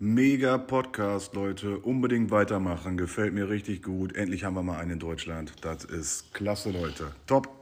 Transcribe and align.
Mega 0.00 0.58
Podcast, 0.58 1.34
Leute. 1.34 1.80
Unbedingt 1.80 2.30
weitermachen. 2.30 2.96
Gefällt 2.96 3.34
mir 3.34 3.48
richtig 3.48 3.82
gut. 3.82 4.14
Endlich 4.14 4.44
haben 4.44 4.54
wir 4.54 4.62
mal 4.62 4.78
einen 4.78 4.92
in 4.92 4.98
Deutschland. 5.00 5.52
Das 5.62 5.84
ist 5.84 6.32
klasse, 6.32 6.70
Leute. 6.70 7.10
Top. 7.26 7.57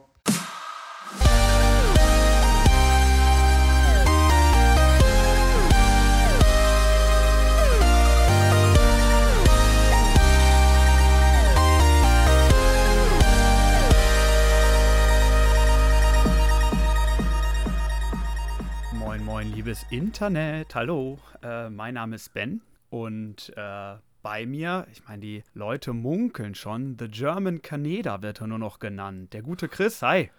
Liebes 19.77 19.85
Internet. 19.89 20.75
Hallo, 20.75 21.19
äh, 21.43 21.69
mein 21.69 21.95
Name 21.95 22.15
ist 22.15 22.33
Ben 22.33 22.61
und 22.89 23.51
äh, 23.55 23.95
bei 24.21 24.45
mir, 24.45 24.87
ich 24.91 25.03
meine, 25.07 25.19
die 25.19 25.43
Leute 25.53 25.93
munkeln 25.93 26.55
schon, 26.55 26.95
The 26.99 27.07
German 27.07 27.61
Canada 27.61 28.21
wird 28.21 28.41
er 28.41 28.47
nur 28.47 28.59
noch 28.59 28.79
genannt. 28.79 29.33
Der 29.33 29.41
gute 29.41 29.67
Chris, 29.67 30.01
hi. 30.01 30.29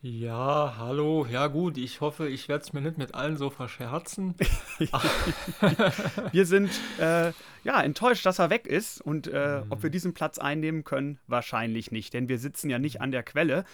Ja, 0.00 0.76
hallo. 0.78 1.26
Ja 1.28 1.48
gut, 1.48 1.76
ich 1.76 2.00
hoffe, 2.00 2.28
ich 2.28 2.48
werde 2.48 2.62
es 2.62 2.72
mir 2.72 2.80
nicht 2.80 2.98
mit 2.98 3.14
allen 3.16 3.36
so 3.36 3.50
verscherzen. 3.50 4.36
Wir 6.30 6.46
sind 6.46 6.70
äh, 7.00 7.32
ja 7.64 7.82
enttäuscht, 7.82 8.24
dass 8.24 8.38
er 8.38 8.48
weg 8.48 8.68
ist 8.68 9.00
und 9.00 9.26
äh, 9.26 9.62
ob 9.70 9.82
wir 9.82 9.90
diesen 9.90 10.14
Platz 10.14 10.38
einnehmen 10.38 10.84
können, 10.84 11.18
wahrscheinlich 11.26 11.90
nicht, 11.90 12.14
denn 12.14 12.28
wir 12.28 12.38
sitzen 12.38 12.70
ja 12.70 12.78
nicht 12.78 13.00
an 13.00 13.10
der 13.10 13.24
Quelle. 13.24 13.64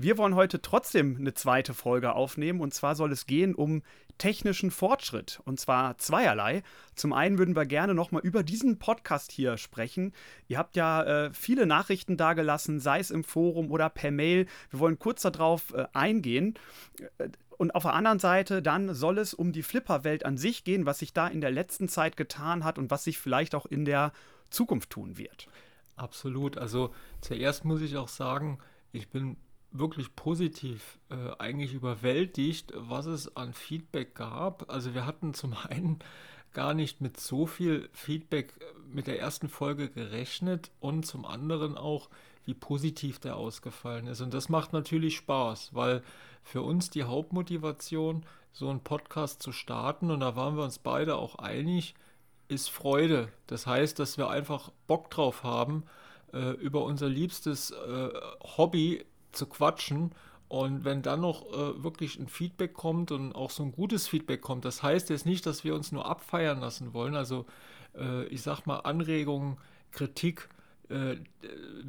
Wir 0.00 0.16
wollen 0.16 0.36
heute 0.36 0.62
trotzdem 0.62 1.16
eine 1.16 1.34
zweite 1.34 1.74
Folge 1.74 2.14
aufnehmen 2.14 2.60
und 2.60 2.72
zwar 2.72 2.94
soll 2.94 3.10
es 3.10 3.26
gehen 3.26 3.56
um 3.56 3.82
technischen 4.16 4.70
Fortschritt 4.70 5.40
und 5.44 5.58
zwar 5.58 5.98
zweierlei. 5.98 6.62
Zum 6.94 7.12
einen 7.12 7.36
würden 7.36 7.56
wir 7.56 7.66
gerne 7.66 7.94
nochmal 7.94 8.22
über 8.22 8.44
diesen 8.44 8.78
Podcast 8.78 9.32
hier 9.32 9.58
sprechen. 9.58 10.12
Ihr 10.46 10.56
habt 10.56 10.76
ja 10.76 11.02
äh, 11.02 11.32
viele 11.32 11.66
Nachrichten 11.66 12.16
dagelassen, 12.16 12.78
sei 12.78 13.00
es 13.00 13.10
im 13.10 13.24
Forum 13.24 13.72
oder 13.72 13.90
per 13.90 14.12
Mail. 14.12 14.46
Wir 14.70 14.78
wollen 14.78 15.00
kurz 15.00 15.22
darauf 15.22 15.74
äh, 15.74 15.88
eingehen. 15.94 16.54
Äh, 17.18 17.30
und 17.56 17.74
auf 17.74 17.82
der 17.82 17.94
anderen 17.94 18.20
Seite 18.20 18.62
dann 18.62 18.94
soll 18.94 19.18
es 19.18 19.34
um 19.34 19.50
die 19.50 19.64
Flipper-Welt 19.64 20.24
an 20.24 20.36
sich 20.36 20.62
gehen, 20.62 20.86
was 20.86 21.00
sich 21.00 21.12
da 21.12 21.26
in 21.26 21.40
der 21.40 21.50
letzten 21.50 21.88
Zeit 21.88 22.16
getan 22.16 22.62
hat 22.62 22.78
und 22.78 22.92
was 22.92 23.02
sich 23.02 23.18
vielleicht 23.18 23.56
auch 23.56 23.66
in 23.66 23.84
der 23.84 24.12
Zukunft 24.48 24.90
tun 24.90 25.18
wird. 25.18 25.48
Absolut. 25.96 26.56
Also 26.56 26.94
zuerst 27.20 27.64
muss 27.64 27.80
ich 27.80 27.96
auch 27.96 28.06
sagen, 28.06 28.60
ich 28.92 29.08
bin 29.08 29.36
wirklich 29.70 30.14
positiv 30.16 30.98
äh, 31.10 31.30
eigentlich 31.38 31.74
überwältigt, 31.74 32.72
was 32.74 33.06
es 33.06 33.36
an 33.36 33.52
Feedback 33.52 34.14
gab. 34.14 34.70
Also 34.70 34.94
wir 34.94 35.06
hatten 35.06 35.34
zum 35.34 35.54
einen 35.68 35.98
gar 36.52 36.74
nicht 36.74 37.00
mit 37.00 37.20
so 37.20 37.46
viel 37.46 37.88
Feedback 37.92 38.54
mit 38.90 39.06
der 39.06 39.20
ersten 39.20 39.48
Folge 39.48 39.90
gerechnet 39.90 40.70
und 40.80 41.06
zum 41.06 41.24
anderen 41.24 41.76
auch, 41.76 42.08
wie 42.46 42.54
positiv 42.54 43.18
der 43.18 43.36
ausgefallen 43.36 44.06
ist. 44.06 44.22
Und 44.22 44.32
das 44.32 44.48
macht 44.48 44.72
natürlich 44.72 45.16
Spaß, 45.16 45.74
weil 45.74 46.02
für 46.42 46.62
uns 46.62 46.88
die 46.88 47.04
Hauptmotivation, 47.04 48.24
so 48.52 48.70
einen 48.70 48.80
Podcast 48.80 49.42
zu 49.42 49.52
starten, 49.52 50.10
und 50.10 50.20
da 50.20 50.34
waren 50.34 50.56
wir 50.56 50.64
uns 50.64 50.78
beide 50.78 51.16
auch 51.16 51.34
einig, 51.34 51.94
ist 52.48 52.70
Freude. 52.70 53.28
Das 53.46 53.66
heißt, 53.66 53.98
dass 53.98 54.16
wir 54.16 54.30
einfach 54.30 54.72
Bock 54.86 55.10
drauf 55.10 55.42
haben, 55.42 55.84
äh, 56.32 56.52
über 56.52 56.84
unser 56.84 57.08
liebstes 57.08 57.70
äh, 57.70 58.08
Hobby 58.56 59.04
zu 59.32 59.46
quatschen. 59.46 60.12
Und 60.48 60.84
wenn 60.84 61.02
dann 61.02 61.20
noch 61.20 61.46
äh, 61.52 61.82
wirklich 61.82 62.18
ein 62.18 62.28
Feedback 62.28 62.72
kommt 62.72 63.12
und 63.12 63.34
auch 63.34 63.50
so 63.50 63.62
ein 63.62 63.72
gutes 63.72 64.08
Feedback 64.08 64.40
kommt, 64.40 64.64
das 64.64 64.82
heißt 64.82 65.10
jetzt 65.10 65.26
nicht, 65.26 65.44
dass 65.44 65.62
wir 65.62 65.74
uns 65.74 65.92
nur 65.92 66.06
abfeiern 66.06 66.60
lassen 66.60 66.94
wollen. 66.94 67.14
Also 67.14 67.44
äh, 67.94 68.24
ich 68.26 68.42
sag 68.42 68.66
mal 68.66 68.78
Anregungen, 68.78 69.58
Kritik, 69.92 70.48
äh, 70.88 71.16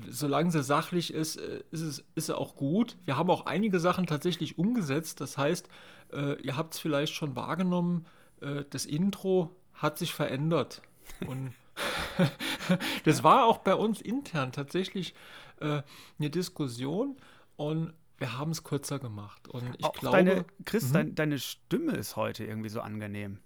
solange 0.10 0.52
sie 0.52 0.62
sachlich 0.62 1.14
ist, 1.14 1.38
äh, 1.38 1.64
ist 1.72 1.82
es 1.82 2.04
ist 2.16 2.32
auch 2.32 2.58
gut. 2.58 2.98
Wir 3.06 3.16
haben 3.16 3.30
auch 3.30 3.46
einige 3.46 3.80
Sachen 3.80 4.08
tatsächlich 4.08 4.58
umgesetzt. 4.58 5.22
Das 5.22 5.38
heißt, 5.38 5.70
äh, 6.12 6.42
ihr 6.42 6.58
habt 6.58 6.74
es 6.74 6.80
vielleicht 6.80 7.14
schon 7.14 7.38
wahrgenommen, 7.38 8.06
äh, 8.42 8.66
das 8.70 8.86
Intro 8.86 9.56
hat 9.74 9.98
sich 9.98 10.14
verändert. 10.14 10.82
Und 11.26 11.54
das 13.06 13.24
war 13.24 13.46
auch 13.46 13.60
bei 13.60 13.76
uns 13.76 14.02
intern 14.02 14.52
tatsächlich 14.52 15.14
äh, 15.62 15.84
eine 16.20 16.30
Diskussion 16.30 17.18
und 17.56 17.94
wir 18.18 18.38
haben 18.38 18.52
es 18.52 18.64
kürzer 18.64 19.00
gemacht. 19.00 19.48
Und 19.48 19.76
ich 19.78 19.86
auch 19.86 19.94
glaube. 19.94 20.18
Deine, 20.18 20.46
Chris, 20.66 20.92
dein, 20.92 21.16
deine 21.16 21.40
Stimme 21.40 21.94
ist 21.94 22.16
heute 22.16 22.44
irgendwie 22.44 22.70
so 22.70 22.82
angenehm. 22.82 23.40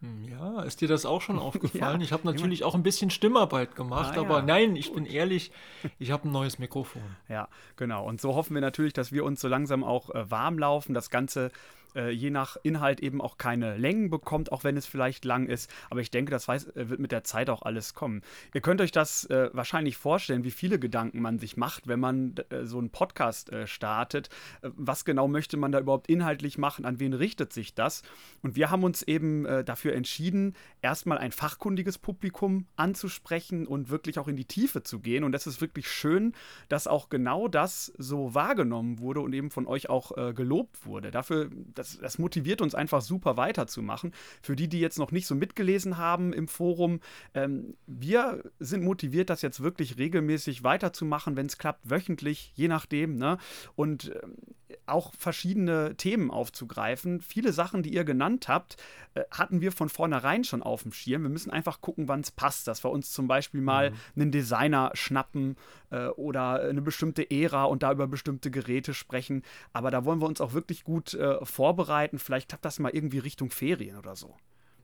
Hm, 0.00 0.24
Ja, 0.24 0.62
ist 0.62 0.80
dir 0.80 0.88
das 0.88 1.04
auch 1.06 1.20
schon 1.20 1.38
aufgefallen? 1.40 2.00
Ja, 2.00 2.04
ich 2.04 2.12
habe 2.12 2.24
natürlich 2.26 2.62
auch 2.64 2.74
ein 2.74 2.82
bisschen 2.82 3.10
Stimmarbeit 3.10 3.74
gemacht, 3.74 4.16
Ah, 4.16 4.20
aber 4.20 4.38
ja, 4.38 4.42
nein, 4.44 4.76
ich 4.76 4.92
bin 4.92 5.06
ehrlich, 5.06 5.50
ich 5.98 6.10
habe 6.12 6.28
ein 6.28 6.32
neues 6.32 6.58
Mikrofon. 6.58 7.02
Ja, 7.28 7.48
genau. 7.76 8.06
Und 8.06 8.20
so 8.20 8.34
hoffen 8.34 8.54
wir 8.54 8.60
natürlich, 8.60 8.92
dass 8.92 9.10
wir 9.12 9.24
uns 9.24 9.40
so 9.40 9.48
langsam 9.48 9.82
auch 9.82 10.10
äh, 10.10 10.30
warm 10.30 10.58
laufen. 10.58 10.94
Das 10.94 11.10
Ganze 11.10 11.50
äh, 11.94 12.10
je 12.10 12.30
nach 12.30 12.56
Inhalt 12.62 13.00
eben 13.00 13.20
auch 13.20 13.38
keine 13.38 13.76
Längen 13.76 14.10
bekommt, 14.10 14.52
auch 14.52 14.64
wenn 14.64 14.76
es 14.76 14.86
vielleicht 14.86 15.24
lang 15.24 15.46
ist. 15.46 15.70
Aber 15.90 16.00
ich 16.00 16.10
denke, 16.10 16.30
das 16.30 16.48
weiß, 16.48 16.68
äh, 16.76 16.88
wird 16.88 17.00
mit 17.00 17.12
der 17.12 17.24
Zeit 17.24 17.50
auch 17.50 17.62
alles 17.62 17.94
kommen. 17.94 18.22
Ihr 18.52 18.60
könnt 18.60 18.80
euch 18.80 18.92
das 18.92 19.24
äh, 19.26 19.50
wahrscheinlich 19.52 19.96
vorstellen, 19.96 20.44
wie 20.44 20.50
viele 20.50 20.78
Gedanken 20.78 21.20
man 21.20 21.38
sich 21.38 21.56
macht, 21.56 21.86
wenn 21.88 22.00
man 22.00 22.34
äh, 22.50 22.64
so 22.64 22.78
einen 22.78 22.90
Podcast 22.90 23.50
äh, 23.52 23.66
startet. 23.66 24.28
Äh, 24.62 24.70
was 24.74 25.04
genau 25.04 25.28
möchte 25.28 25.56
man 25.56 25.72
da 25.72 25.80
überhaupt 25.80 26.08
inhaltlich 26.08 26.58
machen? 26.58 26.84
An 26.84 27.00
wen 27.00 27.12
richtet 27.12 27.52
sich 27.52 27.74
das? 27.74 28.02
Und 28.42 28.56
wir 28.56 28.70
haben 28.70 28.84
uns 28.84 29.02
eben 29.02 29.44
dafür 29.64 29.94
entschieden, 29.94 30.54
erstmal 30.82 31.18
ein 31.18 31.32
fachkundiges 31.32 31.98
Publikum 31.98 32.66
anzusprechen 32.76 33.66
und 33.66 33.90
wirklich 33.90 34.18
auch 34.18 34.28
in 34.28 34.36
die 34.36 34.44
Tiefe 34.44 34.82
zu 34.82 35.00
gehen. 35.00 35.24
Und 35.24 35.34
es 35.34 35.46
ist 35.46 35.60
wirklich 35.60 35.88
schön, 35.88 36.32
dass 36.68 36.86
auch 36.86 37.08
genau 37.08 37.48
das 37.48 37.92
so 37.98 38.34
wahrgenommen 38.34 38.98
wurde 38.98 39.20
und 39.20 39.32
eben 39.32 39.50
von 39.50 39.66
euch 39.66 39.88
auch 39.88 40.12
gelobt 40.34 40.86
wurde. 40.86 41.10
Dafür, 41.10 41.50
das, 41.74 41.83
das 42.00 42.18
motiviert 42.18 42.60
uns 42.60 42.74
einfach 42.74 43.02
super 43.02 43.36
weiterzumachen. 43.36 44.12
Für 44.42 44.56
die, 44.56 44.68
die 44.68 44.80
jetzt 44.80 44.98
noch 44.98 45.12
nicht 45.12 45.26
so 45.26 45.34
mitgelesen 45.34 45.98
haben 45.98 46.32
im 46.32 46.48
Forum, 46.48 47.00
ähm, 47.34 47.76
wir 47.86 48.42
sind 48.58 48.82
motiviert, 48.82 49.30
das 49.30 49.42
jetzt 49.42 49.62
wirklich 49.62 49.98
regelmäßig 49.98 50.64
weiterzumachen, 50.64 51.36
wenn 51.36 51.46
es 51.46 51.58
klappt, 51.58 51.88
wöchentlich, 51.88 52.52
je 52.54 52.68
nachdem. 52.68 53.16
Ne? 53.16 53.38
Und 53.76 54.12
ähm, 54.22 54.36
auch 54.86 55.12
verschiedene 55.18 55.96
Themen 55.96 56.30
aufzugreifen. 56.30 57.20
Viele 57.20 57.52
Sachen, 57.52 57.82
die 57.82 57.94
ihr 57.94 58.04
genannt 58.04 58.48
habt, 58.48 58.76
äh, 59.14 59.24
hatten 59.30 59.60
wir 59.60 59.72
von 59.72 59.88
vornherein 59.88 60.44
schon 60.44 60.62
auf 60.62 60.82
dem 60.82 60.92
Schirm. 60.92 61.22
Wir 61.22 61.30
müssen 61.30 61.50
einfach 61.50 61.80
gucken, 61.80 62.08
wann 62.08 62.20
es 62.20 62.30
passt, 62.30 62.66
dass 62.68 62.84
wir 62.84 62.90
uns 62.90 63.10
zum 63.12 63.28
Beispiel 63.28 63.60
mal 63.60 63.92
einen 64.16 64.30
Designer 64.30 64.90
schnappen 64.94 65.56
äh, 65.90 66.06
oder 66.06 66.60
eine 66.60 66.82
bestimmte 66.82 67.30
Ära 67.30 67.64
und 67.64 67.82
da 67.82 67.92
über 67.92 68.06
bestimmte 68.06 68.50
Geräte 68.50 68.94
sprechen. 68.94 69.42
Aber 69.72 69.90
da 69.90 70.04
wollen 70.04 70.20
wir 70.20 70.26
uns 70.26 70.40
auch 70.40 70.52
wirklich 70.52 70.84
gut 70.84 71.14
äh, 71.14 71.44
vorbereiten. 71.44 72.18
Vielleicht 72.18 72.48
klappt 72.48 72.64
das 72.64 72.78
mal 72.78 72.90
irgendwie 72.90 73.18
Richtung 73.18 73.50
Ferien 73.50 73.96
oder 73.98 74.16
so. 74.16 74.36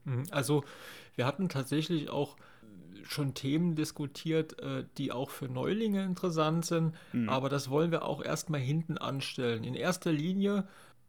Mhm, 0.05 0.25
Also 0.31 0.65
wir 1.15 1.27
hatten 1.27 1.49
tatsächlich 1.49 2.11
auch 2.11 2.37
schon 3.05 3.35
Themen 3.35 3.75
diskutiert, 3.75 4.61
äh, 4.61 4.85
die 4.99 5.13
auch 5.13 5.31
für 5.31 5.47
Neulinge 5.47 6.05
interessant 6.05 6.67
sind, 6.67 6.95
aber 7.27 7.49
das 7.49 7.71
wollen 7.71 7.91
wir 7.91 8.05
auch 8.05 8.23
erstmal 8.23 8.61
hinten 8.61 8.99
anstellen. 8.99 9.65
In 9.65 9.75
erster 9.75 10.13
Linie, 10.13 10.67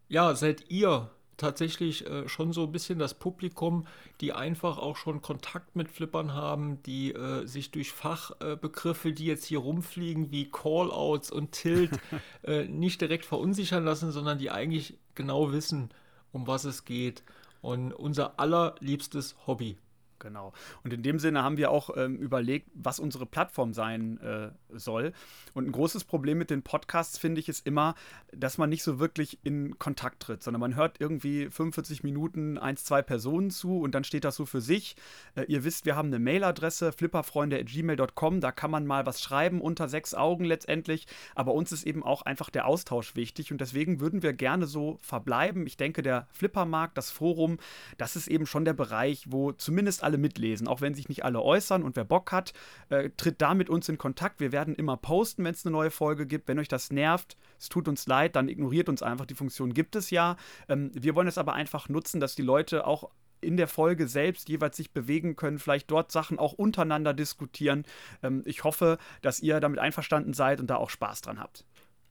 ja, 0.09 0.35
seid 0.35 0.69
ihr 0.69 1.09
tatsächlich 1.41 2.05
äh, 2.05 2.29
schon 2.29 2.53
so 2.53 2.63
ein 2.63 2.71
bisschen 2.71 2.99
das 2.99 3.15
Publikum, 3.15 3.85
die 4.21 4.31
einfach 4.31 4.77
auch 4.77 4.95
schon 4.95 5.21
Kontakt 5.21 5.75
mit 5.75 5.89
Flippern 5.89 6.33
haben, 6.33 6.81
die 6.83 7.13
äh, 7.13 7.47
sich 7.47 7.71
durch 7.71 7.91
Fachbegriffe, 7.91 9.11
die 9.11 9.25
jetzt 9.25 9.45
hier 9.45 9.59
rumfliegen, 9.59 10.31
wie 10.31 10.49
Callouts 10.49 11.31
und 11.31 11.51
Tilt, 11.51 11.91
äh, 12.43 12.65
nicht 12.65 13.01
direkt 13.01 13.25
verunsichern 13.25 13.83
lassen, 13.83 14.11
sondern 14.11 14.37
die 14.37 14.51
eigentlich 14.51 14.97
genau 15.15 15.51
wissen, 15.51 15.89
um 16.31 16.45
was 16.47 16.63
es 16.63 16.85
geht. 16.85 17.23
Und 17.61 17.91
unser 17.91 18.39
allerliebstes 18.39 19.35
Hobby. 19.45 19.77
Genau. 20.21 20.53
Und 20.83 20.93
in 20.93 21.01
dem 21.01 21.17
Sinne 21.17 21.43
haben 21.43 21.57
wir 21.57 21.71
auch 21.71 21.89
ähm, 21.97 22.17
überlegt, 22.17 22.69
was 22.75 22.99
unsere 22.99 23.25
Plattform 23.25 23.73
sein 23.73 24.19
äh, 24.19 24.51
soll. 24.69 25.13
Und 25.53 25.67
ein 25.67 25.71
großes 25.71 26.03
Problem 26.03 26.37
mit 26.37 26.51
den 26.51 26.61
Podcasts, 26.61 27.17
finde 27.17 27.41
ich, 27.41 27.49
ist 27.49 27.65
immer, 27.65 27.95
dass 28.31 28.59
man 28.59 28.69
nicht 28.69 28.83
so 28.83 28.99
wirklich 28.99 29.39
in 29.43 29.79
Kontakt 29.79 30.21
tritt, 30.21 30.43
sondern 30.43 30.61
man 30.61 30.75
hört 30.75 31.01
irgendwie 31.01 31.49
45 31.49 32.03
Minuten 32.03 32.59
eins, 32.59 32.83
zwei 32.85 33.01
Personen 33.01 33.49
zu 33.49 33.79
und 33.79 33.95
dann 33.95 34.03
steht 34.03 34.23
das 34.23 34.35
so 34.35 34.45
für 34.45 34.61
sich. 34.61 34.95
Äh, 35.35 35.45
ihr 35.45 35.63
wisst, 35.63 35.85
wir 35.85 35.95
haben 35.95 36.09
eine 36.09 36.19
Mailadresse, 36.19 36.91
flipperfreunde.gmail.com, 36.91 38.41
da 38.41 38.51
kann 38.51 38.69
man 38.69 38.85
mal 38.85 39.07
was 39.07 39.21
schreiben, 39.21 39.59
unter 39.59 39.89
sechs 39.89 40.13
Augen 40.13 40.45
letztendlich. 40.45 41.07
Aber 41.33 41.55
uns 41.55 41.71
ist 41.71 41.87
eben 41.87 42.03
auch 42.03 42.21
einfach 42.21 42.51
der 42.51 42.67
Austausch 42.67 43.15
wichtig 43.15 43.51
und 43.51 43.59
deswegen 43.59 43.99
würden 43.99 44.21
wir 44.21 44.33
gerne 44.33 44.67
so 44.67 44.99
verbleiben. 45.01 45.65
Ich 45.65 45.77
denke, 45.77 46.03
der 46.03 46.27
Flippermarkt, 46.31 46.95
das 46.95 47.09
Forum, 47.09 47.57
das 47.97 48.15
ist 48.15 48.27
eben 48.27 48.45
schon 48.45 48.65
der 48.65 48.73
Bereich, 48.73 49.25
wo 49.27 49.51
zumindest 49.51 50.03
alle 50.03 50.10
mitlesen, 50.17 50.67
auch 50.67 50.81
wenn 50.81 50.93
sich 50.93 51.09
nicht 51.09 51.25
alle 51.25 51.41
äußern 51.41 51.83
und 51.83 51.95
wer 51.95 52.05
Bock 52.05 52.31
hat, 52.31 52.53
äh, 52.89 53.09
tritt 53.17 53.41
da 53.41 53.53
mit 53.53 53.69
uns 53.69 53.89
in 53.89 53.97
Kontakt. 53.97 54.39
Wir 54.39 54.51
werden 54.51 54.75
immer 54.75 54.97
posten, 54.97 55.43
wenn 55.43 55.53
es 55.53 55.65
eine 55.65 55.73
neue 55.73 55.91
Folge 55.91 56.25
gibt. 56.25 56.47
Wenn 56.47 56.59
euch 56.59 56.67
das 56.67 56.91
nervt, 56.91 57.37
es 57.59 57.69
tut 57.69 57.87
uns 57.87 58.07
leid, 58.07 58.35
dann 58.35 58.49
ignoriert 58.49 58.89
uns 58.89 59.03
einfach. 59.03 59.25
Die 59.25 59.35
Funktion 59.35 59.73
gibt 59.73 59.95
es 59.95 60.09
ja. 60.09 60.37
Ähm, 60.67 60.91
wir 60.93 61.15
wollen 61.15 61.27
es 61.27 61.37
aber 61.37 61.53
einfach 61.53 61.89
nutzen, 61.89 62.19
dass 62.19 62.35
die 62.35 62.41
Leute 62.41 62.85
auch 62.87 63.09
in 63.41 63.57
der 63.57 63.67
Folge 63.67 64.07
selbst 64.07 64.49
jeweils 64.49 64.77
sich 64.77 64.91
bewegen 64.91 65.35
können, 65.35 65.59
vielleicht 65.59 65.89
dort 65.91 66.11
Sachen 66.11 66.39
auch 66.39 66.53
untereinander 66.53 67.13
diskutieren. 67.13 67.85
Ähm, 68.23 68.43
ich 68.45 68.63
hoffe, 68.63 68.97
dass 69.21 69.39
ihr 69.39 69.59
damit 69.59 69.79
einverstanden 69.79 70.33
seid 70.33 70.59
und 70.59 70.67
da 70.67 70.77
auch 70.77 70.89
Spaß 70.89 71.21
dran 71.21 71.39
habt. 71.39 71.65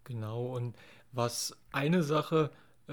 Genau, 0.04 0.56
und 0.56 0.76
was 1.12 1.56
eine 1.72 2.02
Sache 2.02 2.50
äh, 2.88 2.92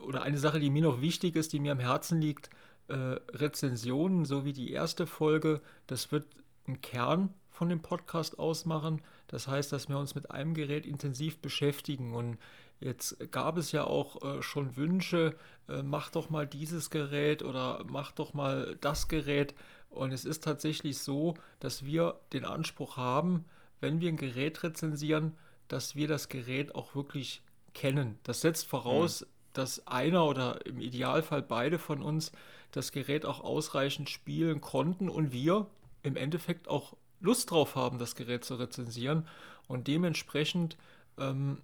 oder 0.00 0.22
eine 0.22 0.38
Sache, 0.38 0.60
die 0.60 0.70
mir 0.70 0.82
noch 0.82 1.00
wichtig 1.00 1.36
ist, 1.36 1.52
die 1.52 1.60
mir 1.60 1.72
am 1.72 1.80
Herzen 1.80 2.20
liegt, 2.20 2.50
äh, 2.88 2.94
Rezensionen, 2.94 4.24
so 4.24 4.44
wie 4.44 4.52
die 4.52 4.72
erste 4.72 5.06
Folge, 5.06 5.60
das 5.86 6.12
wird 6.12 6.26
ein 6.66 6.80
Kern 6.80 7.32
von 7.50 7.68
dem 7.68 7.80
Podcast 7.80 8.38
ausmachen. 8.38 9.00
Das 9.28 9.48
heißt, 9.48 9.72
dass 9.72 9.88
wir 9.88 9.98
uns 9.98 10.14
mit 10.14 10.30
einem 10.30 10.54
Gerät 10.54 10.86
intensiv 10.86 11.38
beschäftigen. 11.38 12.14
Und 12.14 12.38
jetzt 12.80 13.30
gab 13.30 13.56
es 13.56 13.72
ja 13.72 13.84
auch 13.84 14.22
äh, 14.22 14.42
schon 14.42 14.76
Wünsche, 14.76 15.36
äh, 15.68 15.82
mach 15.82 16.10
doch 16.10 16.30
mal 16.30 16.46
dieses 16.46 16.90
Gerät 16.90 17.42
oder 17.42 17.84
mach 17.88 18.12
doch 18.12 18.34
mal 18.34 18.76
das 18.80 19.08
Gerät. 19.08 19.54
Und 19.90 20.12
es 20.12 20.24
ist 20.24 20.42
tatsächlich 20.42 20.98
so, 20.98 21.34
dass 21.60 21.84
wir 21.84 22.18
den 22.32 22.44
Anspruch 22.44 22.96
haben, 22.96 23.44
wenn 23.80 24.00
wir 24.00 24.08
ein 24.08 24.16
Gerät 24.16 24.62
rezensieren, 24.62 25.36
dass 25.68 25.94
wir 25.94 26.08
das 26.08 26.28
Gerät 26.28 26.74
auch 26.74 26.94
wirklich 26.94 27.42
kennen. 27.72 28.18
Das 28.24 28.40
setzt 28.40 28.66
voraus, 28.66 29.20
mhm. 29.20 29.26
Dass 29.54 29.86
einer 29.86 30.26
oder 30.26 30.64
im 30.66 30.80
Idealfall 30.80 31.42
beide 31.42 31.78
von 31.78 32.02
uns 32.02 32.32
das 32.72 32.92
Gerät 32.92 33.24
auch 33.24 33.42
ausreichend 33.42 34.10
spielen 34.10 34.60
konnten 34.60 35.08
und 35.08 35.32
wir 35.32 35.66
im 36.02 36.16
Endeffekt 36.16 36.68
auch 36.68 36.94
Lust 37.20 37.50
drauf 37.50 37.74
haben, 37.74 37.98
das 37.98 38.16
Gerät 38.16 38.44
zu 38.44 38.56
rezensieren. 38.56 39.26
Und 39.66 39.88
dementsprechend 39.88 40.76
ähm, 41.18 41.62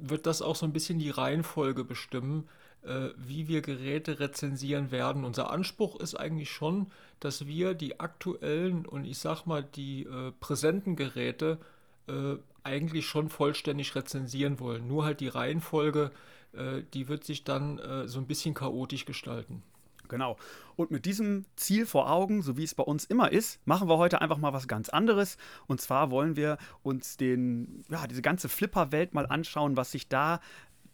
wird 0.00 0.26
das 0.26 0.40
auch 0.40 0.56
so 0.56 0.64
ein 0.64 0.72
bisschen 0.72 0.98
die 0.98 1.10
Reihenfolge 1.10 1.84
bestimmen, 1.84 2.48
äh, 2.82 3.10
wie 3.16 3.48
wir 3.48 3.60
Geräte 3.60 4.20
rezensieren 4.20 4.90
werden. 4.90 5.24
Unser 5.24 5.50
Anspruch 5.50 6.00
ist 6.00 6.14
eigentlich 6.14 6.50
schon, 6.50 6.90
dass 7.20 7.46
wir 7.46 7.74
die 7.74 8.00
aktuellen 8.00 8.86
und 8.86 9.04
ich 9.04 9.18
sag 9.18 9.44
mal 9.46 9.62
die 9.62 10.04
äh, 10.04 10.32
präsenten 10.40 10.96
Geräte 10.96 11.58
äh, 12.08 12.36
eigentlich 12.64 13.06
schon 13.06 13.28
vollständig 13.28 13.94
rezensieren 13.94 14.58
wollen. 14.60 14.88
Nur 14.88 15.04
halt 15.04 15.20
die 15.20 15.28
Reihenfolge, 15.28 16.10
äh, 16.52 16.82
die 16.94 17.08
wird 17.08 17.24
sich 17.24 17.44
dann 17.44 17.78
äh, 17.78 18.08
so 18.08 18.18
ein 18.18 18.26
bisschen 18.26 18.54
chaotisch 18.54 19.04
gestalten. 19.04 19.62
Genau. 20.08 20.36
Und 20.76 20.90
mit 20.90 21.06
diesem 21.06 21.46
Ziel 21.56 21.86
vor 21.86 22.10
Augen, 22.10 22.42
so 22.42 22.58
wie 22.58 22.64
es 22.64 22.74
bei 22.74 22.82
uns 22.82 23.06
immer 23.06 23.32
ist, 23.32 23.66
machen 23.66 23.88
wir 23.88 23.96
heute 23.96 24.20
einfach 24.20 24.36
mal 24.36 24.52
was 24.52 24.68
ganz 24.68 24.90
anderes. 24.90 25.38
Und 25.66 25.80
zwar 25.80 26.10
wollen 26.10 26.36
wir 26.36 26.58
uns 26.82 27.16
den, 27.16 27.84
ja, 27.88 28.06
diese 28.06 28.20
ganze 28.20 28.50
Flipper-Welt 28.50 29.14
mal 29.14 29.26
anschauen, 29.26 29.76
was 29.76 29.92
sich 29.92 30.08
da 30.08 30.40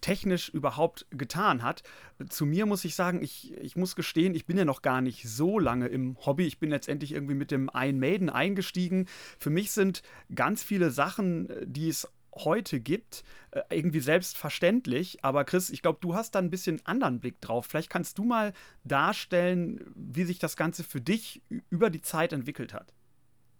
technisch 0.00 0.48
überhaupt 0.48 1.06
getan 1.10 1.62
hat. 1.62 1.82
Zu 2.28 2.46
mir 2.46 2.66
muss 2.66 2.84
ich 2.84 2.94
sagen, 2.94 3.22
ich, 3.22 3.52
ich 3.58 3.76
muss 3.76 3.96
gestehen, 3.96 4.34
ich 4.34 4.46
bin 4.46 4.56
ja 4.56 4.64
noch 4.64 4.82
gar 4.82 5.00
nicht 5.00 5.28
so 5.28 5.58
lange 5.58 5.88
im 5.88 6.16
Hobby. 6.24 6.46
Ich 6.46 6.58
bin 6.58 6.70
letztendlich 6.70 7.12
irgendwie 7.12 7.34
mit 7.34 7.50
dem 7.50 7.70
Iron 7.74 7.98
Maiden 7.98 8.30
eingestiegen. 8.30 9.06
Für 9.38 9.50
mich 9.50 9.72
sind 9.72 10.02
ganz 10.32 10.62
viele 10.62 10.90
Sachen, 10.90 11.48
die 11.64 11.88
es 11.88 12.08
heute 12.34 12.80
gibt, 12.80 13.24
äh, 13.50 13.62
irgendwie 13.70 14.00
selbstverständlich. 14.00 15.24
Aber 15.24 15.44
Chris, 15.44 15.70
ich 15.70 15.82
glaube, 15.82 15.98
du 16.00 16.14
hast 16.14 16.34
da 16.34 16.38
ein 16.38 16.50
bisschen 16.50 16.80
anderen 16.84 17.20
Blick 17.20 17.40
drauf. 17.40 17.66
Vielleicht 17.66 17.90
kannst 17.90 18.18
du 18.18 18.24
mal 18.24 18.52
darstellen, 18.84 19.80
wie 19.94 20.24
sich 20.24 20.38
das 20.38 20.56
Ganze 20.56 20.84
für 20.84 21.00
dich 21.00 21.42
über 21.70 21.90
die 21.90 22.02
Zeit 22.02 22.32
entwickelt 22.32 22.74
hat. 22.74 22.92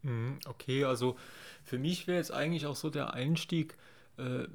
Mhm, 0.03 0.39
okay, 0.47 0.85
also 0.85 1.17
für 1.65 1.79
mich 1.79 2.07
wäre 2.07 2.19
jetzt 2.19 2.33
eigentlich 2.33 2.67
auch 2.67 2.77
so 2.77 2.91
der 2.91 3.15
Einstieg 3.15 3.77
äh, 4.17 4.47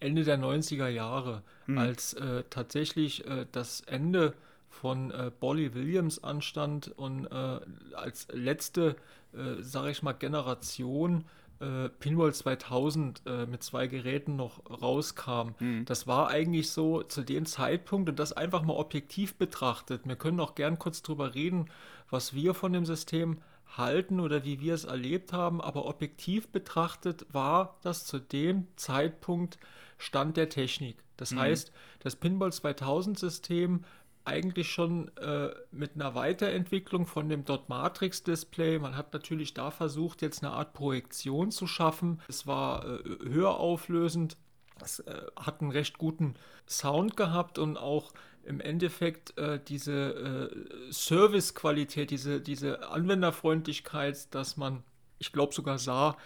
Ende 0.00 0.24
der 0.24 0.38
90er 0.38 0.88
Jahre, 0.88 1.42
mhm. 1.66 1.78
als 1.78 2.14
äh, 2.14 2.44
tatsächlich 2.50 3.26
äh, 3.26 3.46
das 3.52 3.82
Ende 3.82 4.34
von 4.68 5.10
äh, 5.10 5.30
Bolly 5.38 5.74
Williams 5.74 6.22
anstand 6.22 6.88
und 6.96 7.26
äh, 7.26 7.60
als 7.94 8.28
letzte, 8.32 8.96
äh, 9.32 9.60
sage 9.62 9.90
ich 9.90 10.02
mal, 10.02 10.12
Generation 10.12 11.24
äh, 11.60 11.88
Pinball 11.88 12.32
2000 12.32 13.22
äh, 13.26 13.46
mit 13.46 13.62
zwei 13.62 13.86
Geräten 13.86 14.36
noch 14.36 14.60
rauskam. 14.70 15.54
Mhm. 15.58 15.84
Das 15.84 16.06
war 16.06 16.28
eigentlich 16.28 16.70
so 16.70 17.02
zu 17.02 17.22
dem 17.22 17.46
Zeitpunkt 17.46 18.08
und 18.08 18.18
das 18.18 18.32
einfach 18.32 18.62
mal 18.62 18.74
objektiv 18.74 19.34
betrachtet. 19.34 20.02
Wir 20.06 20.16
können 20.16 20.40
auch 20.40 20.54
gern 20.54 20.78
kurz 20.78 21.02
drüber 21.02 21.34
reden, 21.34 21.70
was 22.08 22.34
wir 22.34 22.54
von 22.54 22.72
dem 22.72 22.86
System 22.86 23.38
halten 23.76 24.20
oder 24.20 24.44
wie 24.44 24.60
wir 24.60 24.74
es 24.74 24.84
erlebt 24.84 25.32
haben, 25.32 25.60
aber 25.60 25.86
objektiv 25.86 26.48
betrachtet 26.48 27.26
war 27.32 27.78
das 27.82 28.04
zu 28.04 28.18
dem 28.18 28.66
Zeitpunkt 28.76 29.58
Stand 29.98 30.36
der 30.36 30.48
Technik. 30.48 30.96
Das 31.16 31.32
mhm. 31.32 31.40
heißt, 31.40 31.72
das 32.00 32.16
Pinball 32.16 32.52
2000 32.52 33.18
System 33.18 33.84
eigentlich 34.24 34.70
schon 34.70 35.08
äh, 35.16 35.50
mit 35.70 35.94
einer 35.94 36.14
Weiterentwicklung 36.14 37.06
von 37.06 37.28
dem 37.28 37.44
Dot 37.44 37.68
Matrix 37.68 38.22
Display. 38.22 38.78
Man 38.78 38.96
hat 38.96 39.12
natürlich 39.12 39.54
da 39.54 39.70
versucht, 39.70 40.22
jetzt 40.22 40.44
eine 40.44 40.52
Art 40.52 40.72
Projektion 40.72 41.50
zu 41.50 41.66
schaffen. 41.66 42.20
Es 42.28 42.46
war 42.46 42.84
äh, 42.84 43.02
höher 43.28 43.56
auflösend. 43.56 44.36
Es 44.82 45.00
äh, 45.00 45.22
hat 45.36 45.60
einen 45.60 45.70
recht 45.70 45.98
guten 45.98 46.34
Sound 46.66 47.16
gehabt 47.16 47.58
und 47.58 47.76
auch 47.76 48.12
im 48.44 48.60
Endeffekt 48.60 49.36
äh, 49.38 49.60
diese 49.66 50.50
äh, 50.50 50.92
Servicequalität, 50.92 52.10
diese, 52.10 52.40
diese 52.40 52.88
Anwenderfreundlichkeit, 52.88 54.34
dass 54.34 54.56
man, 54.56 54.82
ich 55.18 55.32
glaube 55.32 55.54
sogar 55.54 55.78
sah, 55.78 56.16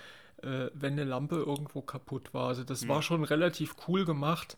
äh, 0.43 0.71
wenn 0.75 0.93
eine 0.93 1.05
Lampe 1.05 1.37
irgendwo 1.37 1.83
kaputt 1.83 2.33
war. 2.35 2.49
Also 2.49 2.65
das 2.65 2.85
mhm. 2.85 2.89
war 2.89 3.03
schon 3.03 3.25
relativ 3.25 3.75
cool 3.89 4.05
gemacht. 4.05 4.57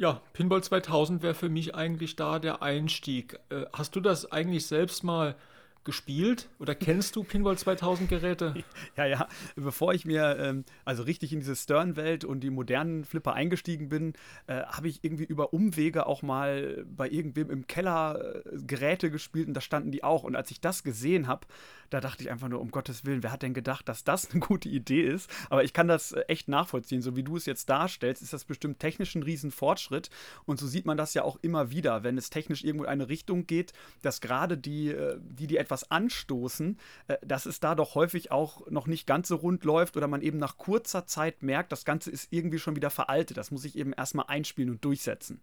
Ja, 0.00 0.22
Pinball 0.32 0.64
2000 0.64 1.22
wäre 1.22 1.34
für 1.34 1.50
mich 1.50 1.74
eigentlich 1.74 2.16
da 2.16 2.38
der 2.38 2.62
Einstieg. 2.62 3.38
Äh, 3.50 3.66
hast 3.70 3.94
du 3.94 4.00
das 4.00 4.32
eigentlich 4.32 4.66
selbst 4.66 5.04
mal 5.04 5.36
gespielt 5.84 6.48
oder 6.58 6.74
kennst 6.74 7.16
du 7.16 7.24
Pinball 7.24 7.56
2000 7.56 8.08
Geräte? 8.08 8.54
Ja, 8.96 9.06
ja. 9.06 9.28
Bevor 9.56 9.94
ich 9.94 10.04
mir 10.04 10.36
ähm, 10.38 10.64
also 10.84 11.02
richtig 11.02 11.32
in 11.32 11.40
diese 11.40 11.56
Stern-Welt 11.56 12.24
und 12.24 12.40
die 12.40 12.50
modernen 12.50 13.04
Flipper 13.04 13.34
eingestiegen 13.34 13.88
bin, 13.88 14.14
äh, 14.46 14.62
habe 14.62 14.88
ich 14.88 15.02
irgendwie 15.02 15.24
über 15.24 15.52
Umwege 15.52 16.06
auch 16.06 16.22
mal 16.22 16.84
bei 16.86 17.08
irgendwem 17.08 17.50
im 17.50 17.66
Keller 17.66 18.44
äh, 18.44 18.58
Geräte 18.66 19.10
gespielt 19.10 19.48
und 19.48 19.54
da 19.54 19.60
standen 19.60 19.90
die 19.90 20.04
auch. 20.04 20.24
Und 20.24 20.36
als 20.36 20.50
ich 20.50 20.60
das 20.60 20.82
gesehen 20.82 21.28
habe, 21.28 21.46
da 21.88 22.00
dachte 22.00 22.22
ich 22.22 22.30
einfach 22.30 22.48
nur, 22.48 22.60
um 22.60 22.70
Gottes 22.70 23.04
Willen, 23.04 23.22
wer 23.22 23.32
hat 23.32 23.42
denn 23.42 23.54
gedacht, 23.54 23.88
dass 23.88 24.04
das 24.04 24.30
eine 24.30 24.40
gute 24.40 24.68
Idee 24.68 25.02
ist? 25.02 25.30
Aber 25.50 25.64
ich 25.64 25.72
kann 25.72 25.88
das 25.88 26.12
äh, 26.12 26.22
echt 26.28 26.48
nachvollziehen. 26.48 27.02
So 27.02 27.16
wie 27.16 27.22
du 27.22 27.36
es 27.36 27.46
jetzt 27.46 27.68
darstellst, 27.70 28.22
ist 28.22 28.32
das 28.32 28.44
bestimmt 28.44 28.80
technisch 28.80 29.14
ein 29.14 29.22
Riesenfortschritt. 29.22 30.10
Und 30.44 30.58
so 30.58 30.66
sieht 30.66 30.86
man 30.86 30.96
das 30.96 31.14
ja 31.14 31.22
auch 31.22 31.38
immer 31.42 31.70
wieder, 31.70 32.02
wenn 32.02 32.18
es 32.18 32.30
technisch 32.30 32.64
irgendwo 32.64 32.84
in 32.84 32.90
eine 32.90 33.08
Richtung 33.08 33.46
geht, 33.46 33.72
dass 34.02 34.20
gerade 34.20 34.58
die, 34.58 34.88
äh, 34.88 35.18
die, 35.20 35.46
die 35.46 35.56
etwas 35.56 35.69
anstoßen, 35.90 36.78
äh, 37.08 37.16
dass 37.24 37.46
es 37.46 37.60
da 37.60 37.74
doch 37.74 37.94
häufig 37.94 38.30
auch 38.30 38.68
noch 38.70 38.86
nicht 38.86 39.06
ganz 39.06 39.28
so 39.28 39.36
rund 39.36 39.64
läuft 39.64 39.96
oder 39.96 40.08
man 40.08 40.22
eben 40.22 40.38
nach 40.38 40.58
kurzer 40.58 41.06
Zeit 41.06 41.42
merkt, 41.42 41.72
das 41.72 41.84
Ganze 41.84 42.10
ist 42.10 42.32
irgendwie 42.32 42.58
schon 42.58 42.76
wieder 42.76 42.90
veraltet. 42.90 43.36
Das 43.36 43.50
muss 43.50 43.64
ich 43.64 43.76
eben 43.76 43.92
erstmal 43.92 44.26
einspielen 44.28 44.70
und 44.70 44.84
durchsetzen. 44.84 45.40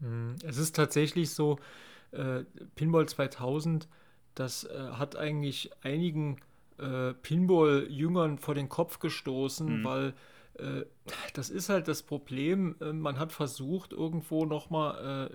Hm, 0.00 0.36
es 0.44 0.56
ist 0.56 0.76
tatsächlich 0.76 1.30
so, 1.30 1.58
äh, 2.12 2.44
Pinball 2.74 3.08
2000, 3.08 3.88
das 4.34 4.64
äh, 4.64 4.90
hat 4.92 5.16
eigentlich 5.16 5.70
einigen 5.82 6.40
äh, 6.78 7.12
Pinball-Jüngern 7.14 8.38
vor 8.38 8.54
den 8.54 8.68
Kopf 8.68 8.98
gestoßen, 8.98 9.80
mhm. 9.80 9.84
weil 9.84 10.14
äh, 10.54 10.84
das 11.34 11.50
ist 11.50 11.68
halt 11.68 11.88
das 11.88 12.02
Problem, 12.02 12.76
äh, 12.80 12.92
man 12.92 13.18
hat 13.18 13.32
versucht, 13.32 13.92
irgendwo 13.92 14.44
nochmal 14.44 15.30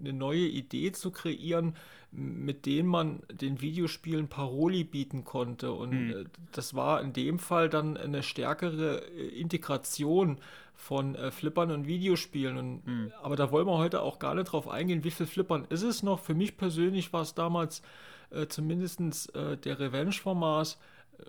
eine 0.00 0.12
neue 0.12 0.46
Idee 0.46 0.92
zu 0.92 1.10
kreieren, 1.10 1.76
mit 2.12 2.66
denen 2.66 2.88
man 2.88 3.20
den 3.30 3.60
Videospielen 3.60 4.28
Paroli 4.28 4.84
bieten 4.84 5.24
konnte. 5.24 5.72
Und 5.72 5.92
mhm. 5.92 6.26
das 6.52 6.74
war 6.74 7.00
in 7.02 7.12
dem 7.12 7.38
Fall 7.38 7.68
dann 7.68 7.96
eine 7.96 8.22
stärkere 8.22 9.04
äh, 9.12 9.28
Integration 9.40 10.38
von 10.74 11.14
äh, 11.14 11.30
Flippern 11.30 11.70
und 11.70 11.86
Videospielen. 11.86 12.56
Und, 12.56 12.86
mhm. 12.86 13.12
Aber 13.22 13.36
da 13.36 13.52
wollen 13.52 13.66
wir 13.66 13.78
heute 13.78 14.02
auch 14.02 14.18
gar 14.18 14.34
nicht 14.34 14.52
drauf 14.52 14.66
eingehen, 14.66 15.04
wie 15.04 15.10
viel 15.10 15.26
Flippern 15.26 15.66
ist 15.68 15.82
es 15.82 16.02
noch. 16.02 16.20
Für 16.20 16.34
mich 16.34 16.56
persönlich 16.56 17.12
war 17.12 17.22
es 17.22 17.34
damals 17.34 17.82
äh, 18.30 18.46
zumindest 18.46 19.00
äh, 19.34 19.56
der 19.56 19.78
Revenge-Format 19.78 20.78
äh, 21.18 21.24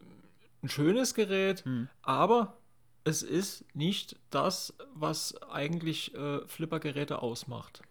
ein 0.64 0.70
schönes 0.70 1.14
Gerät, 1.14 1.66
mhm. 1.66 1.90
aber 2.02 2.58
es 3.04 3.24
ist 3.24 3.66
nicht 3.76 4.16
das, 4.30 4.74
was 4.94 5.42
eigentlich 5.44 6.14
äh, 6.16 6.46
Flippergeräte 6.48 7.22
ausmacht. 7.22 7.82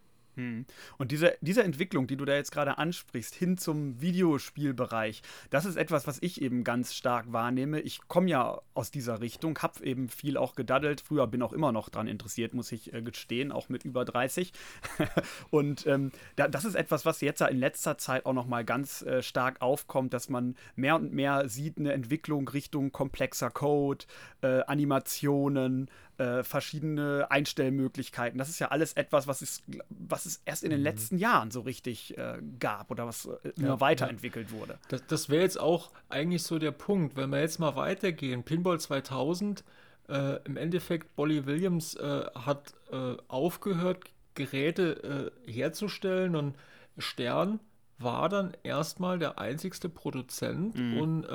Hm. 0.41 0.65
Und 0.97 1.13
diese, 1.13 1.37
diese 1.43 1.63
Entwicklung, 1.63 2.07
die 2.07 2.17
du 2.17 2.25
da 2.25 2.35
jetzt 2.35 2.51
gerade 2.51 2.79
ansprichst, 2.79 3.35
hin 3.35 3.59
zum 3.59 4.01
Videospielbereich, 4.01 5.21
das 5.51 5.67
ist 5.67 5.77
etwas, 5.77 6.07
was 6.07 6.17
ich 6.23 6.41
eben 6.41 6.65
ganz 6.65 6.95
stark 6.95 7.31
wahrnehme. 7.31 7.81
Ich 7.81 8.09
komme 8.09 8.31
ja 8.31 8.61
aus 8.73 8.91
dieser 8.91 9.21
Richtung, 9.21 9.59
habe 9.59 9.85
eben 9.85 10.09
viel 10.09 10.39
auch 10.39 10.55
gedaddelt. 10.55 11.03
Früher 11.03 11.27
bin 11.27 11.43
auch 11.43 11.53
immer 11.53 11.73
noch 11.73 11.91
dran 11.91 12.07
interessiert, 12.07 12.55
muss 12.55 12.73
ich 12.73 12.95
äh, 12.95 13.03
gestehen, 13.03 13.53
auch 13.53 13.69
mit 13.69 13.85
über 13.85 14.07
30. 14.07 14.53
und 15.51 15.87
ähm, 15.87 16.11
da, 16.37 16.49
das 16.49 16.65
ist 16.65 16.75
etwas, 16.75 17.05
was 17.05 17.21
jetzt 17.21 17.41
ja 17.41 17.47
in 17.47 17.59
letzter 17.59 17.99
Zeit 17.99 18.25
auch 18.25 18.33
noch 18.33 18.47
mal 18.47 18.65
ganz 18.65 19.03
äh, 19.03 19.23
stark 19.23 19.61
aufkommt, 19.61 20.15
dass 20.15 20.31
man 20.31 20.57
mehr 20.75 20.97
und 20.97 21.13
mehr 21.13 21.51
sieht, 21.51 21.77
eine 21.77 21.93
Entwicklung 21.93 22.49
Richtung 22.49 22.93
komplexer 22.93 23.51
Code, 23.51 24.07
äh, 24.41 24.63
Animationen, 24.63 25.91
äh, 26.21 26.45
verschiedene 26.45 27.31
Einstellmöglichkeiten. 27.31 28.39
Das 28.39 28.51
ist 28.51 28.59
ja 28.59 28.69
alles 28.69 28.93
etwas, 28.93 29.27
was 29.27 29.41
es, 29.41 29.63
was 29.89 30.27
es 30.27 30.43
erst 30.45 30.63
in 30.63 30.71
den 30.71 30.81
mhm. 30.81 30.85
letzten 30.85 31.17
Jahren 31.17 31.51
so 31.51 31.63
richtig 31.63 32.19
äh, 32.19 32.43
gab 32.59 32.91
oder 32.91 33.07
was 33.07 33.25
äh, 33.25 33.49
immer 33.57 33.69
ja, 33.69 33.81
weiterentwickelt 33.81 34.51
ja. 34.51 34.59
wurde. 34.59 34.79
Das, 34.89 35.07
das 35.07 35.29
wäre 35.31 35.43
jetzt 35.43 35.59
auch 35.59 35.91
eigentlich 36.11 36.43
so 36.43 36.59
der 36.59 36.73
Punkt, 36.73 37.17
wenn 37.17 37.31
wir 37.31 37.41
jetzt 37.41 37.59
mal 37.59 37.75
weitergehen. 37.75 38.43
Pinball 38.43 38.79
2000, 38.79 39.65
äh, 40.09 40.43
im 40.45 40.59
Endeffekt, 40.59 41.17
Bolly 41.17 41.47
Williams 41.47 41.95
äh, 41.95 42.27
hat 42.35 42.75
äh, 42.93 43.17
aufgehört, 43.29 44.05
Geräte 44.35 45.33
herzustellen 45.45 46.37
und 46.37 46.55
Stern 46.99 47.61
war 47.99 48.29
dann 48.29 48.53
erstmal 48.63 49.19
der 49.19 49.39
einzigste 49.39 49.89
Produzent 49.89 50.77
mhm. 50.77 50.99
und 50.99 51.27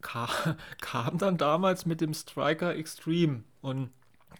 kam, 0.00 0.28
kam 0.80 1.18
dann 1.18 1.36
damals 1.38 1.86
mit 1.86 2.00
dem 2.00 2.14
Striker 2.14 2.74
Extreme. 2.74 3.42
Und 3.60 3.90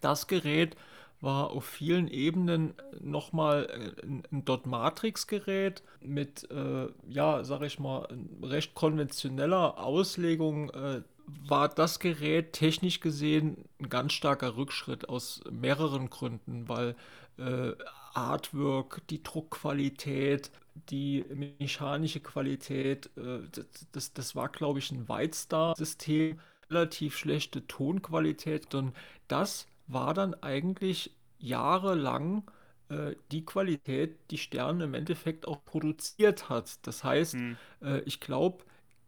das 0.00 0.26
Gerät 0.26 0.76
war 1.20 1.50
auf 1.50 1.64
vielen 1.64 2.08
Ebenen 2.08 2.74
nochmal 3.00 3.68
ein, 4.02 4.22
ein 4.30 4.44
Dot 4.44 4.66
Matrix 4.66 5.26
Gerät 5.26 5.82
mit, 6.00 6.48
äh, 6.50 6.88
ja, 7.08 7.42
sag 7.42 7.62
ich 7.62 7.78
mal, 7.78 8.06
recht 8.42 8.74
konventioneller 8.74 9.78
Auslegung. 9.78 10.70
Äh, 10.70 11.02
war 11.48 11.68
das 11.68 11.98
Gerät 11.98 12.52
technisch 12.52 13.00
gesehen 13.00 13.64
ein 13.80 13.88
ganz 13.88 14.12
starker 14.12 14.56
Rückschritt 14.56 15.08
aus 15.08 15.40
mehreren 15.50 16.08
Gründen, 16.08 16.68
weil 16.68 16.94
äh, 17.38 17.72
Artwork, 18.14 19.02
die 19.10 19.22
Druckqualität, 19.22 20.50
die 20.90 21.24
mechanische 21.58 22.20
Qualität, 22.20 23.10
äh, 23.16 23.40
das, 23.50 23.66
das, 23.92 24.12
das 24.12 24.36
war, 24.36 24.48
glaube 24.48 24.78
ich, 24.78 24.90
ein 24.92 25.08
Whitestar-System, 25.08 26.38
relativ 26.70 27.16
schlechte 27.16 27.66
Tonqualität 27.66 28.74
und 28.74 28.94
das 29.28 29.66
war 29.86 30.14
dann 30.14 30.34
eigentlich 30.42 31.14
jahrelang 31.38 32.44
äh, 32.88 33.14
die 33.30 33.44
Qualität, 33.44 34.16
die 34.30 34.38
Stern 34.38 34.80
im 34.80 34.94
Endeffekt 34.94 35.46
auch 35.46 35.64
produziert 35.64 36.48
hat. 36.48 36.86
Das 36.86 37.04
heißt, 37.04 37.34
hm. 37.34 37.56
äh, 37.82 38.00
ich 38.00 38.20
glaube, 38.20 38.64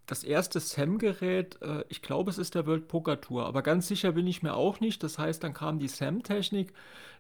das 0.08 0.25
erste 0.25 0.58
SAM-Gerät, 0.58 1.61
äh, 1.62 1.85
ich 1.88 2.02
glaube, 2.02 2.30
es 2.30 2.38
ist 2.38 2.54
der 2.54 2.66
World 2.66 2.88
Poker 2.88 3.20
Tour, 3.20 3.47
aber 3.47 3.62
ganz 3.62 3.87
sicher 3.88 4.12
bin 4.12 4.26
ich 4.26 4.42
mir 4.42 4.54
auch 4.54 4.80
nicht. 4.80 5.02
Das 5.02 5.18
heißt, 5.18 5.44
dann 5.44 5.54
kam 5.54 5.78
die 5.78 5.88
SAM-Technik, 5.88 6.73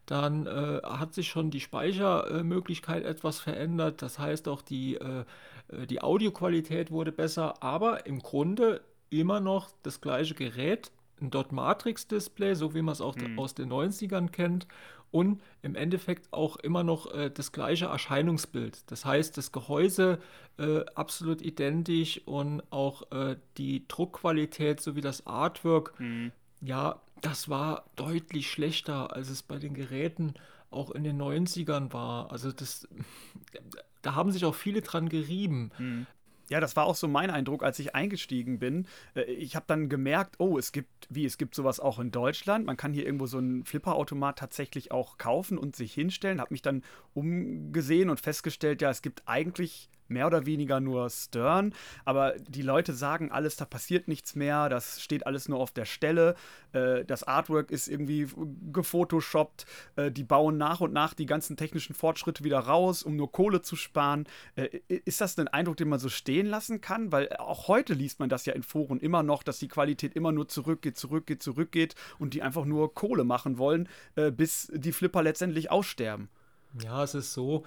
dann 0.06 0.46
äh, 0.46 0.80
hat 0.82 1.14
sich 1.14 1.28
schon 1.28 1.50
die 1.50 1.60
Speichermöglichkeit 1.60 3.04
etwas 3.04 3.40
verändert. 3.40 4.00
Das 4.00 4.18
heißt, 4.18 4.48
auch 4.48 4.62
die, 4.62 4.96
äh, 4.96 5.24
äh, 5.68 5.86
die 5.86 6.00
Audioqualität 6.02 6.90
wurde 6.90 7.12
besser, 7.12 7.62
aber 7.62 8.06
im 8.06 8.20
Grunde 8.20 8.80
immer 9.10 9.40
noch 9.40 9.70
das 9.82 10.00
gleiche 10.00 10.34
Gerät, 10.34 10.90
ein 11.20 11.30
Dot 11.30 11.52
Matrix 11.52 12.06
Display, 12.06 12.54
so 12.54 12.74
wie 12.74 12.82
man 12.82 12.92
es 12.92 13.00
auch 13.00 13.16
hm. 13.16 13.38
aus 13.38 13.54
den 13.54 13.70
90ern 13.70 14.28
kennt 14.28 14.66
und 15.10 15.40
im 15.62 15.74
Endeffekt 15.74 16.32
auch 16.32 16.56
immer 16.56 16.84
noch 16.84 17.12
äh, 17.12 17.30
das 17.30 17.52
gleiche 17.52 17.86
Erscheinungsbild. 17.86 18.90
Das 18.90 19.04
heißt, 19.04 19.36
das 19.36 19.52
Gehäuse 19.52 20.18
äh, 20.58 20.84
absolut 20.94 21.40
identisch 21.40 22.20
und 22.26 22.62
auch 22.70 23.10
äh, 23.12 23.36
die 23.56 23.86
Druckqualität 23.88 24.80
sowie 24.80 25.00
das 25.00 25.26
Artwork, 25.26 25.98
mhm. 25.98 26.32
ja, 26.60 27.00
das 27.20 27.48
war 27.48 27.84
deutlich 27.96 28.50
schlechter, 28.50 29.14
als 29.14 29.30
es 29.30 29.42
bei 29.42 29.58
den 29.58 29.74
Geräten 29.74 30.34
auch 30.70 30.90
in 30.90 31.04
den 31.04 31.20
90ern 31.20 31.92
war. 31.92 32.30
Also 32.30 32.52
das, 32.52 32.86
da 34.02 34.14
haben 34.14 34.30
sich 34.30 34.44
auch 34.44 34.54
viele 34.54 34.82
dran 34.82 35.08
gerieben. 35.08 35.70
Mhm. 35.78 36.06
Ja, 36.48 36.60
das 36.60 36.76
war 36.76 36.86
auch 36.86 36.94
so 36.94 37.08
mein 37.08 37.30
Eindruck, 37.30 37.62
als 37.62 37.78
ich 37.78 37.94
eingestiegen 37.94 38.58
bin. 38.58 38.86
Äh, 39.14 39.22
ich 39.24 39.54
habe 39.54 39.66
dann 39.68 39.88
gemerkt, 39.88 40.36
oh, 40.38 40.58
es 40.58 40.72
gibt, 40.72 41.06
wie, 41.10 41.24
es 41.24 41.38
gibt 41.38 41.54
sowas 41.54 41.80
auch 41.80 41.98
in 41.98 42.10
Deutschland. 42.10 42.66
Man 42.66 42.76
kann 42.76 42.92
hier 42.92 43.04
irgendwo 43.04 43.26
so 43.26 43.38
einen 43.38 43.64
Flipperautomat 43.64 44.38
tatsächlich 44.38 44.90
auch 44.90 45.18
kaufen 45.18 45.58
und 45.58 45.76
sich 45.76 45.92
hinstellen. 45.92 46.40
Habe 46.40 46.54
mich 46.54 46.62
dann 46.62 46.82
umgesehen 47.14 48.10
und 48.10 48.20
festgestellt, 48.20 48.82
ja, 48.82 48.90
es 48.90 49.02
gibt 49.02 49.22
eigentlich 49.26 49.90
mehr 50.08 50.26
oder 50.26 50.46
weniger 50.46 50.80
nur 50.80 51.10
Stern, 51.10 51.74
aber 52.04 52.34
die 52.38 52.62
Leute 52.62 52.92
sagen 52.92 53.30
alles, 53.30 53.56
da 53.56 53.64
passiert 53.64 54.08
nichts 54.08 54.34
mehr, 54.34 54.68
das 54.68 55.02
steht 55.02 55.26
alles 55.26 55.48
nur 55.48 55.58
auf 55.60 55.72
der 55.72 55.84
Stelle, 55.84 56.34
äh, 56.72 57.04
das 57.04 57.24
Artwork 57.24 57.70
ist 57.70 57.88
irgendwie 57.88 58.28
gefotoshoppt, 58.72 59.66
äh, 59.96 60.10
die 60.10 60.24
bauen 60.24 60.56
nach 60.56 60.80
und 60.80 60.92
nach 60.92 61.14
die 61.14 61.26
ganzen 61.26 61.56
technischen 61.56 61.94
Fortschritte 61.94 62.44
wieder 62.44 62.60
raus, 62.60 63.02
um 63.02 63.16
nur 63.16 63.32
Kohle 63.32 63.62
zu 63.62 63.76
sparen. 63.76 64.26
Äh, 64.56 64.80
ist 64.88 65.20
das 65.20 65.38
ein 65.38 65.48
Eindruck, 65.48 65.76
den 65.76 65.88
man 65.88 65.98
so 65.98 66.08
stehen 66.08 66.46
lassen 66.46 66.80
kann? 66.80 67.12
Weil 67.12 67.32
auch 67.36 67.68
heute 67.68 67.94
liest 67.94 68.20
man 68.20 68.28
das 68.28 68.46
ja 68.46 68.52
in 68.52 68.62
Foren 68.62 69.00
immer 69.00 69.22
noch, 69.22 69.42
dass 69.42 69.58
die 69.58 69.68
Qualität 69.68 70.14
immer 70.14 70.32
nur 70.32 70.48
zurückgeht, 70.48 70.96
zurückgeht, 70.96 71.42
zurückgeht 71.42 71.94
und 72.18 72.34
die 72.34 72.42
einfach 72.42 72.64
nur 72.64 72.94
Kohle 72.94 73.24
machen 73.24 73.58
wollen, 73.58 73.88
äh, 74.16 74.30
bis 74.30 74.70
die 74.74 74.92
Flipper 74.92 75.22
letztendlich 75.22 75.70
aussterben. 75.70 76.28
Ja, 76.82 77.02
es 77.02 77.14
ist 77.14 77.32
so, 77.32 77.64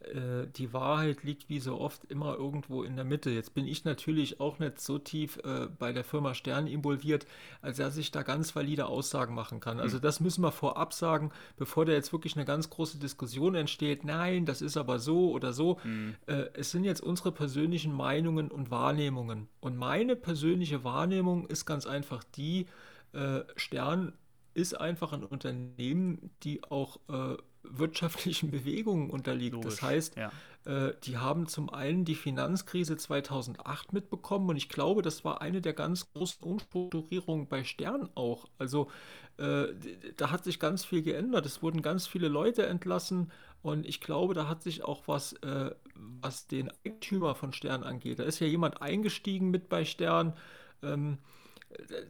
äh, 0.00 0.46
die 0.56 0.72
Wahrheit 0.72 1.24
liegt 1.24 1.48
wie 1.48 1.60
so 1.60 1.80
oft 1.80 2.04
immer 2.04 2.36
irgendwo 2.36 2.82
in 2.82 2.96
der 2.96 3.04
Mitte. 3.04 3.30
Jetzt 3.30 3.54
bin 3.54 3.66
ich 3.66 3.84
natürlich 3.84 4.40
auch 4.40 4.58
nicht 4.58 4.80
so 4.80 4.98
tief 4.98 5.38
äh, 5.44 5.66
bei 5.78 5.92
der 5.92 6.04
Firma 6.04 6.34
Stern 6.34 6.66
involviert, 6.66 7.26
als 7.62 7.78
dass 7.78 7.96
ich 7.96 8.10
da 8.10 8.22
ganz 8.22 8.54
valide 8.54 8.86
Aussagen 8.86 9.34
machen 9.34 9.60
kann. 9.60 9.80
Also 9.80 9.96
hm. 9.96 10.02
das 10.02 10.20
müssen 10.20 10.42
wir 10.42 10.52
vorab 10.52 10.92
sagen, 10.92 11.30
bevor 11.56 11.84
da 11.84 11.92
jetzt 11.92 12.12
wirklich 12.12 12.36
eine 12.36 12.44
ganz 12.44 12.70
große 12.70 12.98
Diskussion 12.98 13.54
entsteht. 13.54 14.04
Nein, 14.04 14.46
das 14.46 14.62
ist 14.62 14.76
aber 14.76 14.98
so 14.98 15.32
oder 15.32 15.52
so. 15.52 15.78
Mhm. 15.84 16.14
Äh, 16.26 16.44
es 16.54 16.70
sind 16.70 16.84
jetzt 16.84 17.00
unsere 17.00 17.32
persönlichen 17.32 17.92
Meinungen 17.92 18.50
und 18.50 18.70
Wahrnehmungen. 18.70 19.48
Und 19.60 19.76
meine 19.76 20.16
persönliche 20.16 20.84
Wahrnehmung 20.84 21.46
ist 21.46 21.66
ganz 21.66 21.86
einfach 21.86 22.24
die, 22.24 22.66
äh, 23.12 23.40
Stern 23.56 24.12
ist 24.54 24.78
einfach 24.78 25.12
ein 25.12 25.24
Unternehmen, 25.24 26.30
die 26.42 26.64
auch 26.64 26.98
äh, 27.08 27.36
wirtschaftlichen 27.70 28.50
Bewegungen 28.52 29.10
unterliegt. 29.10 29.54
Logisch, 29.54 29.74
das 29.74 29.82
heißt, 29.82 30.16
ja. 30.16 30.32
äh, 30.64 30.94
die 31.04 31.18
haben 31.18 31.46
zum 31.46 31.70
einen 31.70 32.04
die 32.04 32.14
Finanzkrise 32.14 32.96
2008 32.96 33.92
mitbekommen 33.92 34.48
und 34.50 34.56
ich 34.56 34.68
glaube, 34.68 35.02
das 35.02 35.24
war 35.24 35.40
eine 35.40 35.60
der 35.60 35.72
ganz 35.72 36.12
großen 36.12 36.42
Umstrukturierungen 36.42 37.48
bei 37.48 37.64
Stern 37.64 38.08
auch. 38.14 38.48
Also 38.58 38.90
äh, 39.36 39.68
da 40.16 40.30
hat 40.30 40.44
sich 40.44 40.58
ganz 40.58 40.84
viel 40.84 41.02
geändert. 41.02 41.46
Es 41.46 41.62
wurden 41.62 41.82
ganz 41.82 42.06
viele 42.06 42.28
Leute 42.28 42.66
entlassen 42.66 43.30
und 43.62 43.86
ich 43.86 44.00
glaube, 44.00 44.34
da 44.34 44.48
hat 44.48 44.62
sich 44.62 44.84
auch 44.84 45.02
was, 45.06 45.32
äh, 45.34 45.70
was 45.94 46.46
den 46.46 46.70
Eigentümer 46.84 47.34
von 47.34 47.52
Stern 47.52 47.82
angeht. 47.82 48.18
Da 48.18 48.24
ist 48.24 48.40
ja 48.40 48.46
jemand 48.46 48.82
eingestiegen 48.82 49.50
mit 49.50 49.68
bei 49.68 49.84
Stern. 49.84 50.34
Ähm, 50.82 51.18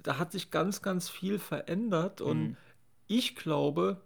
da 0.03 0.19
hat 0.19 0.33
sich 0.33 0.51
ganz, 0.51 0.83
ganz 0.83 1.09
viel 1.09 1.39
verändert 1.39 2.21
und 2.21 2.41
mhm. 2.41 2.57
ich 3.07 3.35
glaube, 3.35 4.01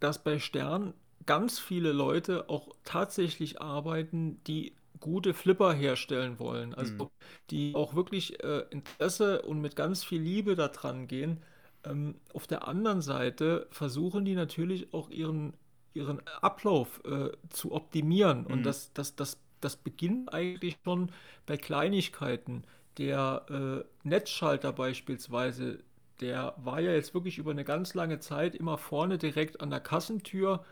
dass 0.00 0.22
bei 0.22 0.38
Stern 0.38 0.94
ganz 1.26 1.58
viele 1.58 1.92
Leute 1.92 2.48
auch 2.48 2.74
tatsächlich 2.84 3.60
arbeiten, 3.60 4.42
die 4.46 4.72
gute 5.00 5.34
Flipper 5.34 5.72
herstellen 5.72 6.38
wollen. 6.38 6.74
Also 6.74 7.04
mhm. 7.04 7.08
die 7.50 7.74
auch 7.74 7.94
wirklich 7.94 8.42
äh, 8.42 8.64
Interesse 8.70 9.42
und 9.42 9.60
mit 9.60 9.76
ganz 9.76 10.04
viel 10.04 10.20
Liebe 10.20 10.54
daran 10.56 11.06
gehen. 11.06 11.42
Ähm, 11.84 12.16
auf 12.32 12.46
der 12.46 12.66
anderen 12.66 13.02
Seite 13.02 13.66
versuchen 13.70 14.24
die 14.24 14.34
natürlich 14.34 14.92
auch 14.92 15.10
ihren, 15.10 15.54
ihren 15.94 16.20
Ablauf 16.40 17.00
äh, 17.04 17.30
zu 17.50 17.72
optimieren. 17.72 18.42
Mhm. 18.42 18.46
Und 18.46 18.62
das, 18.64 18.92
das, 18.92 19.16
das, 19.16 19.38
das 19.60 19.76
beginnt 19.76 20.32
eigentlich 20.32 20.76
schon 20.84 21.12
bei 21.46 21.56
Kleinigkeiten. 21.56 22.64
Der 22.98 23.46
äh, 23.48 24.08
Netzschalter 24.08 24.72
beispielsweise, 24.72 25.78
der 26.20 26.54
war 26.58 26.80
ja 26.80 26.92
jetzt 26.92 27.14
wirklich 27.14 27.38
über 27.38 27.50
eine 27.52 27.64
ganz 27.64 27.94
lange 27.94 28.18
Zeit 28.20 28.54
immer 28.54 28.78
vorne 28.78 29.18
direkt 29.18 29.60
an 29.60 29.70
der 29.70 29.80
Kassentür. 29.80 30.64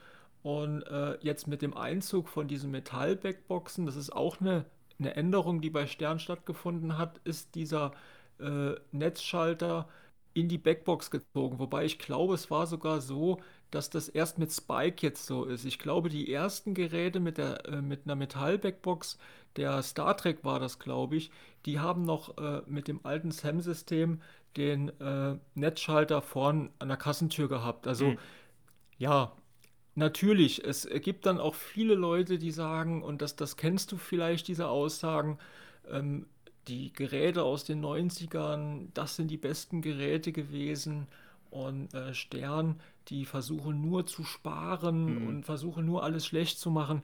Und 0.43 0.83
äh, 0.85 1.19
jetzt 1.23 1.49
mit 1.49 1.63
dem 1.63 1.77
Einzug 1.77 2.29
von 2.29 2.47
diesen 2.49 2.71
Metall-Backboxen, 2.71 3.87
das 3.87 3.97
ist 3.97 4.11
auch 4.15 4.41
eine, 4.41 4.65
eine 4.99 5.15
Änderung, 5.17 5.61
die 5.61 5.71
bei 5.71 5.87
Stern 5.87 6.19
stattgefunden 6.21 6.99
hat, 6.99 7.19
ist 7.25 7.55
dieser 7.55 7.93
äh, 8.41 8.73
Netzschalter 8.93 9.89
in 10.35 10.49
die 10.49 10.59
Backbox 10.59 11.11
gezogen. 11.11 11.59
Wobei 11.59 11.85
ich 11.85 11.99
glaube, 11.99 12.35
es 12.35 12.51
war 12.51 12.67
sogar 12.67 13.01
so, 13.01 13.41
dass 13.71 13.91
das 13.91 14.09
erst 14.09 14.39
mit 14.39 14.53
Spike 14.53 15.05
jetzt 15.05 15.27
so 15.27 15.45
ist. 15.45 15.65
Ich 15.65 15.79
glaube, 15.79 16.09
die 16.11 16.33
ersten 16.33 16.75
Geräte 16.75 17.21
mit, 17.21 17.39
der, 17.39 17.67
äh, 17.67 17.83
mit 17.83 18.03
einer 18.05 18.15
Metall-Backbox, 18.17 19.19
der 19.57 19.83
Star 19.83 20.17
Trek 20.17 20.45
war 20.45 20.61
das, 20.61 20.79
glaube 20.79 21.17
ich, 21.17 21.31
die 21.65 21.81
haben 21.81 22.03
noch 22.05 22.37
äh, 22.39 22.63
mit 22.67 22.87
dem 22.89 23.05
alten 23.05 23.31
SAM-System 23.31 24.21
den 24.57 24.89
äh, 25.01 25.37
Netzschalter 25.55 26.23
vorn 26.23 26.71
an 26.79 26.89
der 26.89 26.97
Kassentür 26.97 27.49
gehabt. 27.49 27.87
Also 27.87 28.07
mhm. 28.07 28.19
ja, 28.99 29.33
natürlich, 29.95 30.65
es 30.65 30.89
gibt 31.03 31.27
dann 31.27 31.39
auch 31.39 31.55
viele 31.55 31.95
Leute, 31.95 32.39
die 32.39 32.51
sagen, 32.51 33.03
und 33.03 33.23
das, 33.23 33.37
das 33.37 33.57
kennst 33.57 33.93
du 33.93 33.97
vielleicht, 33.97 34.49
diese 34.49 34.69
Aussagen, 34.69 35.39
ähm, 35.91 36.27
die 36.69 36.93
Geräte 36.93 37.43
aus 37.43 37.65
den 37.65 37.85
90ern, 37.85 38.89
das 38.95 39.17
sind 39.17 39.31
die 39.31 39.37
besten 39.37 39.83
Geräte 39.83 40.33
gewesen. 40.33 41.07
Und 41.51 41.95
äh, 41.95 42.13
Stern, 42.13 42.81
die 43.09 43.25
versuchen 43.25 43.81
nur 43.81 44.07
zu 44.07 44.25
sparen 44.25 45.21
mhm. 45.21 45.29
und 45.29 45.45
versuchen 45.45 45.87
nur 45.87 46.03
alles 46.03 46.27
schlecht 46.27 46.59
zu 46.59 46.71
machen. 46.71 47.03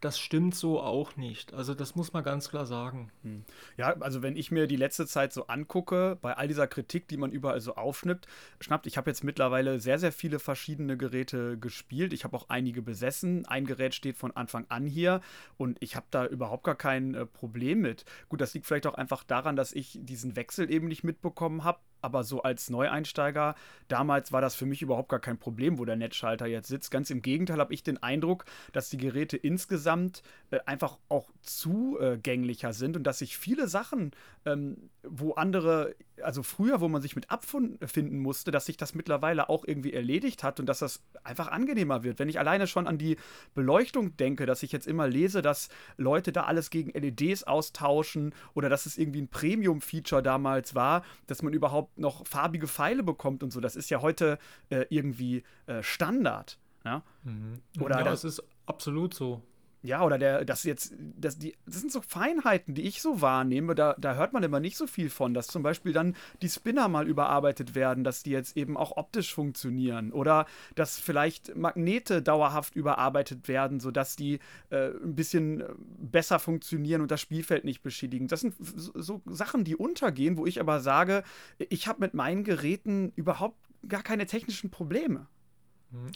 Das 0.00 0.18
stimmt 0.18 0.54
so 0.54 0.80
auch 0.80 1.16
nicht. 1.16 1.54
Also 1.54 1.74
das 1.74 1.94
muss 1.94 2.12
man 2.12 2.24
ganz 2.24 2.50
klar 2.50 2.66
sagen. 2.66 3.10
Hm. 3.22 3.44
Ja, 3.76 3.94
also 4.00 4.22
wenn 4.22 4.36
ich 4.36 4.50
mir 4.50 4.66
die 4.66 4.76
letzte 4.76 5.06
Zeit 5.06 5.32
so 5.32 5.46
angucke, 5.46 6.18
bei 6.20 6.36
all 6.36 6.48
dieser 6.48 6.66
Kritik, 6.66 7.08
die 7.08 7.16
man 7.16 7.32
überall 7.32 7.60
so 7.60 7.74
aufschnappt, 7.74 8.26
schnappt, 8.60 8.86
ich 8.86 8.96
habe 8.96 9.10
jetzt 9.10 9.24
mittlerweile 9.24 9.80
sehr, 9.80 9.98
sehr 9.98 10.12
viele 10.12 10.38
verschiedene 10.38 10.96
Geräte 10.96 11.58
gespielt. 11.58 12.12
Ich 12.12 12.24
habe 12.24 12.36
auch 12.36 12.48
einige 12.48 12.82
besessen. 12.82 13.46
Ein 13.46 13.66
Gerät 13.66 13.94
steht 13.94 14.16
von 14.16 14.36
Anfang 14.36 14.66
an 14.68 14.86
hier 14.86 15.20
und 15.56 15.78
ich 15.80 15.96
habe 15.96 16.06
da 16.10 16.26
überhaupt 16.26 16.64
gar 16.64 16.76
kein 16.76 17.14
äh, 17.14 17.26
Problem 17.26 17.80
mit. 17.80 18.04
Gut, 18.28 18.40
das 18.40 18.52
liegt 18.54 18.66
vielleicht 18.66 18.86
auch 18.86 18.94
einfach 18.94 19.24
daran, 19.24 19.56
dass 19.56 19.72
ich 19.72 19.98
diesen 20.02 20.36
Wechsel 20.36 20.70
eben 20.70 20.88
nicht 20.88 21.04
mitbekommen 21.04 21.64
habe 21.64 21.78
aber 22.04 22.22
so 22.22 22.42
als 22.42 22.70
Neueinsteiger, 22.70 23.54
damals 23.88 24.30
war 24.30 24.40
das 24.40 24.54
für 24.54 24.66
mich 24.66 24.82
überhaupt 24.82 25.08
gar 25.08 25.20
kein 25.20 25.38
Problem, 25.38 25.78
wo 25.78 25.84
der 25.84 25.96
Netzschalter 25.96 26.46
jetzt 26.46 26.68
sitzt. 26.68 26.90
Ganz 26.90 27.10
im 27.10 27.22
Gegenteil 27.22 27.58
habe 27.58 27.72
ich 27.72 27.82
den 27.82 28.02
Eindruck, 28.02 28.44
dass 28.72 28.90
die 28.90 28.98
Geräte 28.98 29.36
insgesamt 29.36 30.22
äh, 30.50 30.60
einfach 30.66 30.98
auch 31.08 31.30
zugänglicher 31.42 32.72
sind 32.74 32.96
und 32.96 33.04
dass 33.04 33.18
sich 33.20 33.38
viele 33.38 33.68
Sachen, 33.68 34.12
ähm, 34.44 34.90
wo 35.02 35.32
andere, 35.32 35.94
also 36.22 36.42
früher, 36.42 36.80
wo 36.80 36.88
man 36.88 37.02
sich 37.02 37.16
mit 37.16 37.30
abfinden 37.30 38.18
musste, 38.18 38.50
dass 38.50 38.66
sich 38.66 38.76
das 38.76 38.94
mittlerweile 38.94 39.48
auch 39.48 39.64
irgendwie 39.64 39.92
erledigt 39.92 40.42
hat 40.42 40.60
und 40.60 40.66
dass 40.66 40.78
das 40.78 41.02
einfach 41.22 41.48
angenehmer 41.48 42.02
wird. 42.02 42.18
Wenn 42.18 42.28
ich 42.28 42.38
alleine 42.38 42.66
schon 42.66 42.86
an 42.86 42.98
die 42.98 43.16
Beleuchtung 43.54 44.16
denke, 44.16 44.46
dass 44.46 44.62
ich 44.62 44.72
jetzt 44.72 44.86
immer 44.86 45.08
lese, 45.08 45.42
dass 45.42 45.68
Leute 45.96 46.32
da 46.32 46.44
alles 46.44 46.70
gegen 46.70 46.90
LEDs 46.90 47.44
austauschen 47.44 48.34
oder 48.54 48.68
dass 48.68 48.86
es 48.86 48.98
irgendwie 48.98 49.22
ein 49.22 49.28
Premium-Feature 49.28 50.22
damals 50.22 50.74
war, 50.74 51.04
dass 51.26 51.42
man 51.42 51.52
überhaupt 51.52 51.98
noch 51.98 52.26
farbige 52.26 52.68
Pfeile 52.68 53.02
bekommt 53.02 53.42
und 53.42 53.52
so. 53.52 53.60
Das 53.60 53.76
ist 53.76 53.90
ja 53.90 54.02
heute 54.02 54.38
äh, 54.70 54.86
irgendwie 54.90 55.42
äh, 55.66 55.82
Standard. 55.82 56.58
Ja? 56.84 57.02
Mhm. 57.24 57.60
Oder 57.80 57.98
ja, 57.98 58.04
das 58.04 58.24
ist 58.24 58.42
absolut 58.66 59.14
so. 59.14 59.42
Ja, 59.84 60.02
oder 60.02 60.16
der, 60.16 60.46
das 60.46 60.62
jetzt, 60.62 60.94
das, 60.98 61.36
die, 61.36 61.54
das 61.66 61.80
sind 61.80 61.92
so 61.92 62.00
Feinheiten, 62.00 62.74
die 62.74 62.84
ich 62.84 63.02
so 63.02 63.20
wahrnehme, 63.20 63.74
da, 63.74 63.94
da 63.98 64.14
hört 64.14 64.32
man 64.32 64.42
immer 64.42 64.58
nicht 64.58 64.78
so 64.78 64.86
viel 64.86 65.10
von, 65.10 65.34
dass 65.34 65.46
zum 65.46 65.62
Beispiel 65.62 65.92
dann 65.92 66.16
die 66.40 66.48
Spinner 66.48 66.88
mal 66.88 67.06
überarbeitet 67.06 67.74
werden, 67.74 68.02
dass 68.02 68.22
die 68.22 68.30
jetzt 68.30 68.56
eben 68.56 68.78
auch 68.78 68.96
optisch 68.96 69.34
funktionieren 69.34 70.10
oder 70.10 70.46
dass 70.74 70.98
vielleicht 70.98 71.54
Magnete 71.54 72.22
dauerhaft 72.22 72.74
überarbeitet 72.74 73.46
werden, 73.46 73.78
sodass 73.78 74.16
die 74.16 74.38
äh, 74.70 74.88
ein 74.88 75.14
bisschen 75.16 75.62
besser 75.98 76.38
funktionieren 76.38 77.02
und 77.02 77.10
das 77.10 77.20
Spielfeld 77.20 77.64
nicht 77.64 77.82
beschädigen. 77.82 78.26
Das 78.26 78.40
sind 78.40 78.54
so, 78.58 78.90
so 78.94 79.20
Sachen, 79.26 79.64
die 79.64 79.76
untergehen, 79.76 80.38
wo 80.38 80.46
ich 80.46 80.60
aber 80.60 80.80
sage, 80.80 81.24
ich 81.58 81.88
habe 81.88 82.00
mit 82.00 82.14
meinen 82.14 82.42
Geräten 82.42 83.12
überhaupt 83.16 83.58
gar 83.86 84.02
keine 84.02 84.24
technischen 84.24 84.70
Probleme. 84.70 85.26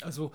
Also 0.03 0.33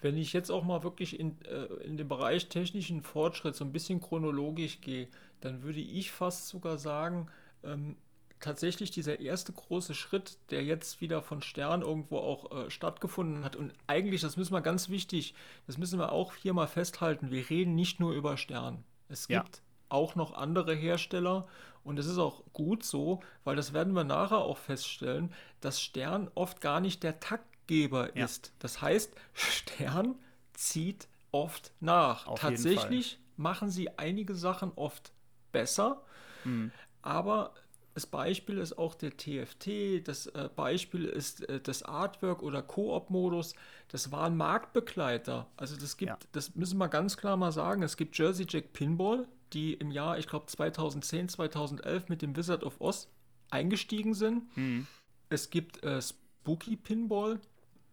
wenn 0.00 0.16
ich 0.16 0.32
jetzt 0.32 0.50
auch 0.50 0.64
mal 0.64 0.82
wirklich 0.82 1.18
in, 1.18 1.40
äh, 1.42 1.64
in 1.84 1.96
den 1.96 2.08
Bereich 2.08 2.48
technischen 2.48 3.02
Fortschritt 3.02 3.54
so 3.54 3.64
ein 3.64 3.72
bisschen 3.72 4.00
chronologisch 4.00 4.80
gehe, 4.80 5.08
dann 5.40 5.62
würde 5.62 5.80
ich 5.80 6.10
fast 6.10 6.48
sogar 6.48 6.78
sagen, 6.78 7.28
ähm, 7.62 7.96
tatsächlich 8.40 8.90
dieser 8.90 9.20
erste 9.20 9.52
große 9.52 9.94
Schritt, 9.94 10.38
der 10.50 10.64
jetzt 10.64 11.00
wieder 11.00 11.22
von 11.22 11.42
Stern 11.42 11.82
irgendwo 11.82 12.18
auch 12.18 12.50
äh, 12.50 12.70
stattgefunden 12.70 13.44
hat. 13.44 13.54
Und 13.54 13.72
eigentlich, 13.86 14.22
das 14.22 14.36
müssen 14.36 14.54
wir 14.54 14.62
ganz 14.62 14.88
wichtig, 14.88 15.34
das 15.66 15.78
müssen 15.78 15.98
wir 15.98 16.12
auch 16.12 16.34
hier 16.34 16.54
mal 16.54 16.66
festhalten, 16.66 17.30
wir 17.30 17.48
reden 17.50 17.74
nicht 17.74 18.00
nur 18.00 18.12
über 18.12 18.36
Stern. 18.36 18.82
Es 19.08 19.28
gibt 19.28 19.56
ja. 19.56 19.62
auch 19.90 20.14
noch 20.14 20.32
andere 20.32 20.74
Hersteller 20.74 21.46
und 21.84 21.98
es 21.98 22.06
ist 22.06 22.18
auch 22.18 22.42
gut 22.52 22.82
so, 22.84 23.20
weil 23.44 23.56
das 23.56 23.72
werden 23.72 23.94
wir 23.94 24.04
nachher 24.04 24.38
auch 24.38 24.58
feststellen, 24.58 25.32
dass 25.60 25.80
Stern 25.80 26.30
oft 26.34 26.60
gar 26.60 26.80
nicht 26.80 27.02
der 27.02 27.20
Takt 27.20 27.49
Geber 27.70 28.16
ja. 28.16 28.24
ist. 28.24 28.52
Das 28.58 28.82
heißt, 28.82 29.12
Stern 29.32 30.16
zieht 30.54 31.06
oft 31.30 31.72
nach. 31.78 32.26
Auf 32.26 32.40
Tatsächlich 32.40 33.20
machen 33.36 33.70
sie 33.70 33.96
einige 33.96 34.34
Sachen 34.34 34.72
oft 34.74 35.12
besser, 35.52 36.02
mhm. 36.44 36.72
aber 37.00 37.54
das 37.94 38.06
Beispiel 38.06 38.58
ist 38.58 38.78
auch 38.78 38.94
der 38.94 39.16
TFT, 39.16 40.06
das 40.06 40.26
äh, 40.26 40.48
Beispiel 40.54 41.04
ist 41.04 41.48
äh, 41.48 41.60
das 41.60 41.82
Artwork 41.82 42.42
oder 42.42 42.62
Koop-Modus. 42.62 43.54
Das 43.88 44.10
waren 44.12 44.36
Marktbegleiter. 44.36 45.48
Also 45.56 45.76
das 45.76 45.96
gibt, 45.96 46.10
ja. 46.10 46.18
das 46.32 46.54
müssen 46.54 46.78
wir 46.78 46.88
ganz 46.88 47.16
klar 47.16 47.36
mal 47.36 47.52
sagen. 47.52 47.82
Es 47.82 47.96
gibt 47.96 48.16
Jersey 48.16 48.46
Jack 48.48 48.72
Pinball, 48.72 49.26
die 49.52 49.74
im 49.74 49.90
Jahr, 49.90 50.18
ich 50.18 50.28
glaube 50.28 50.46
2010, 50.46 51.28
2011 51.28 52.08
mit 52.08 52.22
dem 52.22 52.36
Wizard 52.36 52.62
of 52.62 52.80
Oz 52.80 53.08
eingestiegen 53.50 54.14
sind. 54.14 54.56
Mhm. 54.56 54.86
Es 55.28 55.50
gibt 55.50 55.82
äh, 55.82 56.00
Spooky 56.00 56.76
Pinball, 56.76 57.40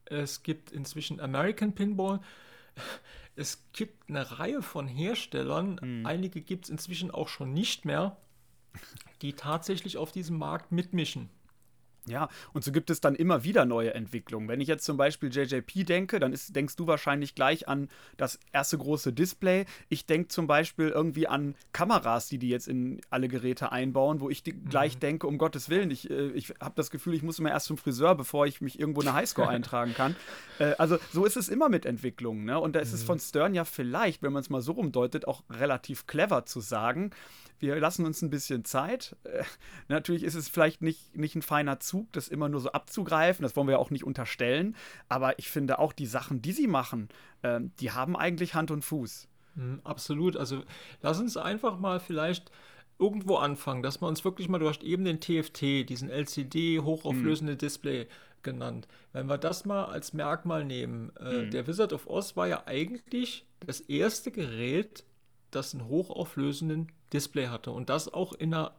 es 0.09 0.43
gibt 0.43 0.71
inzwischen 0.71 1.19
American 1.19 1.73
Pinball. 1.73 2.19
Es 3.35 3.63
gibt 3.71 4.09
eine 4.09 4.39
Reihe 4.39 4.63
von 4.63 4.87
Herstellern, 4.87 5.79
mhm. 5.81 6.05
einige 6.07 6.41
gibt 6.41 6.65
es 6.65 6.71
inzwischen 6.71 7.11
auch 7.11 7.27
schon 7.27 7.53
nicht 7.53 7.85
mehr, 7.85 8.17
die 9.21 9.33
tatsächlich 9.33 9.97
auf 9.97 10.11
diesem 10.11 10.37
Markt 10.37 10.71
mitmischen. 10.71 11.29
Ja, 12.07 12.29
und 12.53 12.63
so 12.63 12.71
gibt 12.71 12.89
es 12.89 13.01
dann 13.01 13.15
immer 13.15 13.43
wieder 13.43 13.65
neue 13.65 13.93
Entwicklungen. 13.93 14.47
Wenn 14.47 14.61
ich 14.61 14.67
jetzt 14.67 14.85
zum 14.85 14.97
Beispiel 14.97 15.29
JJP 15.29 15.85
denke, 15.85 16.19
dann 16.19 16.33
ist, 16.33 16.55
denkst 16.55 16.75
du 16.75 16.87
wahrscheinlich 16.87 17.35
gleich 17.35 17.67
an 17.67 17.89
das 18.15 18.39
erste 18.53 18.77
große 18.77 19.13
Display. 19.13 19.65
Ich 19.89 20.05
denke 20.05 20.29
zum 20.29 20.47
Beispiel 20.47 20.89
irgendwie 20.89 21.27
an 21.27 21.55
Kameras, 21.73 22.29
die 22.29 22.37
die 22.37 22.49
jetzt 22.49 22.67
in 22.67 23.01
alle 23.09 23.27
Geräte 23.27 23.71
einbauen, 23.71 24.21
wo 24.21 24.29
ich 24.29 24.45
mhm. 24.45 24.69
gleich 24.69 24.97
denke, 24.97 25.27
um 25.27 25.37
Gottes 25.37 25.69
Willen, 25.69 25.91
ich, 25.91 26.09
äh, 26.09 26.29
ich 26.31 26.53
habe 26.61 26.73
das 26.75 26.91
Gefühl, 26.91 27.13
ich 27.13 27.23
muss 27.23 27.39
immer 27.39 27.49
erst 27.49 27.67
zum 27.67 27.77
Friseur, 27.77 28.15
bevor 28.15 28.45
ich 28.45 28.61
mich 28.61 28.79
irgendwo 28.79 29.01
eine 29.01 29.13
Highscore 29.13 29.49
eintragen 29.49 29.93
kann. 29.93 30.15
Äh, 30.59 30.75
also 30.77 30.97
so 31.11 31.25
ist 31.25 31.35
es 31.37 31.49
immer 31.49 31.69
mit 31.69 31.85
Entwicklungen. 31.85 32.45
Ne? 32.45 32.59
Und 32.59 32.75
da 32.75 32.79
ist 32.79 32.89
mhm. 32.89 32.95
es 32.95 33.03
von 33.03 33.19
Stern 33.19 33.53
ja 33.53 33.65
vielleicht, 33.65 34.23
wenn 34.23 34.31
man 34.31 34.41
es 34.41 34.49
mal 34.49 34.61
so 34.61 34.73
rumdeutet, 34.73 35.27
auch 35.27 35.43
relativ 35.49 36.07
clever 36.07 36.45
zu 36.45 36.61
sagen, 36.61 37.11
wir 37.59 37.79
lassen 37.79 38.05
uns 38.05 38.21
ein 38.21 38.29
bisschen 38.29 38.65
Zeit. 38.65 39.15
Äh, 39.23 39.43
natürlich 39.87 40.23
ist 40.23 40.35
es 40.35 40.49
vielleicht 40.49 40.81
nicht, 40.81 41.15
nicht 41.15 41.35
ein 41.35 41.41
feiner 41.41 41.79
Zug, 41.79 42.11
das 42.13 42.27
immer 42.27 42.49
nur 42.49 42.61
so 42.61 42.71
abzugreifen. 42.71 43.43
Das 43.43 43.55
wollen 43.55 43.67
wir 43.67 43.79
auch 43.79 43.89
nicht 43.89 44.03
unterstellen. 44.03 44.75
Aber 45.09 45.37
ich 45.39 45.49
finde 45.49 45.79
auch 45.79 45.93
die 45.93 46.05
Sachen, 46.05 46.41
die 46.41 46.51
sie 46.51 46.67
machen, 46.67 47.09
äh, 47.41 47.59
die 47.79 47.91
haben 47.91 48.15
eigentlich 48.15 48.55
Hand 48.55 48.71
und 48.71 48.83
Fuß. 48.83 49.27
Mhm, 49.55 49.81
absolut. 49.83 50.37
Also 50.37 50.63
lass 51.01 51.19
uns 51.19 51.37
einfach 51.37 51.79
mal 51.79 51.99
vielleicht 51.99 52.51
irgendwo 52.99 53.35
anfangen, 53.35 53.83
dass 53.83 54.01
wir 54.01 54.07
uns 54.07 54.23
wirklich 54.23 54.49
mal, 54.49 54.59
du 54.59 54.69
hast 54.69 54.83
eben 54.83 55.05
den 55.05 55.19
TFT, 55.19 55.87
diesen 55.87 56.09
LCD, 56.09 56.79
hochauflösende 56.79 57.53
mhm. 57.53 57.57
Display 57.57 58.07
genannt. 58.43 58.87
Wenn 59.13 59.27
wir 59.27 59.37
das 59.37 59.65
mal 59.65 59.85
als 59.85 60.13
Merkmal 60.13 60.63
nehmen, 60.63 61.11
äh, 61.19 61.45
mhm. 61.45 61.51
der 61.51 61.67
Wizard 61.67 61.93
of 61.93 62.07
Oz 62.07 62.35
war 62.35 62.47
ja 62.47 62.63
eigentlich 62.65 63.45
das 63.65 63.81
erste 63.81 64.31
Gerät, 64.31 65.03
das 65.51 65.73
einen 65.73 65.87
hochauflösenden 65.87 66.91
Display 67.13 67.47
hatte. 67.47 67.71
Und 67.71 67.89
das 67.89 68.13
auch 68.13 68.33
in 68.33 68.53
einer 68.53 68.73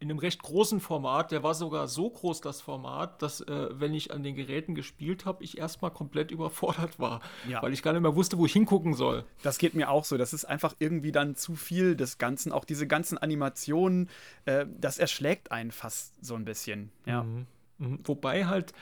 in 0.00 0.10
einem 0.10 0.18
recht 0.18 0.42
großen 0.42 0.80
Format. 0.80 1.30
Der 1.30 1.42
war 1.42 1.54
sogar 1.54 1.86
so 1.86 2.08
groß, 2.08 2.40
das 2.40 2.62
Format, 2.62 3.20
dass, 3.20 3.42
äh, 3.42 3.68
wenn 3.72 3.92
ich 3.92 4.12
an 4.12 4.22
den 4.22 4.34
Geräten 4.34 4.74
gespielt 4.74 5.26
habe, 5.26 5.44
ich 5.44 5.58
erstmal 5.58 5.90
komplett 5.90 6.30
überfordert 6.30 6.98
war, 6.98 7.20
ja. 7.46 7.62
weil 7.62 7.74
ich 7.74 7.82
gar 7.82 7.92
nicht 7.92 8.00
mehr 8.00 8.16
wusste, 8.16 8.38
wo 8.38 8.46
ich 8.46 8.52
hingucken 8.54 8.94
soll. 8.94 9.24
Das 9.42 9.58
geht 9.58 9.74
mir 9.74 9.90
auch 9.90 10.06
so. 10.06 10.16
Das 10.16 10.32
ist 10.32 10.46
einfach 10.46 10.74
irgendwie 10.78 11.12
dann 11.12 11.36
zu 11.36 11.54
viel 11.54 11.96
des 11.96 12.16
Ganzen. 12.16 12.50
Auch 12.50 12.64
diese 12.64 12.86
ganzen 12.86 13.18
Animationen, 13.18 14.08
äh, 14.46 14.64
das 14.80 14.98
erschlägt 14.98 15.52
einen 15.52 15.70
fast 15.70 16.24
so 16.24 16.34
ein 16.34 16.46
bisschen. 16.46 16.90
Ja. 17.04 17.22
Mhm. 17.22 17.46
Mhm. 17.76 17.98
Wobei 18.04 18.46
halt 18.46 18.72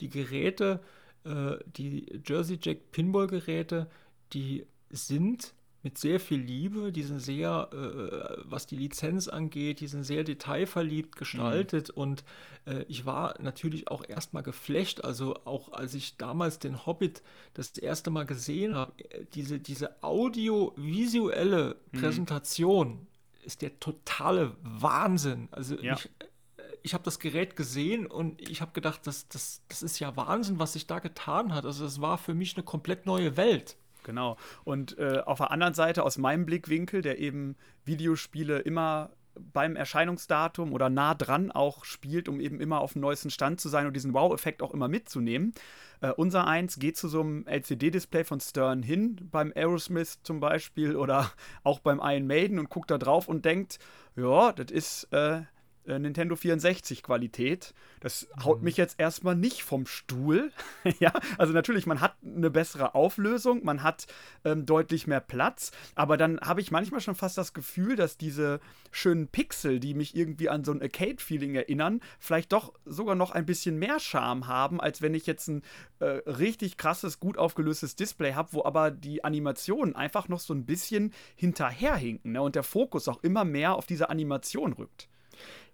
die 0.00 0.10
Geräte, 0.10 0.80
äh, 1.24 1.56
die 1.64 2.20
Jersey 2.26 2.58
Jack 2.60 2.92
Pinball-Geräte, 2.92 3.88
die 4.34 4.66
sind 4.90 5.54
mit 5.82 5.98
sehr 5.98 6.18
viel 6.18 6.40
Liebe, 6.40 6.90
die 6.92 7.02
sind 7.02 7.20
sehr, 7.20 7.68
äh, 7.72 8.42
was 8.44 8.66
die 8.66 8.76
Lizenz 8.76 9.28
angeht, 9.28 9.80
die 9.80 9.86
sind 9.86 10.04
sehr 10.04 10.24
detailverliebt 10.24 11.16
gestaltet 11.16 11.88
mhm. 11.94 12.02
und 12.02 12.24
äh, 12.66 12.84
ich 12.88 13.06
war 13.06 13.40
natürlich 13.40 13.88
auch 13.88 14.04
erstmal 14.06 14.42
geflecht, 14.42 15.04
also 15.04 15.36
auch 15.44 15.72
als 15.72 15.94
ich 15.94 16.16
damals 16.16 16.58
den 16.58 16.86
Hobbit 16.86 17.22
das 17.54 17.76
erste 17.78 18.10
Mal 18.10 18.26
gesehen 18.26 18.74
habe, 18.74 18.92
äh, 19.10 19.24
diese, 19.34 19.58
diese 19.58 20.02
audiovisuelle 20.02 21.76
mhm. 21.92 22.00
Präsentation 22.00 23.06
ist 23.44 23.62
der 23.62 23.78
totale 23.78 24.56
Wahnsinn. 24.62 25.48
Also 25.52 25.76
ja. 25.76 25.94
ich, 25.94 26.06
äh, 26.06 26.64
ich 26.82 26.94
habe 26.94 27.04
das 27.04 27.18
Gerät 27.18 27.56
gesehen 27.56 28.06
und 28.06 28.40
ich 28.48 28.60
habe 28.60 28.72
gedacht, 28.72 29.06
das, 29.06 29.28
das, 29.28 29.62
das 29.68 29.82
ist 29.82 29.98
ja 29.98 30.16
Wahnsinn, 30.16 30.58
was 30.58 30.74
sich 30.74 30.86
da 30.86 30.98
getan 30.98 31.54
hat. 31.54 31.64
Also 31.64 31.84
es 31.84 32.00
war 32.00 32.18
für 32.18 32.34
mich 32.34 32.56
eine 32.56 32.64
komplett 32.64 33.06
neue 33.06 33.36
Welt. 33.36 33.76
Genau. 34.06 34.36
Und 34.62 34.96
äh, 34.98 35.20
auf 35.26 35.38
der 35.38 35.50
anderen 35.50 35.74
Seite, 35.74 36.04
aus 36.04 36.16
meinem 36.16 36.46
Blickwinkel, 36.46 37.02
der 37.02 37.18
eben 37.18 37.56
Videospiele 37.84 38.60
immer 38.60 39.10
beim 39.34 39.74
Erscheinungsdatum 39.74 40.72
oder 40.72 40.88
nah 40.88 41.14
dran 41.14 41.50
auch 41.50 41.84
spielt, 41.84 42.28
um 42.28 42.40
eben 42.40 42.60
immer 42.60 42.80
auf 42.80 42.92
dem 42.92 43.02
neuesten 43.02 43.30
Stand 43.30 43.60
zu 43.60 43.68
sein 43.68 43.86
und 43.86 43.94
diesen 43.94 44.14
Wow-Effekt 44.14 44.62
auch 44.62 44.72
immer 44.72 44.86
mitzunehmen. 44.86 45.54
Äh, 46.00 46.12
unser 46.12 46.46
eins 46.46 46.78
geht 46.78 46.96
zu 46.96 47.08
so 47.08 47.20
einem 47.20 47.46
LCD-Display 47.48 48.22
von 48.22 48.38
Stern 48.38 48.84
hin, 48.84 49.28
beim 49.32 49.52
Aerosmith 49.54 50.22
zum 50.22 50.38
Beispiel 50.38 50.94
oder 50.94 51.32
auch 51.64 51.80
beim 51.80 52.00
Iron 52.00 52.28
Maiden 52.28 52.60
und 52.60 52.70
guckt 52.70 52.92
da 52.92 52.98
drauf 52.98 53.28
und 53.28 53.44
denkt, 53.44 53.80
ja, 54.14 54.52
das 54.52 54.70
ist 54.70 55.12
äh, 55.12 55.42
äh, 55.86 55.98
Nintendo 55.98 56.36
64 56.36 57.02
Qualität. 57.02 57.74
Das 58.00 58.28
haut 58.42 58.58
mhm. 58.58 58.64
mich 58.64 58.76
jetzt 58.76 58.98
erstmal 58.98 59.36
nicht 59.36 59.62
vom 59.62 59.86
Stuhl. 59.86 60.52
ja, 60.98 61.12
also 61.38 61.52
natürlich, 61.52 61.86
man 61.86 62.00
hat 62.00 62.16
eine 62.24 62.50
bessere 62.50 62.94
Auflösung, 62.94 63.64
man 63.64 63.82
hat 63.82 64.06
ähm, 64.44 64.66
deutlich 64.66 65.06
mehr 65.06 65.20
Platz, 65.20 65.72
aber 65.94 66.16
dann 66.16 66.40
habe 66.40 66.60
ich 66.60 66.70
manchmal 66.70 67.00
schon 67.00 67.14
fast 67.14 67.38
das 67.38 67.52
Gefühl, 67.52 67.96
dass 67.96 68.16
diese 68.16 68.60
schönen 68.90 69.28
Pixel, 69.28 69.80
die 69.80 69.94
mich 69.94 70.16
irgendwie 70.16 70.48
an 70.48 70.64
so 70.64 70.72
ein 70.72 70.82
Arcade-Feeling 70.82 71.54
erinnern, 71.54 72.00
vielleicht 72.18 72.52
doch 72.52 72.72
sogar 72.84 73.14
noch 73.14 73.30
ein 73.30 73.46
bisschen 73.46 73.78
mehr 73.78 74.00
Charme 74.00 74.46
haben, 74.46 74.80
als 74.80 75.02
wenn 75.02 75.14
ich 75.14 75.26
jetzt 75.26 75.48
ein 75.48 75.62
äh, 75.98 76.06
richtig 76.26 76.76
krasses, 76.76 77.20
gut 77.20 77.38
aufgelöstes 77.38 77.96
Display 77.96 78.34
habe, 78.34 78.52
wo 78.52 78.64
aber 78.64 78.90
die 78.90 79.24
Animationen 79.24 79.96
einfach 79.96 80.28
noch 80.28 80.40
so 80.40 80.54
ein 80.54 80.66
bisschen 80.66 81.12
hinterherhinken 81.34 82.32
ne? 82.32 82.42
und 82.42 82.54
der 82.54 82.62
Fokus 82.62 83.08
auch 83.08 83.22
immer 83.22 83.44
mehr 83.44 83.74
auf 83.74 83.86
diese 83.86 84.10
Animation 84.10 84.72
rückt. 84.72 85.08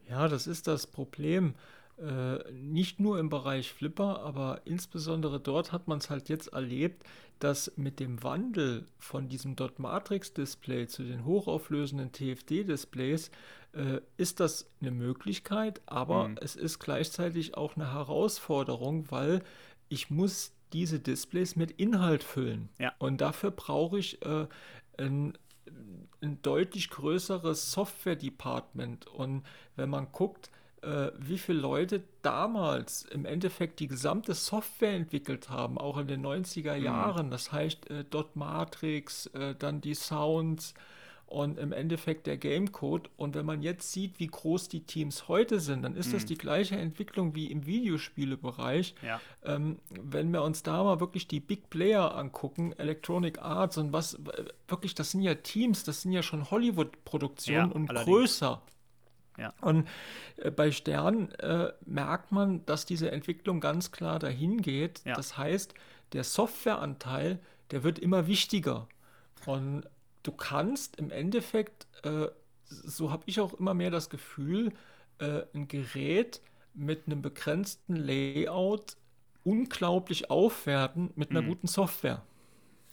Ja, 0.08 0.28
das 0.28 0.46
ist 0.46 0.66
das 0.66 0.86
Problem. 0.86 1.54
Äh, 1.98 2.50
nicht 2.52 3.00
nur 3.00 3.18
im 3.18 3.28
Bereich 3.28 3.72
Flipper, 3.72 4.20
aber 4.20 4.62
insbesondere 4.64 5.38
dort 5.38 5.72
hat 5.72 5.88
man 5.88 5.98
es 5.98 6.10
halt 6.10 6.28
jetzt 6.28 6.48
erlebt, 6.48 7.04
dass 7.38 7.72
mit 7.76 8.00
dem 8.00 8.22
Wandel 8.22 8.86
von 8.98 9.28
diesem 9.28 9.56
Dot 9.56 9.78
Matrix 9.78 10.32
Display 10.32 10.86
zu 10.86 11.02
den 11.02 11.24
hochauflösenden 11.24 12.12
TFT 12.12 12.68
Displays 12.68 13.30
äh, 13.72 14.00
ist 14.16 14.40
das 14.40 14.66
eine 14.80 14.90
Möglichkeit, 14.90 15.80
aber 15.86 16.28
mhm. 16.28 16.38
es 16.40 16.56
ist 16.56 16.78
gleichzeitig 16.78 17.56
auch 17.56 17.76
eine 17.76 17.92
Herausforderung, 17.92 19.10
weil 19.10 19.42
ich 19.88 20.10
muss 20.10 20.52
diese 20.72 20.98
Displays 20.98 21.56
mit 21.56 21.72
Inhalt 21.72 22.24
füllen. 22.24 22.68
Ja. 22.78 22.92
Und 22.98 23.20
dafür 23.20 23.50
brauche 23.50 23.98
ich 23.98 24.24
äh, 24.24 24.46
ein 24.98 25.36
ein 26.22 26.40
deutlich 26.42 26.90
größeres 26.90 27.72
Software-Department. 27.72 29.06
Und 29.06 29.42
wenn 29.76 29.90
man 29.90 30.08
guckt, 30.12 30.50
äh, 30.82 31.10
wie 31.18 31.38
viele 31.38 31.60
Leute 31.60 32.02
damals 32.22 33.02
im 33.02 33.24
Endeffekt 33.24 33.80
die 33.80 33.86
gesamte 33.86 34.34
Software 34.34 34.94
entwickelt 34.94 35.48
haben, 35.48 35.78
auch 35.78 35.98
in 35.98 36.08
den 36.08 36.24
90er 36.24 36.76
mhm. 36.76 36.84
Jahren, 36.84 37.30
das 37.30 37.52
heißt 37.52 37.90
äh, 37.90 38.04
Dot 38.04 38.36
Matrix, 38.36 39.26
äh, 39.26 39.54
dann 39.56 39.80
die 39.80 39.94
Sounds, 39.94 40.74
und 41.32 41.58
im 41.58 41.72
Endeffekt 41.72 42.26
der 42.26 42.36
Gamecode. 42.36 43.08
Und 43.16 43.34
wenn 43.34 43.46
man 43.46 43.62
jetzt 43.62 43.90
sieht, 43.90 44.20
wie 44.20 44.26
groß 44.26 44.68
die 44.68 44.84
Teams 44.84 45.28
heute 45.28 45.60
sind, 45.60 45.82
dann 45.82 45.96
ist 45.96 46.08
mhm. 46.08 46.12
das 46.12 46.26
die 46.26 46.36
gleiche 46.36 46.76
Entwicklung 46.76 47.34
wie 47.34 47.50
im 47.50 47.64
Videospielebereich. 47.64 48.94
Ja. 49.02 49.20
Ähm, 49.44 49.78
wenn 49.88 50.30
wir 50.30 50.42
uns 50.42 50.62
da 50.62 50.84
mal 50.84 51.00
wirklich 51.00 51.28
die 51.28 51.40
Big 51.40 51.70
Player 51.70 52.14
angucken, 52.14 52.72
Electronic 52.72 53.40
Arts 53.40 53.78
und 53.78 53.92
was, 53.92 54.18
wirklich, 54.68 54.94
das 54.94 55.12
sind 55.12 55.22
ja 55.22 55.34
Teams, 55.34 55.84
das 55.84 56.02
sind 56.02 56.12
ja 56.12 56.22
schon 56.22 56.50
Hollywood-Produktionen 56.50 57.70
ja, 57.70 57.74
und 57.74 57.88
allerdings. 57.88 58.06
größer. 58.06 58.62
Ja. 59.38 59.54
Und 59.62 59.88
äh, 60.36 60.50
bei 60.50 60.70
Stern 60.70 61.30
äh, 61.32 61.72
merkt 61.86 62.30
man, 62.32 62.64
dass 62.66 62.84
diese 62.84 63.10
Entwicklung 63.10 63.60
ganz 63.60 63.90
klar 63.90 64.18
dahin 64.18 64.60
geht. 64.60 65.00
Das 65.06 65.38
heißt, 65.38 65.72
der 66.12 66.24
Softwareanteil, 66.24 67.38
der 67.70 67.84
wird 67.84 67.98
immer 67.98 68.26
wichtiger. 68.26 68.86
Und 69.46 69.84
du 70.22 70.32
kannst 70.32 70.96
im 70.96 71.10
Endeffekt, 71.10 71.86
äh, 72.04 72.28
so 72.64 73.10
habe 73.10 73.24
ich 73.26 73.40
auch 73.40 73.54
immer 73.54 73.74
mehr 73.74 73.90
das 73.90 74.10
Gefühl, 74.10 74.72
äh, 75.18 75.42
ein 75.54 75.68
Gerät 75.68 76.40
mit 76.74 77.06
einem 77.06 77.22
begrenzten 77.22 77.96
Layout 77.96 78.96
unglaublich 79.44 80.30
aufwerten 80.30 81.10
mit 81.16 81.30
einer 81.30 81.42
mhm. 81.42 81.48
guten 81.48 81.66
Software. 81.66 82.22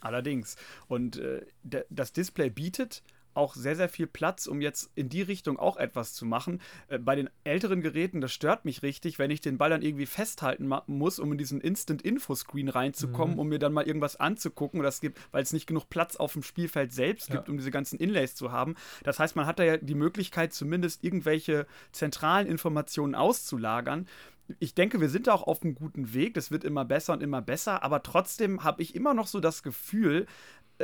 Allerdings. 0.02 0.56
Und 0.88 1.18
äh, 1.18 1.46
das 1.90 2.14
Display 2.14 2.50
bietet 2.50 3.04
auch 3.40 3.56
sehr, 3.56 3.76
sehr 3.76 3.90
viel 3.90 4.06
Platz, 4.06 4.46
um 4.46 4.62
jetzt 4.62 4.92
in 4.96 5.10
die 5.10 5.22
Richtung 5.22 5.58
auch 5.58 5.78
etwas 5.78 6.14
zu 6.14 6.26
machen. 6.26 6.62
Äh, 6.88 7.00
bei 7.00 7.16
den 7.16 7.30
älteren 7.44 7.82
Geräten, 7.82 8.22
das 8.22 8.32
stört 8.32 8.66
mich 8.66 8.84
richtig, 8.84 9.18
wenn 9.18 9.32
ich 9.32 9.42
den 9.42 9.58
Ball 9.58 9.70
dann 9.70 9.82
irgendwie 9.82 10.06
festhalten 10.06 10.70
muss, 10.86 11.18
um 11.18 11.32
in 11.32 11.38
diesen 11.38 11.62
Instant-Info-Screen 11.62 12.70
reinzukommen, 12.70 13.36
mhm. 13.36 13.40
um 13.40 13.50
mir 13.50 13.60
dann 13.60 13.74
mal 13.74 13.88
irgendwas 13.88 14.18
anzugucken. 14.18 14.84
Das 14.84 15.02
gibt, 15.02 15.20
weil 15.32 15.42
es 15.42 15.54
nicht 15.54 15.66
genug 15.66 15.90
Platz 15.90 16.18
auf 16.18 16.34
dem 16.34 16.44
Spielfeld 16.44 16.94
selbst 16.94 17.32
gibt, 17.32 17.48
ja. 17.48 17.52
um 17.52 17.58
diese 17.58 17.72
ganzen 17.72 17.98
Inlays 17.98 18.36
zu 18.36 18.52
haben. 18.52 18.76
Das 19.04 19.18
heißt, 19.18 19.36
man 19.36 19.46
hat 19.46 19.60
da 19.60 19.64
ja 19.64 19.78
die 19.78 19.96
Möglichkeit, 19.96 20.54
zumindest 20.54 21.04
irgendwelche 21.04 21.66
zentralen 21.92 22.48
Informationen 22.48 23.16
auszulagern 23.16 24.06
ich 24.58 24.74
denke, 24.74 25.00
wir 25.00 25.10
sind 25.10 25.28
da 25.28 25.34
auch 25.34 25.44
auf 25.44 25.62
einem 25.62 25.76
guten 25.76 26.14
Weg. 26.14 26.34
Das 26.34 26.50
wird 26.50 26.64
immer 26.64 26.86
besser 26.86 27.14
und 27.14 27.22
immer 27.22 27.42
besser. 27.42 27.84
Aber 27.84 28.02
trotzdem 28.02 28.64
habe 28.64 28.82
ich 28.82 28.96
immer 28.96 29.14
noch 29.14 29.28
so 29.28 29.40
das 29.40 29.62
Gefühl, 29.62 30.26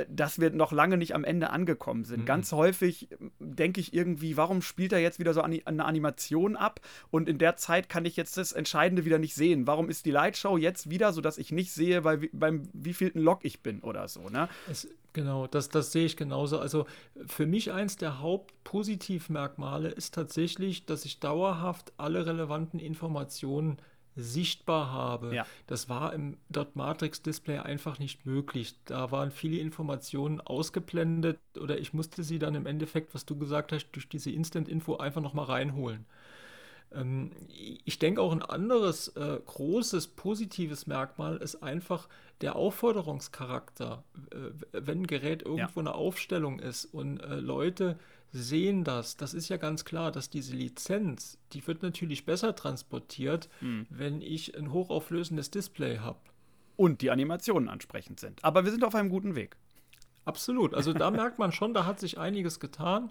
dass 0.10 0.40
wir 0.40 0.50
noch 0.50 0.72
lange 0.72 0.98
nicht 0.98 1.16
am 1.16 1.24
Ende 1.24 1.50
angekommen 1.50 2.04
sind. 2.04 2.22
Mhm. 2.22 2.26
Ganz 2.26 2.52
häufig 2.52 3.12
äh, 3.12 3.16
denke 3.40 3.80
ich 3.80 3.94
irgendwie, 3.94 4.38
warum 4.38 4.62
spielt 4.62 4.92
er 4.92 5.00
jetzt 5.00 5.20
wieder 5.20 5.34
so 5.34 5.42
eine 5.42 5.62
Animation 5.66 6.56
ab 6.56 6.82
und 7.12 7.30
in 7.30 7.38
der 7.38 7.56
Zeit 7.56 7.90
kann 7.90 8.06
ich 8.06 8.16
jetzt 8.18 8.38
das 8.38 8.52
Entscheidende 8.52 9.06
wieder 9.06 9.20
nicht 9.20 9.36
sehen. 9.36 9.68
Warum 9.68 9.90
ist 9.90 10.06
die 10.06 10.12
Lightshow 10.12 10.58
jetzt 10.58 10.90
wieder, 10.90 11.14
so 11.14 11.22
dass 11.22 11.38
ich 11.38 11.52
nicht 11.52 11.72
sehe, 11.72 12.02
bei, 12.02 12.30
beim 12.34 12.64
wievielten 12.74 13.22
Log 13.22 13.40
ich 13.44 13.62
bin 13.62 13.80
oder 13.82 14.08
so, 14.08 14.30
ne? 14.30 14.50
Es, 14.70 14.88
genau, 15.14 15.48
das, 15.48 15.70
das 15.70 15.92
sehe 15.92 16.06
ich 16.06 16.18
genauso. 16.18 16.60
Also 16.60 16.86
für 17.26 17.46
mich 17.46 17.72
eins 17.72 17.96
der 17.96 18.20
Hauptpositivmerkmale 18.20 19.90
ist 19.90 20.14
tatsächlich, 20.14 20.86
dass 20.86 21.06
ich 21.06 21.20
dauerhaft 21.20 21.94
alle 21.98 22.26
relevanten 22.26 22.80
Informationen 22.80 23.78
sichtbar 24.16 24.92
habe. 24.92 25.36
Ja. 25.36 25.46
Das 25.68 25.90
war 25.90 26.14
im 26.14 26.38
Dot 26.50 26.76
Matrix 26.76 27.22
Display 27.22 27.60
einfach 27.60 28.00
nicht 28.00 28.26
möglich. 28.26 28.76
Da 28.86 29.12
waren 29.12 29.32
viele 29.32 29.58
Informationen 29.58 30.42
ausgeblendet 30.42 31.40
oder 31.60 31.78
ich 31.78 31.94
musste 31.94 32.24
sie 32.24 32.40
dann 32.40 32.56
im 32.56 32.66
Endeffekt, 32.66 33.14
was 33.14 33.26
du 33.26 33.38
gesagt 33.38 33.72
hast, 33.72 33.92
durch 33.92 34.08
diese 34.08 34.32
Instant 34.32 34.70
Info 34.70 34.98
einfach 34.98 35.22
nochmal 35.22 35.46
reinholen. 35.46 36.06
Ähm, 36.94 37.32
ich 37.50 38.00
denke 38.00 38.22
auch 38.22 38.32
ein 38.32 38.42
anderes 38.42 39.10
äh, 39.10 39.40
großes 39.46 40.08
positives 40.08 40.88
Merkmal 40.88 41.38
ist 41.38 41.62
einfach 41.62 42.08
der 42.42 42.56
Aufforderungscharakter. 42.56 44.04
Äh, 44.32 44.38
wenn 44.72 45.02
ein 45.02 45.08
Gerät 45.08 45.44
irgendwo 45.44 45.80
ja. 45.80 45.88
eine 45.88 45.96
Aufstellung 45.96 46.60
ist 46.60 46.86
und 46.86 47.20
äh, 47.20 47.36
Leute 47.36 47.98
sehen 48.36 48.84
das. 48.84 49.16
Das 49.16 49.34
ist 49.34 49.48
ja 49.50 49.58
ganz 49.58 49.86
klar, 49.86 50.12
dass 50.12 50.30
diese 50.30 50.56
Lizenz, 50.56 51.38
die 51.54 51.66
wird 51.66 51.84
natürlich 51.84 52.26
besser 52.26 52.56
transportiert, 52.56 53.50
mhm. 53.62 53.88
wenn 53.90 54.22
ich 54.22 54.58
ein 54.58 54.74
hochauflösendes 54.74 55.52
Display 55.52 56.00
habe. 56.00 56.20
Und 56.76 57.02
die 57.02 57.12
Animationen 57.12 57.70
ansprechend 57.70 58.20
sind. 58.20 58.44
Aber 58.44 58.66
wir 58.66 58.72
sind 58.72 58.84
auf 58.84 58.94
einem 58.94 59.10
guten 59.10 59.36
Weg. 59.36 59.56
Absolut. 60.26 60.74
Also 60.74 60.92
da 60.92 61.10
merkt 61.12 61.40
man 61.40 61.54
schon, 61.54 61.74
da 61.74 61.86
hat 61.86 62.02
sich 62.02 62.18
einiges 62.18 62.60
getan. 62.60 63.10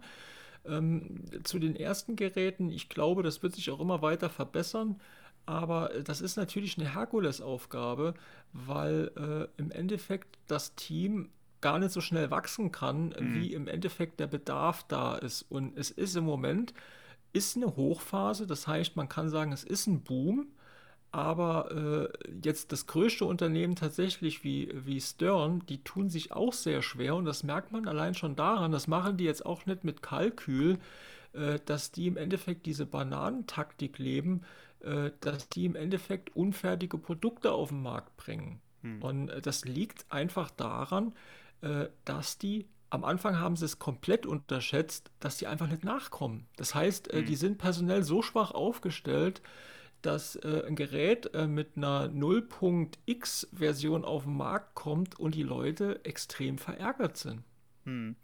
Ähm, 0.66 1.24
zu 1.42 1.58
den 1.58 1.74
ersten 1.74 2.16
Geräten, 2.16 2.70
ich 2.70 2.90
glaube, 2.90 3.22
das 3.22 3.42
wird 3.42 3.54
sich 3.54 3.70
auch 3.70 3.80
immer 3.80 4.02
weiter 4.02 4.28
verbessern. 4.28 5.00
Aber 5.46 5.90
das 6.04 6.20
ist 6.20 6.36
natürlich 6.36 6.78
eine 6.78 6.94
Herkulesaufgabe, 6.94 8.14
weil 8.52 9.10
äh, 9.16 9.60
im 9.60 9.70
Endeffekt 9.70 10.38
das 10.48 10.74
Team 10.74 11.30
gar 11.64 11.78
nicht 11.78 11.92
so 11.92 12.02
schnell 12.02 12.30
wachsen 12.30 12.72
kann, 12.72 13.14
mhm. 13.18 13.34
wie 13.34 13.54
im 13.54 13.68
Endeffekt 13.68 14.20
der 14.20 14.26
Bedarf 14.26 14.84
da 14.86 15.16
ist. 15.16 15.46
Und 15.48 15.78
es 15.78 15.90
ist 15.90 16.14
im 16.14 16.24
Moment, 16.24 16.74
ist 17.32 17.56
eine 17.56 17.74
Hochphase, 17.74 18.46
das 18.46 18.66
heißt, 18.66 18.96
man 18.96 19.08
kann 19.08 19.30
sagen, 19.30 19.50
es 19.50 19.64
ist 19.64 19.86
ein 19.86 20.02
Boom, 20.02 20.48
aber 21.10 22.10
äh, 22.12 22.28
jetzt 22.44 22.70
das 22.70 22.86
größte 22.86 23.24
Unternehmen 23.24 23.76
tatsächlich 23.76 24.44
wie, 24.44 24.68
wie 24.74 25.00
Stern, 25.00 25.64
die 25.70 25.82
tun 25.82 26.10
sich 26.10 26.32
auch 26.32 26.52
sehr 26.52 26.82
schwer 26.82 27.16
und 27.16 27.24
das 27.24 27.44
merkt 27.44 27.72
man 27.72 27.88
allein 27.88 28.14
schon 28.14 28.36
daran, 28.36 28.70
das 28.70 28.86
machen 28.86 29.16
die 29.16 29.24
jetzt 29.24 29.46
auch 29.46 29.64
nicht 29.64 29.84
mit 29.84 30.02
Kalkül, 30.02 30.78
äh, 31.32 31.60
dass 31.64 31.92
die 31.92 32.08
im 32.08 32.18
Endeffekt 32.18 32.66
diese 32.66 32.84
Bananentaktik 32.84 33.98
leben, 33.98 34.42
äh, 34.80 35.12
dass 35.20 35.48
die 35.48 35.64
im 35.64 35.76
Endeffekt 35.76 36.36
unfertige 36.36 36.98
Produkte 36.98 37.52
auf 37.52 37.70
den 37.70 37.80
Markt 37.80 38.18
bringen. 38.18 38.60
Hm. 38.82 39.02
Und 39.02 39.28
äh, 39.30 39.40
das 39.40 39.64
liegt 39.64 40.04
einfach 40.12 40.50
daran, 40.50 41.14
äh, 41.64 41.88
dass 42.04 42.38
die 42.38 42.68
am 42.90 43.02
Anfang 43.02 43.40
haben 43.40 43.56
sie 43.56 43.64
es 43.64 43.80
komplett 43.80 44.24
unterschätzt, 44.24 45.10
dass 45.18 45.36
die 45.36 45.48
einfach 45.48 45.66
nicht 45.66 45.82
nachkommen. 45.82 46.46
Das 46.56 46.76
heißt, 46.76 47.12
äh, 47.12 47.22
mhm. 47.22 47.26
die 47.26 47.34
sind 47.34 47.58
personell 47.58 48.04
so 48.04 48.22
schwach 48.22 48.52
aufgestellt, 48.52 49.42
dass 50.00 50.36
äh, 50.36 50.62
ein 50.64 50.76
Gerät 50.76 51.34
äh, 51.34 51.48
mit 51.48 51.76
einer 51.76 52.08
0.x-Version 52.08 54.04
auf 54.04 54.24
den 54.24 54.36
Markt 54.36 54.76
kommt 54.76 55.18
und 55.18 55.34
die 55.34 55.42
Leute 55.42 56.04
extrem 56.04 56.56
verärgert 56.56 57.16
sind. 57.16 57.42
Hm. 57.84 58.14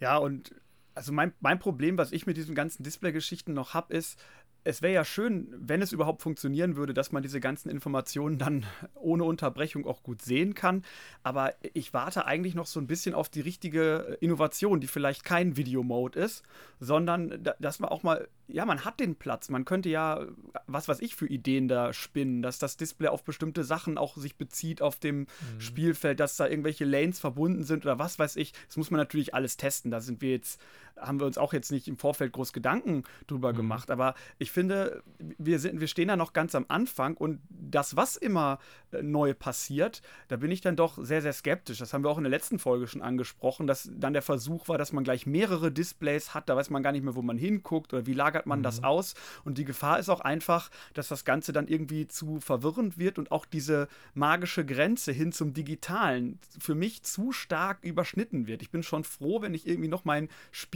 Ja, 0.00 0.16
und 0.16 0.52
also 0.94 1.12
mein, 1.12 1.32
mein 1.40 1.60
Problem, 1.60 1.96
was 1.96 2.10
ich 2.10 2.26
mit 2.26 2.36
diesen 2.36 2.56
ganzen 2.56 2.82
Display-Geschichten 2.82 3.52
noch 3.52 3.74
habe, 3.74 3.94
ist, 3.94 4.18
es 4.64 4.80
wäre 4.80 4.94
ja 4.94 5.04
schön, 5.04 5.48
wenn 5.56 5.82
es 5.82 5.92
überhaupt 5.92 6.22
funktionieren 6.22 6.76
würde, 6.76 6.94
dass 6.94 7.12
man 7.12 7.22
diese 7.22 7.38
ganzen 7.38 7.68
Informationen 7.68 8.38
dann 8.38 8.64
ohne 8.94 9.24
Unterbrechung 9.24 9.86
auch 9.86 10.02
gut 10.02 10.22
sehen 10.22 10.54
kann. 10.54 10.82
Aber 11.22 11.52
ich 11.74 11.92
warte 11.92 12.24
eigentlich 12.24 12.54
noch 12.54 12.66
so 12.66 12.80
ein 12.80 12.86
bisschen 12.86 13.14
auf 13.14 13.28
die 13.28 13.42
richtige 13.42 14.16
Innovation, 14.20 14.80
die 14.80 14.86
vielleicht 14.86 15.24
kein 15.24 15.56
Videomode 15.58 16.18
ist, 16.18 16.42
sondern 16.80 17.42
dass 17.60 17.78
man 17.78 17.90
auch 17.90 18.02
mal, 18.02 18.26
ja, 18.48 18.64
man 18.64 18.86
hat 18.86 19.00
den 19.00 19.16
Platz. 19.16 19.50
Man 19.50 19.66
könnte 19.66 19.90
ja, 19.90 20.26
was 20.66 20.88
weiß 20.88 21.00
ich, 21.00 21.14
für 21.14 21.26
Ideen 21.26 21.68
da 21.68 21.92
spinnen, 21.92 22.40
dass 22.40 22.58
das 22.58 22.78
Display 22.78 23.08
auf 23.08 23.22
bestimmte 23.22 23.64
Sachen 23.64 23.98
auch 23.98 24.16
sich 24.16 24.36
bezieht 24.36 24.80
auf 24.80 24.98
dem 24.98 25.20
mhm. 25.20 25.60
Spielfeld, 25.60 26.20
dass 26.20 26.36
da 26.36 26.48
irgendwelche 26.48 26.86
Lanes 26.86 27.20
verbunden 27.20 27.64
sind 27.64 27.84
oder 27.84 27.98
was 27.98 28.18
weiß 28.18 28.36
ich. 28.36 28.54
Das 28.66 28.78
muss 28.78 28.90
man 28.90 28.98
natürlich 28.98 29.34
alles 29.34 29.58
testen. 29.58 29.90
Da 29.90 30.00
sind 30.00 30.22
wir 30.22 30.30
jetzt 30.30 30.60
haben 30.98 31.20
wir 31.20 31.26
uns 31.26 31.38
auch 31.38 31.52
jetzt 31.52 31.70
nicht 31.70 31.88
im 31.88 31.98
Vorfeld 31.98 32.32
groß 32.32 32.52
Gedanken 32.52 33.04
drüber 33.26 33.52
mhm. 33.52 33.56
gemacht. 33.56 33.90
Aber 33.90 34.14
ich 34.38 34.50
finde, 34.50 35.02
wir, 35.18 35.58
sind, 35.58 35.80
wir 35.80 35.88
stehen 35.88 36.08
da 36.08 36.16
noch 36.16 36.32
ganz 36.32 36.54
am 36.54 36.66
Anfang 36.68 37.16
und 37.16 37.40
das, 37.48 37.96
was 37.96 38.16
immer 38.16 38.58
äh, 38.92 39.02
neu 39.02 39.34
passiert, 39.34 40.02
da 40.28 40.36
bin 40.36 40.50
ich 40.50 40.60
dann 40.60 40.76
doch 40.76 40.98
sehr, 41.02 41.22
sehr 41.22 41.32
skeptisch. 41.32 41.78
Das 41.78 41.92
haben 41.92 42.04
wir 42.04 42.10
auch 42.10 42.18
in 42.18 42.24
der 42.24 42.30
letzten 42.30 42.58
Folge 42.58 42.86
schon 42.86 43.02
angesprochen, 43.02 43.66
dass 43.66 43.90
dann 43.92 44.12
der 44.12 44.22
Versuch 44.22 44.68
war, 44.68 44.78
dass 44.78 44.92
man 44.92 45.04
gleich 45.04 45.26
mehrere 45.26 45.72
Displays 45.72 46.34
hat. 46.34 46.48
Da 46.48 46.56
weiß 46.56 46.70
man 46.70 46.82
gar 46.82 46.92
nicht 46.92 47.04
mehr, 47.04 47.14
wo 47.14 47.22
man 47.22 47.38
hinguckt 47.38 47.92
oder 47.92 48.06
wie 48.06 48.14
lagert 48.14 48.46
man 48.46 48.60
mhm. 48.60 48.64
das 48.64 48.84
aus. 48.84 49.14
Und 49.44 49.58
die 49.58 49.64
Gefahr 49.64 49.98
ist 49.98 50.08
auch 50.08 50.20
einfach, 50.20 50.70
dass 50.94 51.08
das 51.08 51.24
Ganze 51.24 51.52
dann 51.52 51.68
irgendwie 51.68 52.08
zu 52.08 52.40
verwirrend 52.40 52.98
wird 52.98 53.18
und 53.18 53.32
auch 53.32 53.46
diese 53.46 53.88
magische 54.14 54.64
Grenze 54.64 55.12
hin 55.12 55.32
zum 55.32 55.54
Digitalen 55.54 56.38
für 56.58 56.74
mich 56.74 57.02
zu 57.02 57.32
stark 57.32 57.78
überschnitten 57.82 58.46
wird. 58.46 58.62
Ich 58.62 58.70
bin 58.70 58.82
schon 58.82 59.04
froh, 59.04 59.42
wenn 59.42 59.54
ich 59.54 59.66
irgendwie 59.66 59.88
noch 59.88 60.04
mein 60.04 60.28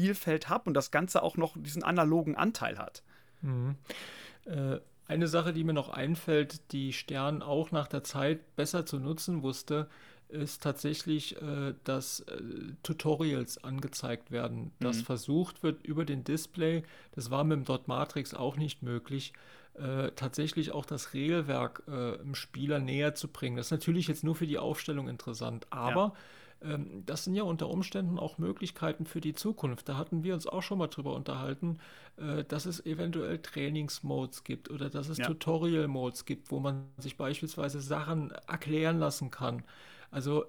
Spielfeld 0.09 0.49
habe 0.49 0.65
und 0.67 0.75
das 0.75 0.91
Ganze 0.91 1.23
auch 1.23 1.37
noch 1.37 1.57
diesen 1.57 1.83
analogen 1.83 2.37
Anteil 2.37 2.79
hat. 2.79 3.03
Mhm. 3.43 3.77
Äh, 4.47 4.79
eine 5.07 5.29
Sache, 5.29 5.53
die 5.53 5.65
mir 5.65 5.73
noch 5.73 5.91
einfällt, 5.91 6.73
die 6.73 6.93
Stern 6.93 7.43
auch 7.43 7.71
nach 7.71 7.89
der 7.89 8.05
Zeit 8.05 8.57
besser 8.57 8.85
zu 8.85 8.99
nutzen 8.99 9.43
wusste, 9.43 9.89
ist 10.29 10.63
tatsächlich, 10.63 11.41
äh, 11.41 11.75
dass 11.85 12.21
äh, 12.21 12.41
Tutorials 12.83 13.65
angezeigt 13.65 14.31
werden, 14.31 14.73
dass 14.81 14.99
mhm. 14.99 15.05
versucht 15.05 15.63
wird 15.63 15.83
über 15.85 16.05
den 16.05 16.25
Display, 16.25 16.83
das 17.13 17.31
war 17.31 17.45
mit 17.45 17.57
dem 17.57 17.65
Dot 17.65 17.89
Matrix 17.89 18.35
auch 18.35 18.57
nicht 18.57 18.83
möglich, 18.83 19.33
äh, 19.75 20.11
tatsächlich 20.17 20.73
auch 20.73 20.85
das 20.85 21.15
Regelwerk 21.15 21.83
äh, 21.89 22.17
im 22.17 22.35
Spieler 22.35 22.79
näher 22.79 23.15
zu 23.15 23.29
bringen. 23.29 23.57
Das 23.57 23.67
ist 23.67 23.73
natürlich 23.73 24.09
jetzt 24.09 24.25
nur 24.25 24.35
für 24.35 24.47
die 24.47 24.59
Aufstellung 24.59 25.09
interessant, 25.09 25.67
aber 25.71 26.03
ja. 26.03 26.13
Ähm, 26.63 27.05
das 27.07 27.25
sind 27.25 27.35
ja 27.35 27.43
unter 27.43 27.69
Umständen 27.69 28.19
auch 28.19 28.39
Möglichkeiten 28.39 29.07
für 29.07 29.21
die 29.21 29.35
Zukunft. 29.35 29.89
Da 29.89 29.97
hatten 29.97 30.23
wir 30.23 30.35
uns 30.35 30.47
auch 30.47 30.63
schon 30.63 30.79
mal 30.79 30.89
drüber 30.89 31.15
unterhalten, 31.15 31.79
äh, 32.17 32.45
dass 32.45 32.67
es 32.67 32.85
eventuell 32.85 33.39
Trainingsmodes 33.39 34.45
gibt 34.45 34.71
oder 34.71 34.91
dass 34.91 35.09
es 35.09 35.19
ja. 35.19 35.27
Tutorial-Modes 35.27 36.25
gibt, 36.25 36.51
wo 36.51 36.61
man 36.61 36.89
sich 36.99 37.17
beispielsweise 37.17 37.81
Sachen 37.81 38.33
erklären 38.47 38.99
lassen 38.99 39.31
kann. 39.31 39.65
Also 40.11 40.47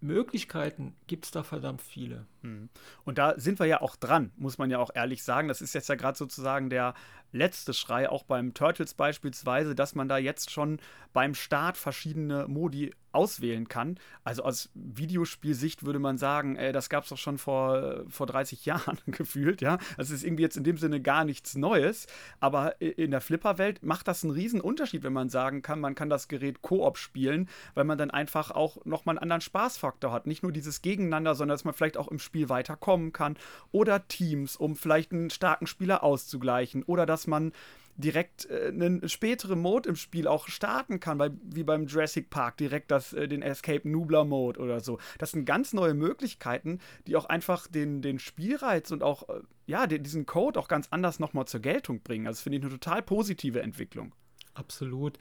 Möglichkeiten 0.00 0.94
gibt 1.06 1.24
es 1.24 1.30
da 1.30 1.42
verdammt 1.42 1.80
viele. 1.80 2.26
Hm. 2.42 2.68
Und 3.04 3.18
da 3.18 3.38
sind 3.38 3.58
wir 3.58 3.66
ja 3.66 3.80
auch 3.80 3.96
dran, 3.96 4.32
muss 4.36 4.58
man 4.58 4.70
ja 4.70 4.78
auch 4.78 4.90
ehrlich 4.94 5.22
sagen. 5.24 5.48
Das 5.48 5.62
ist 5.62 5.74
jetzt 5.74 5.88
ja 5.88 5.94
gerade 5.94 6.18
sozusagen 6.18 6.68
der 6.68 6.94
letzte 7.32 7.74
Schrei, 7.74 8.08
auch 8.08 8.24
beim 8.24 8.54
Turtles 8.54 8.94
beispielsweise, 8.94 9.74
dass 9.74 9.94
man 9.94 10.08
da 10.08 10.18
jetzt 10.18 10.50
schon 10.50 10.78
beim 11.12 11.34
Start 11.34 11.76
verschiedene 11.76 12.46
Modi 12.46 12.92
auswählen 13.16 13.66
kann. 13.66 13.98
Also 14.22 14.42
aus 14.42 14.68
Videospielsicht 14.74 15.84
würde 15.84 15.98
man 15.98 16.18
sagen, 16.18 16.56
ey, 16.56 16.72
das 16.72 16.90
gab 16.90 17.04
es 17.04 17.08
doch 17.08 17.16
schon 17.16 17.38
vor, 17.38 18.04
vor 18.08 18.26
30 18.26 18.64
Jahren 18.66 18.98
gefühlt, 19.06 19.62
ja. 19.62 19.78
Das 19.96 20.10
ist 20.10 20.22
irgendwie 20.22 20.42
jetzt 20.42 20.58
in 20.58 20.64
dem 20.64 20.76
Sinne 20.76 21.00
gar 21.00 21.24
nichts 21.24 21.56
Neues. 21.56 22.06
Aber 22.38 22.80
in 22.80 23.10
der 23.10 23.22
Flipper-Welt 23.22 23.82
macht 23.82 24.06
das 24.06 24.22
einen 24.22 24.32
riesen 24.32 24.60
Unterschied, 24.60 25.02
wenn 25.02 25.14
man 25.14 25.30
sagen 25.30 25.62
kann, 25.62 25.80
man 25.80 25.94
kann 25.94 26.10
das 26.10 26.28
Gerät 26.28 26.60
Koop 26.60 26.98
spielen, 26.98 27.48
weil 27.74 27.84
man 27.84 27.96
dann 27.96 28.10
einfach 28.10 28.50
auch 28.50 28.84
nochmal 28.84 29.14
einen 29.14 29.22
anderen 29.22 29.40
Spaßfaktor 29.40 30.12
hat. 30.12 30.26
Nicht 30.26 30.42
nur 30.42 30.52
dieses 30.52 30.82
Gegeneinander, 30.82 31.34
sondern 31.34 31.54
dass 31.54 31.64
man 31.64 31.74
vielleicht 31.74 31.96
auch 31.96 32.08
im 32.08 32.18
Spiel 32.18 32.50
weiterkommen 32.50 33.14
kann. 33.14 33.38
Oder 33.72 34.06
Teams, 34.06 34.56
um 34.56 34.76
vielleicht 34.76 35.12
einen 35.12 35.30
starken 35.30 35.66
Spieler 35.66 36.02
auszugleichen. 36.02 36.82
Oder 36.82 37.06
dass 37.16 37.26
man 37.26 37.52
direkt 37.96 38.44
äh, 38.50 38.68
einen 38.68 39.08
späteren 39.08 39.58
Mode 39.58 39.88
im 39.88 39.96
Spiel 39.96 40.28
auch 40.28 40.48
starten 40.48 41.00
kann, 41.00 41.16
bei, 41.16 41.30
wie 41.42 41.64
beim 41.64 41.86
Jurassic 41.86 42.28
Park, 42.28 42.58
direkt 42.58 42.90
das, 42.90 43.14
äh, 43.14 43.26
den 43.26 43.40
Escape 43.40 43.88
Nubler 43.88 44.26
Mode 44.26 44.60
oder 44.60 44.80
so. 44.80 44.98
Das 45.18 45.30
sind 45.30 45.46
ganz 45.46 45.72
neue 45.72 45.94
Möglichkeiten, 45.94 46.80
die 47.06 47.16
auch 47.16 47.24
einfach 47.24 47.66
den, 47.68 48.02
den 48.02 48.18
Spielreiz 48.18 48.90
und 48.90 49.02
auch 49.02 49.28
äh, 49.30 49.40
ja, 49.66 49.86
den, 49.86 50.02
diesen 50.02 50.26
Code 50.26 50.60
auch 50.60 50.68
ganz 50.68 50.88
anders 50.90 51.18
nochmal 51.18 51.46
zur 51.46 51.60
Geltung 51.60 52.02
bringen. 52.02 52.26
Also 52.26 52.42
finde 52.42 52.58
ich 52.58 52.64
eine 52.64 52.72
total 52.72 53.00
positive 53.00 53.62
Entwicklung. 53.62 54.12
Absolut. 54.52 55.18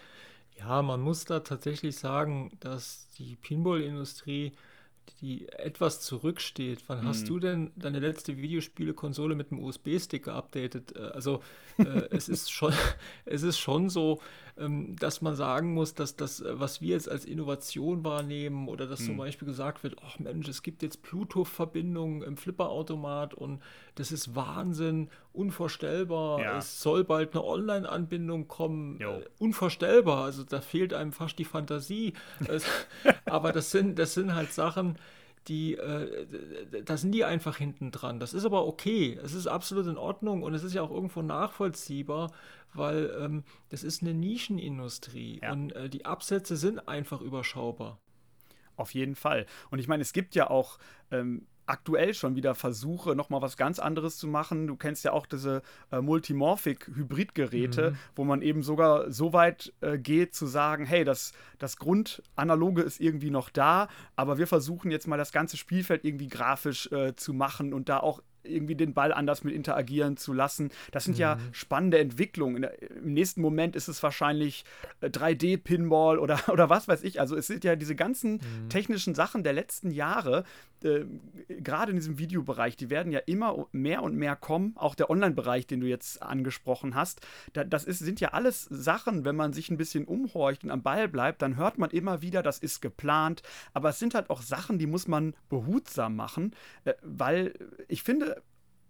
Ja, 0.57 0.81
man 0.81 0.99
muss 0.99 1.23
da 1.23 1.39
tatsächlich 1.39 1.95
sagen, 1.95 2.51
dass 2.59 3.07
die 3.17 3.37
Pinball-Industrie 3.37 4.51
die 5.21 5.49
etwas 5.49 6.01
zurücksteht. 6.01 6.83
Wann 6.87 7.01
hm. 7.01 7.07
hast 7.07 7.23
mhm. 7.23 7.27
du 7.27 7.39
denn 7.39 7.71
deine 7.75 7.99
letzte 7.99 8.37
Videospiele-Konsole 8.37 9.35
mit 9.35 9.51
einem 9.51 9.63
USB-Stick 9.63 10.23
geupdatet? 10.23 10.95
Äh, 10.95 10.99
also 10.99 11.41
äh, 11.77 12.07
es, 12.11 12.29
ist 12.29 12.51
schon, 12.51 12.73
es 13.25 13.43
ist 13.43 13.57
schon 13.57 13.89
so, 13.89 14.21
dass 14.57 15.21
man 15.21 15.35
sagen 15.35 15.73
muss, 15.73 15.95
dass 15.95 16.15
das, 16.15 16.39
äh, 16.39 16.59
was 16.59 16.81
wir 16.81 16.89
jetzt 16.89 17.09
als 17.09 17.25
Innovation 17.25 18.05
wahrnehmen 18.05 18.69
oder 18.69 18.87
dass 18.87 18.99
hm. 18.99 19.05
zum 19.05 19.15
mhm. 19.15 19.19
Beispiel 19.19 19.47
gesagt 19.47 19.83
wird, 19.83 19.97
ach 20.05 20.17
Mensch, 20.19 20.47
es 20.47 20.63
gibt 20.63 20.81
jetzt 20.81 21.01
Bluetooth-Verbindungen 21.01 22.21
im 22.21 22.37
Flipperautomat 22.37 23.33
und 23.33 23.61
das 23.95 24.13
ist 24.13 24.33
Wahnsinn, 24.33 25.09
unvorstellbar. 25.33 26.39
Ja. 26.39 26.57
Es 26.57 26.81
soll 26.81 27.03
bald 27.03 27.33
eine 27.33 27.43
Online-Anbindung 27.43 28.47
kommen. 28.47 29.01
Äh, 29.01 29.25
unvorstellbar. 29.39 30.23
Also 30.23 30.43
da 30.43 30.61
fehlt 30.61 30.93
einem 30.93 31.11
fast 31.11 31.37
die 31.37 31.45
Fantasie. 31.45 32.13
Aber 33.25 33.51
das 33.51 33.71
sind, 33.71 33.99
das 33.99 34.13
sind 34.13 34.35
halt 34.35 34.53
Sachen, 34.53 34.97
die, 35.47 35.75
äh, 35.75 36.25
da 36.83 36.97
sind 36.97 37.11
die 37.11 37.23
einfach 37.23 37.57
hinten 37.57 37.91
dran. 37.91 38.19
Das 38.19 38.33
ist 38.33 38.45
aber 38.45 38.65
okay. 38.65 39.19
Es 39.23 39.33
ist 39.33 39.47
absolut 39.47 39.85
in 39.85 39.97
Ordnung 39.97 40.41
und 40.41 40.53
es 40.55 40.63
ist 40.63 40.73
ja 40.73 40.81
auch 40.81 40.91
irgendwo 40.91 41.21
nachvollziehbar, 41.21 42.31
weil 42.77 43.15
ähm, 43.19 43.43
das 43.69 43.83
ist 43.83 44.01
eine 44.01 44.13
Nischenindustrie 44.13 45.39
ja. 45.41 45.51
und 45.51 45.71
äh, 45.73 45.89
die 45.89 46.05
Absätze 46.05 46.55
sind 46.57 46.87
einfach 46.87 47.21
überschaubar. 47.21 47.99
Auf 48.77 48.93
jeden 48.93 49.15
Fall. 49.15 49.45
Und 49.69 49.79
ich 49.79 49.87
meine, 49.87 50.01
es 50.01 50.11
gibt 50.11 50.35
ja 50.35 50.49
auch 50.49 50.79
ähm, 51.11 51.47
aktuell 51.65 52.13
schon 52.13 52.35
wieder 52.35 52.55
Versuche, 52.55 53.15
nochmal 53.15 53.41
was 53.41 53.57
ganz 53.57 53.79
anderes 53.79 54.17
zu 54.17 54.27
machen. 54.27 54.67
Du 54.67 54.75
kennst 54.75 55.03
ja 55.03 55.11
auch 55.11 55.25
diese 55.25 55.61
äh, 55.91 56.01
Multimorphic-Hybrid-Geräte, 56.01 57.91
mhm. 57.91 57.97
wo 58.15 58.23
man 58.23 58.41
eben 58.41 58.63
sogar 58.63 59.11
so 59.11 59.33
weit 59.33 59.73
äh, 59.81 59.97
geht 59.97 60.35
zu 60.35 60.45
sagen, 60.45 60.85
hey, 60.85 61.03
das, 61.03 61.33
das 61.57 61.77
Grundanaloge 61.77 62.81
ist 62.81 62.99
irgendwie 62.99 63.31
noch 63.31 63.49
da, 63.49 63.87
aber 64.15 64.37
wir 64.37 64.47
versuchen 64.47 64.91
jetzt 64.91 65.07
mal 65.07 65.17
das 65.17 65.31
ganze 65.31 65.57
Spielfeld 65.57 66.05
irgendwie 66.05 66.27
grafisch 66.27 66.91
äh, 66.91 67.15
zu 67.15 67.33
machen 67.33 67.73
und 67.73 67.89
da 67.89 67.99
auch 67.99 68.21
irgendwie 68.47 68.75
den 68.75 68.93
Ball 68.93 69.13
anders 69.13 69.43
mit 69.43 69.53
interagieren 69.53 70.17
zu 70.17 70.33
lassen. 70.33 70.69
Das 70.91 71.05
sind 71.05 71.15
mhm. 71.15 71.21
ja 71.21 71.37
spannende 71.51 71.99
Entwicklungen. 71.99 72.63
Im 73.03 73.13
nächsten 73.13 73.41
Moment 73.41 73.75
ist 73.75 73.87
es 73.87 74.01
wahrscheinlich 74.03 74.65
3D-Pinball 75.01 76.17
äh, 76.17 76.19
oder, 76.19 76.39
oder 76.51 76.69
was 76.69 76.87
weiß 76.87 77.03
ich. 77.03 77.19
Also 77.19 77.35
es 77.35 77.47
sind 77.47 77.63
ja 77.63 77.75
diese 77.75 77.95
ganzen 77.95 78.33
mhm. 78.33 78.69
technischen 78.69 79.15
Sachen 79.15 79.43
der 79.43 79.53
letzten 79.53 79.91
Jahre, 79.91 80.43
äh, 80.83 81.05
gerade 81.47 81.91
in 81.91 81.97
diesem 81.97 82.17
Videobereich, 82.17 82.77
die 82.77 82.89
werden 82.89 83.11
ja 83.11 83.19
immer 83.19 83.67
mehr 83.71 84.03
und 84.03 84.15
mehr 84.15 84.35
kommen. 84.35 84.73
Auch 84.75 84.95
der 84.95 85.09
Online-Bereich, 85.09 85.67
den 85.67 85.81
du 85.81 85.87
jetzt 85.87 86.21
angesprochen 86.21 86.95
hast. 86.95 87.21
Da, 87.53 87.63
das 87.63 87.85
ist, 87.85 87.99
sind 87.99 88.19
ja 88.19 88.29
alles 88.29 88.63
Sachen, 88.63 89.25
wenn 89.25 89.35
man 89.35 89.53
sich 89.53 89.69
ein 89.69 89.77
bisschen 89.77 90.05
umhorcht 90.05 90.63
und 90.63 90.71
am 90.71 90.83
Ball 90.83 91.07
bleibt, 91.07 91.41
dann 91.41 91.55
hört 91.55 91.77
man 91.77 91.89
immer 91.89 92.21
wieder, 92.21 92.43
das 92.43 92.59
ist 92.59 92.81
geplant. 92.81 93.41
Aber 93.73 93.89
es 93.89 93.99
sind 93.99 94.13
halt 94.13 94.29
auch 94.29 94.41
Sachen, 94.41 94.77
die 94.77 94.87
muss 94.87 95.07
man 95.07 95.35
behutsam 95.49 96.15
machen, 96.15 96.51
äh, 96.83 96.93
weil 97.01 97.53
ich 97.87 98.03
finde, 98.03 98.34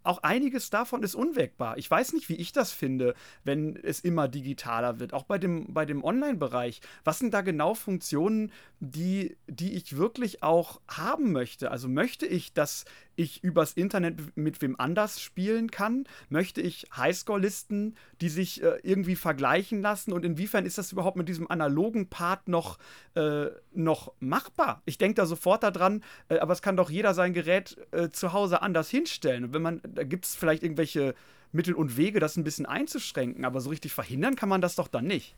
auch 0.06 0.20
einiges 0.24 0.70
davon 0.70 1.04
ist 1.04 1.16
unwegbar. 1.16 1.78
Ich 1.78 1.90
weiß 1.90 2.14
nicht, 2.14 2.30
wie 2.30 2.36
ich 2.36 2.52
das 2.52 2.72
finde, 2.72 3.16
wenn 3.44 3.76
es 3.76 4.00
immer 4.00 4.28
digitaler 4.28 5.00
wird. 5.00 5.14
Auch 5.14 5.24
bei 5.24 5.38
dem, 5.38 5.74
bei 5.74 5.86
dem 5.86 6.04
Online-Bereich. 6.04 6.82
Was 7.04 7.20
sind 7.20 7.34
da 7.34 7.42
genau 7.42 7.74
Funktionen, 7.74 8.52
die, 8.80 9.38
die 9.48 9.74
ich 9.74 9.98
wirklich 9.98 10.44
auch 10.44 10.82
haben 10.88 11.32
möchte? 11.32 11.72
Also 11.72 11.88
möchte 11.88 12.26
ich, 12.26 12.54
dass 12.54 12.86
ich 13.16 13.44
übers 13.44 13.74
Internet 13.74 14.36
mit 14.36 14.62
wem 14.62 14.80
anders 14.80 15.22
spielen 15.22 15.72
kann? 15.72 16.06
Möchte 16.30 16.62
ich 16.62 16.88
Highscore-Listen, 16.96 17.96
die 18.22 18.30
sich 18.30 18.64
äh, 18.64 18.80
irgendwie 18.84 19.16
vergleichen 19.16 19.82
lassen? 19.82 20.14
Und 20.14 20.26
inwiefern 20.26 20.66
ist 20.66 20.78
das 20.78 20.92
überhaupt 20.92 21.18
mit 21.18 21.30
diesem 21.30 21.50
analogen 21.50 22.10
Part 22.10 22.48
noch, 22.48 22.78
äh, 23.16 23.48
noch 23.74 24.14
machbar? 24.20 24.82
Ich 24.86 24.98
denke 24.98 25.16
da 25.16 25.26
sofort 25.26 25.64
daran, 25.64 26.04
äh, 26.30 26.40
aber 26.40 26.54
es 26.54 26.62
kann 26.62 26.78
doch 26.78 26.90
jeder 26.90 27.14
sein 27.14 27.34
Gerät 27.34 27.78
äh, 27.92 28.10
zu 28.10 28.34
Hause 28.34 28.62
anders 28.62 28.90
hinstellen. 28.90 29.46
Und 29.46 29.54
wenn 29.54 29.62
man, 29.62 29.82
da 29.88 30.04
gibt 30.04 30.26
es 30.26 30.36
vielleicht 30.36 30.64
irgendwelche 30.64 31.16
Mittel 31.52 31.74
und 31.74 31.98
Wege, 31.98 32.20
das 32.20 32.38
ein 32.38 32.44
bisschen 32.44 32.66
einzuschränken, 32.66 33.46
aber 33.46 33.62
so 33.62 33.70
richtig 33.70 33.94
verhindern 33.94 34.36
kann 34.36 34.50
man 34.50 34.62
das 34.62 34.76
doch 34.76 34.88
dann 34.88 35.06
nicht. 35.06 35.36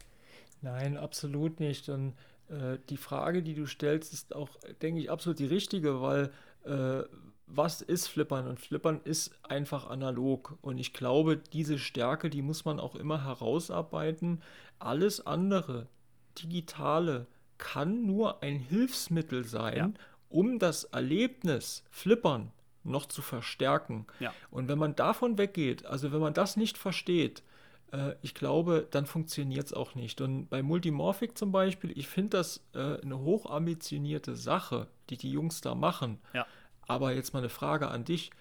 Nein, 0.62 0.98
absolut 0.98 1.60
nicht. 1.60 1.90
Und 1.90 2.13
äh, 2.50 2.78
die 2.90 2.98
Frage, 2.98 3.44
die 3.44 3.54
du 3.54 3.66
stellst, 3.66 4.13
ist 4.13 4.36
auch, 4.36 4.50
denke 4.82 5.02
ich, 5.02 5.12
absolut 5.12 5.40
die 5.40 5.46
richtige, 5.46 6.02
weil 6.02 6.32
äh, 6.66 7.04
was 7.47 7.81
ist 7.81 8.07
Flippern? 8.07 8.47
Und 8.47 8.60
Flippern 8.60 8.99
ist 9.03 9.31
einfach 9.43 9.89
analog. 9.89 10.57
Und 10.62 10.77
ich 10.77 10.93
glaube, 10.93 11.38
diese 11.38 11.79
Stärke, 11.79 12.29
die 12.29 12.41
muss 12.41 12.65
man 12.65 12.79
auch 12.79 12.95
immer 12.95 13.23
herausarbeiten. 13.23 14.43
Alles 14.79 15.25
andere, 15.25 15.88
digitale, 16.38 17.27
kann 17.57 18.05
nur 18.05 18.43
ein 18.43 18.60
Hilfsmittel 18.60 19.45
sein, 19.45 19.77
ja. 19.77 19.91
um 20.29 20.60
das 20.60 20.83
Erlebnis 20.86 21.83
Flippern 21.89 22.51
noch 22.83 23.05
zu 23.05 23.21
verstärken. 23.21 24.05
Ja. 24.19 24.33
Und 24.51 24.67
wenn 24.67 24.77
man 24.77 24.95
davon 24.95 25.38
weggeht, 25.38 25.86
also 25.86 26.12
wenn 26.12 26.19
man 26.19 26.33
das 26.33 26.57
nicht 26.57 26.77
versteht, 26.77 27.43
äh, 27.91 28.13
ich 28.21 28.33
glaube, 28.33 28.88
dann 28.91 29.05
funktioniert 29.05 29.67
es 29.67 29.73
auch 29.73 29.95
nicht. 29.95 30.21
Und 30.21 30.49
bei 30.49 30.62
Multimorphic 30.62 31.38
zum 31.38 31.51
Beispiel, 31.51 31.97
ich 31.97 32.07
finde 32.07 32.38
das 32.38 32.63
äh, 32.73 33.01
eine 33.01 33.19
hochambitionierte 33.19 34.36
Sache, 34.36 34.88
die 35.10 35.17
die 35.17 35.31
Jungs 35.31 35.62
da 35.62 35.75
machen. 35.75 36.19
Ja. 36.33 36.45
Aber 36.88 37.13
jetzt 37.13 37.34
mal 37.34 37.39
eine 37.39 37.50
Frage 37.50 37.89
an 37.89 38.06
dich. 38.06 38.32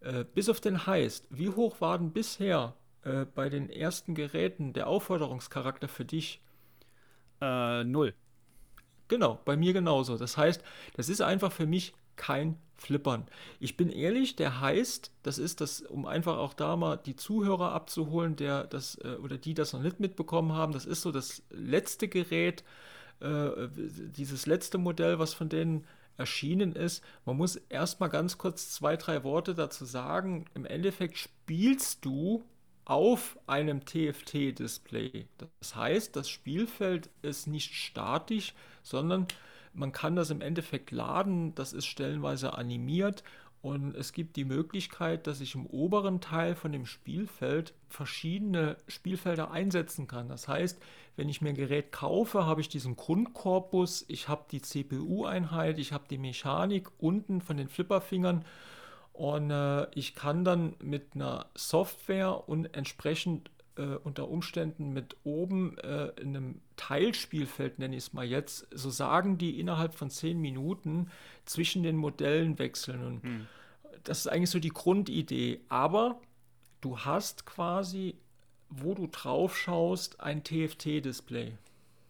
Äh, 0.00 0.24
bis 0.24 0.48
auf 0.48 0.60
den 0.60 0.86
Heist, 0.86 1.26
wie 1.30 1.48
hoch 1.48 1.80
war 1.80 1.98
denn 1.98 2.12
bisher 2.12 2.74
äh, 3.02 3.24
bei 3.24 3.48
den 3.48 3.70
ersten 3.70 4.14
Geräten 4.14 4.72
der 4.72 4.86
Aufforderungscharakter 4.86 5.88
für 5.88 6.04
dich? 6.04 6.42
Äh, 7.40 7.84
null. 7.84 8.14
Genau, 9.08 9.40
bei 9.44 9.56
mir 9.56 9.72
genauso. 9.72 10.16
Das 10.16 10.36
heißt, 10.36 10.62
das 10.94 11.08
ist 11.08 11.20
einfach 11.20 11.52
für 11.52 11.66
mich 11.66 11.94
kein 12.16 12.58
Flippern. 12.76 13.26
Ich 13.60 13.76
bin 13.76 13.90
ehrlich, 13.90 14.36
der 14.36 14.60
heißt, 14.60 15.12
das 15.22 15.38
ist 15.38 15.60
das, 15.60 15.80
um 15.80 16.06
einfach 16.06 16.36
auch 16.38 16.54
da 16.54 16.76
mal 16.76 16.96
die 16.96 17.16
Zuhörer 17.16 17.72
abzuholen, 17.72 18.36
der 18.36 18.64
das 18.64 18.96
äh, 18.96 19.16
oder 19.22 19.38
die 19.38 19.54
das 19.54 19.72
noch 19.72 19.82
nicht 19.82 20.00
mitbekommen 20.00 20.52
haben, 20.52 20.72
das 20.72 20.84
ist 20.84 21.02
so 21.02 21.12
das 21.12 21.42
letzte 21.50 22.08
Gerät, 22.08 22.64
äh, 23.20 23.68
dieses 23.76 24.46
letzte 24.46 24.78
Modell, 24.78 25.18
was 25.18 25.34
von 25.34 25.48
denen 25.48 25.86
erschienen 26.16 26.72
ist. 26.72 27.02
Man 27.24 27.36
muss 27.36 27.56
erstmal 27.56 28.08
ganz 28.08 28.38
kurz 28.38 28.70
zwei, 28.70 28.96
drei 28.96 29.24
Worte 29.24 29.54
dazu 29.54 29.84
sagen. 29.84 30.46
Im 30.54 30.64
Endeffekt 30.64 31.18
spielst 31.18 32.04
du 32.04 32.44
auf 32.84 33.38
einem 33.46 33.84
TFT-Display. 33.84 35.26
Das 35.60 35.74
heißt, 35.74 36.14
das 36.16 36.28
Spielfeld 36.28 37.10
ist 37.22 37.46
nicht 37.46 37.74
statisch, 37.74 38.54
sondern 38.82 39.26
man 39.72 39.92
kann 39.92 40.16
das 40.16 40.30
im 40.30 40.40
Endeffekt 40.40 40.90
laden. 40.90 41.54
Das 41.54 41.72
ist 41.72 41.86
stellenweise 41.86 42.56
animiert 42.56 43.24
und 43.64 43.96
es 43.96 44.12
gibt 44.12 44.36
die 44.36 44.44
Möglichkeit, 44.44 45.26
dass 45.26 45.40
ich 45.40 45.54
im 45.54 45.64
oberen 45.64 46.20
Teil 46.20 46.54
von 46.54 46.70
dem 46.70 46.84
Spielfeld 46.84 47.72
verschiedene 47.88 48.76
Spielfelder 48.88 49.52
einsetzen 49.52 50.06
kann. 50.06 50.28
Das 50.28 50.48
heißt, 50.48 50.78
wenn 51.16 51.30
ich 51.30 51.40
mir 51.40 51.48
ein 51.48 51.54
Gerät 51.54 51.90
kaufe, 51.90 52.44
habe 52.44 52.60
ich 52.60 52.68
diesen 52.68 52.94
Grundkorpus, 52.94 54.04
ich 54.08 54.28
habe 54.28 54.44
die 54.50 54.60
CPU-Einheit, 54.60 55.78
ich 55.78 55.94
habe 55.94 56.04
die 56.10 56.18
Mechanik 56.18 56.90
unten 56.98 57.40
von 57.40 57.56
den 57.56 57.70
Flipperfingern 57.70 58.44
und 59.14 59.50
äh, 59.50 59.86
ich 59.94 60.14
kann 60.14 60.44
dann 60.44 60.74
mit 60.82 61.14
einer 61.14 61.46
Software 61.54 62.46
und 62.46 62.66
entsprechend 62.76 63.50
äh, 63.76 63.96
unter 64.02 64.28
Umständen 64.28 64.92
mit 64.92 65.16
oben 65.24 65.78
äh, 65.78 66.08
in 66.20 66.36
einem 66.36 66.60
Teilspielfeld, 66.76 67.78
nenne 67.78 67.96
ich 67.96 68.04
es 68.04 68.12
mal 68.12 68.24
jetzt, 68.24 68.66
so 68.70 68.90
sagen 68.90 69.38
die 69.38 69.58
innerhalb 69.58 69.94
von 69.94 70.10
zehn 70.10 70.40
Minuten 70.40 71.10
zwischen 71.44 71.82
den 71.82 71.96
Modellen 71.96 72.58
wechseln. 72.58 73.04
Und 73.04 73.22
hm. 73.22 73.46
das 74.04 74.20
ist 74.20 74.26
eigentlich 74.28 74.50
so 74.50 74.58
die 74.58 74.70
Grundidee. 74.70 75.60
Aber 75.68 76.20
du 76.80 76.98
hast 76.98 77.46
quasi, 77.46 78.16
wo 78.68 78.94
du 78.94 79.06
drauf 79.06 79.56
schaust, 79.56 80.20
ein 80.20 80.44
TFT-Display. 80.44 81.52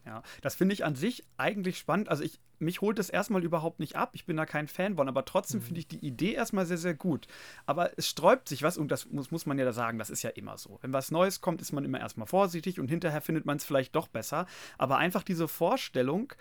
Ja, 0.06 0.22
das 0.42 0.54
finde 0.54 0.74
ich 0.74 0.84
an 0.84 0.96
sich 0.96 1.24
eigentlich 1.38 1.78
spannend. 1.78 2.08
Also 2.08 2.24
ich 2.24 2.40
mich 2.58 2.80
holt 2.80 2.98
es 2.98 3.10
erstmal 3.10 3.44
überhaupt 3.44 3.80
nicht 3.80 3.96
ab. 3.96 4.10
Ich 4.14 4.26
bin 4.26 4.36
da 4.36 4.46
kein 4.46 4.68
Fan 4.68 4.96
von, 4.96 5.08
aber 5.08 5.24
trotzdem 5.24 5.60
mhm. 5.60 5.64
finde 5.64 5.80
ich 5.80 5.88
die 5.88 6.04
Idee 6.04 6.32
erstmal 6.32 6.66
sehr, 6.66 6.78
sehr 6.78 6.94
gut. 6.94 7.26
Aber 7.66 7.96
es 7.96 8.08
sträubt 8.08 8.48
sich 8.48 8.62
was 8.62 8.78
und 8.78 8.90
das 8.90 9.06
muss, 9.06 9.30
muss 9.30 9.46
man 9.46 9.58
ja 9.58 9.64
da 9.64 9.72
sagen, 9.72 9.98
das 9.98 10.10
ist 10.10 10.22
ja 10.22 10.30
immer 10.30 10.58
so. 10.58 10.78
Wenn 10.82 10.92
was 10.92 11.10
Neues 11.10 11.40
kommt, 11.40 11.60
ist 11.60 11.72
man 11.72 11.84
immer 11.84 12.00
erstmal 12.00 12.26
vorsichtig 12.26 12.80
und 12.80 12.88
hinterher 12.88 13.20
findet 13.20 13.44
man 13.44 13.56
es 13.56 13.64
vielleicht 13.64 13.94
doch 13.94 14.08
besser. 14.08 14.46
Aber 14.78 14.98
einfach 14.98 15.22
diese 15.22 15.48
Vorstellung, 15.48 16.32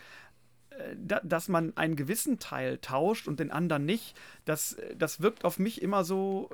dass 1.24 1.48
man 1.50 1.76
einen 1.78 1.96
gewissen 1.96 2.40
Teil 2.40 2.78
tauscht 2.80 3.28
und 3.28 3.40
den 3.40 3.52
anderen 3.52 3.86
nicht, 3.86 4.16
das, 4.46 4.78
das 4.96 5.22
wirkt 5.22 5.46
auf 5.46 5.60
mich 5.60 5.82
immer 5.82 6.04
so, 6.04 6.50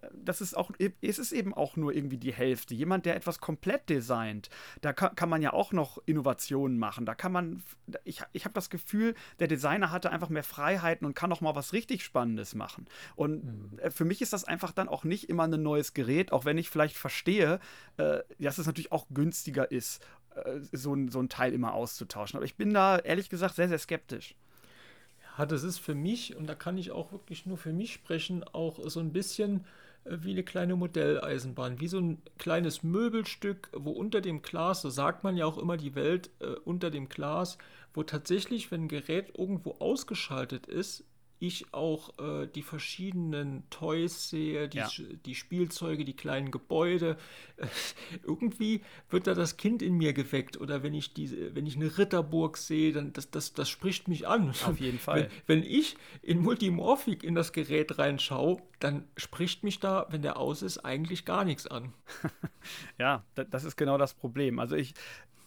äh, 0.00 0.08
das 0.24 0.40
ist 0.40 0.56
auch, 0.56 0.70
es 1.00 1.18
ist 1.18 1.32
eben 1.32 1.54
auch 1.54 1.76
nur 1.76 1.94
irgendwie 1.94 2.18
die 2.18 2.32
Hälfte. 2.32 2.74
Jemand, 2.74 3.06
der 3.06 3.16
etwas 3.16 3.40
komplett 3.40 3.88
designt, 3.88 4.50
da 4.80 4.92
kann, 4.92 5.14
kann 5.14 5.28
man 5.28 5.42
ja 5.42 5.52
auch 5.52 5.72
noch 5.72 5.98
Innovationen 6.06 6.78
machen. 6.78 7.06
Da 7.06 7.14
kann 7.14 7.32
man, 7.32 7.62
ich, 8.04 8.22
ich 8.32 8.44
habe 8.44 8.54
das 8.54 8.70
Gefühl, 8.70 9.14
der 9.38 9.48
Designer 9.48 9.90
hatte 9.90 10.10
einfach 10.10 10.28
mehr 10.28 10.44
Freiheiten 10.44 11.06
und 11.06 11.14
kann 11.14 11.32
auch 11.32 11.40
mal 11.40 11.54
was 11.54 11.72
richtig 11.72 12.04
Spannendes 12.04 12.54
machen. 12.54 12.86
Und 13.16 13.44
mhm. 13.44 13.78
Äh, 13.78 13.90
für 13.90 14.04
mich 14.04 14.22
ist 14.22 14.32
das 14.32 14.44
einfach 14.44 14.72
dann 14.72 14.88
auch 14.88 15.04
nicht 15.04 15.28
immer 15.28 15.44
ein 15.44 15.62
neues 15.62 15.94
Gerät, 15.94 16.32
auch 16.32 16.44
wenn 16.44 16.58
ich 16.58 16.70
vielleicht 16.70 16.96
verstehe, 16.96 17.60
äh, 17.96 18.20
dass 18.38 18.58
es 18.58 18.66
natürlich 18.66 18.92
auch 18.92 19.06
günstiger 19.10 19.70
ist 19.70 20.04
so, 20.72 20.94
ein, 20.94 21.08
so 21.08 21.20
ein 21.20 21.28
Teil 21.28 21.52
immer 21.52 21.74
auszutauschen. 21.74 22.36
Aber 22.36 22.44
ich 22.44 22.56
bin 22.56 22.72
da 22.72 22.98
ehrlich 22.98 23.28
gesagt 23.28 23.56
sehr, 23.56 23.68
sehr 23.68 23.78
skeptisch. 23.78 24.34
Ja, 25.36 25.46
das 25.46 25.62
ist 25.62 25.78
für 25.78 25.94
mich, 25.94 26.36
und 26.36 26.46
da 26.48 26.54
kann 26.54 26.78
ich 26.78 26.90
auch 26.90 27.12
wirklich 27.12 27.46
nur 27.46 27.58
für 27.58 27.72
mich 27.72 27.92
sprechen, 27.92 28.42
auch 28.44 28.78
so 28.88 29.00
ein 29.00 29.12
bisschen 29.12 29.64
äh, 30.04 30.18
wie 30.20 30.32
eine 30.32 30.42
kleine 30.42 30.76
Modelleisenbahn, 30.76 31.80
wie 31.80 31.88
so 31.88 31.98
ein 31.98 32.20
kleines 32.38 32.82
Möbelstück, 32.82 33.70
wo 33.72 33.90
unter 33.90 34.20
dem 34.20 34.42
Glas, 34.42 34.82
so 34.82 34.90
sagt 34.90 35.24
man 35.24 35.36
ja 35.36 35.46
auch 35.46 35.58
immer 35.58 35.76
die 35.76 35.94
Welt 35.94 36.30
äh, 36.40 36.46
unter 36.64 36.90
dem 36.90 37.08
Glas, 37.08 37.58
wo 37.94 38.02
tatsächlich, 38.02 38.70
wenn 38.70 38.84
ein 38.84 38.88
Gerät 38.88 39.38
irgendwo 39.38 39.76
ausgeschaltet 39.78 40.66
ist, 40.66 41.04
ich 41.40 41.72
auch 41.72 42.18
äh, 42.18 42.46
die 42.46 42.62
verschiedenen 42.62 43.62
Toys 43.70 44.28
sehe, 44.28 44.68
die, 44.68 44.78
ja. 44.78 44.90
die 45.24 45.34
Spielzeuge, 45.34 46.04
die 46.04 46.16
kleinen 46.16 46.50
Gebäude. 46.50 47.16
Äh, 47.56 47.66
irgendwie 48.24 48.82
wird 49.10 49.26
da 49.26 49.34
das 49.34 49.56
Kind 49.56 49.82
in 49.82 49.94
mir 49.94 50.12
geweckt. 50.12 50.60
Oder 50.60 50.82
wenn 50.82 50.94
ich 50.94 51.14
diese, 51.14 51.54
wenn 51.54 51.66
ich 51.66 51.76
eine 51.76 51.96
Ritterburg 51.96 52.56
sehe, 52.56 52.92
dann 52.92 53.12
das, 53.12 53.30
das, 53.30 53.52
das 53.52 53.68
spricht 53.68 54.08
mich 54.08 54.26
an. 54.26 54.50
Auf 54.50 54.80
jeden 54.80 54.98
Fall. 54.98 55.30
Wenn, 55.46 55.62
wenn 55.62 55.70
ich 55.70 55.96
in 56.22 56.40
Multimorphik 56.40 57.22
in 57.22 57.34
das 57.34 57.52
Gerät 57.52 57.98
reinschaue, 57.98 58.60
dann 58.80 59.04
spricht 59.16 59.64
mich 59.64 59.80
da, 59.80 60.06
wenn 60.10 60.22
der 60.22 60.36
aus 60.36 60.62
ist, 60.62 60.78
eigentlich 60.78 61.24
gar 61.24 61.44
nichts 61.44 61.66
an. 61.66 61.92
ja, 62.98 63.24
das 63.34 63.64
ist 63.64 63.76
genau 63.76 63.98
das 63.98 64.14
Problem. 64.14 64.58
Also 64.58 64.76
ich, 64.76 64.94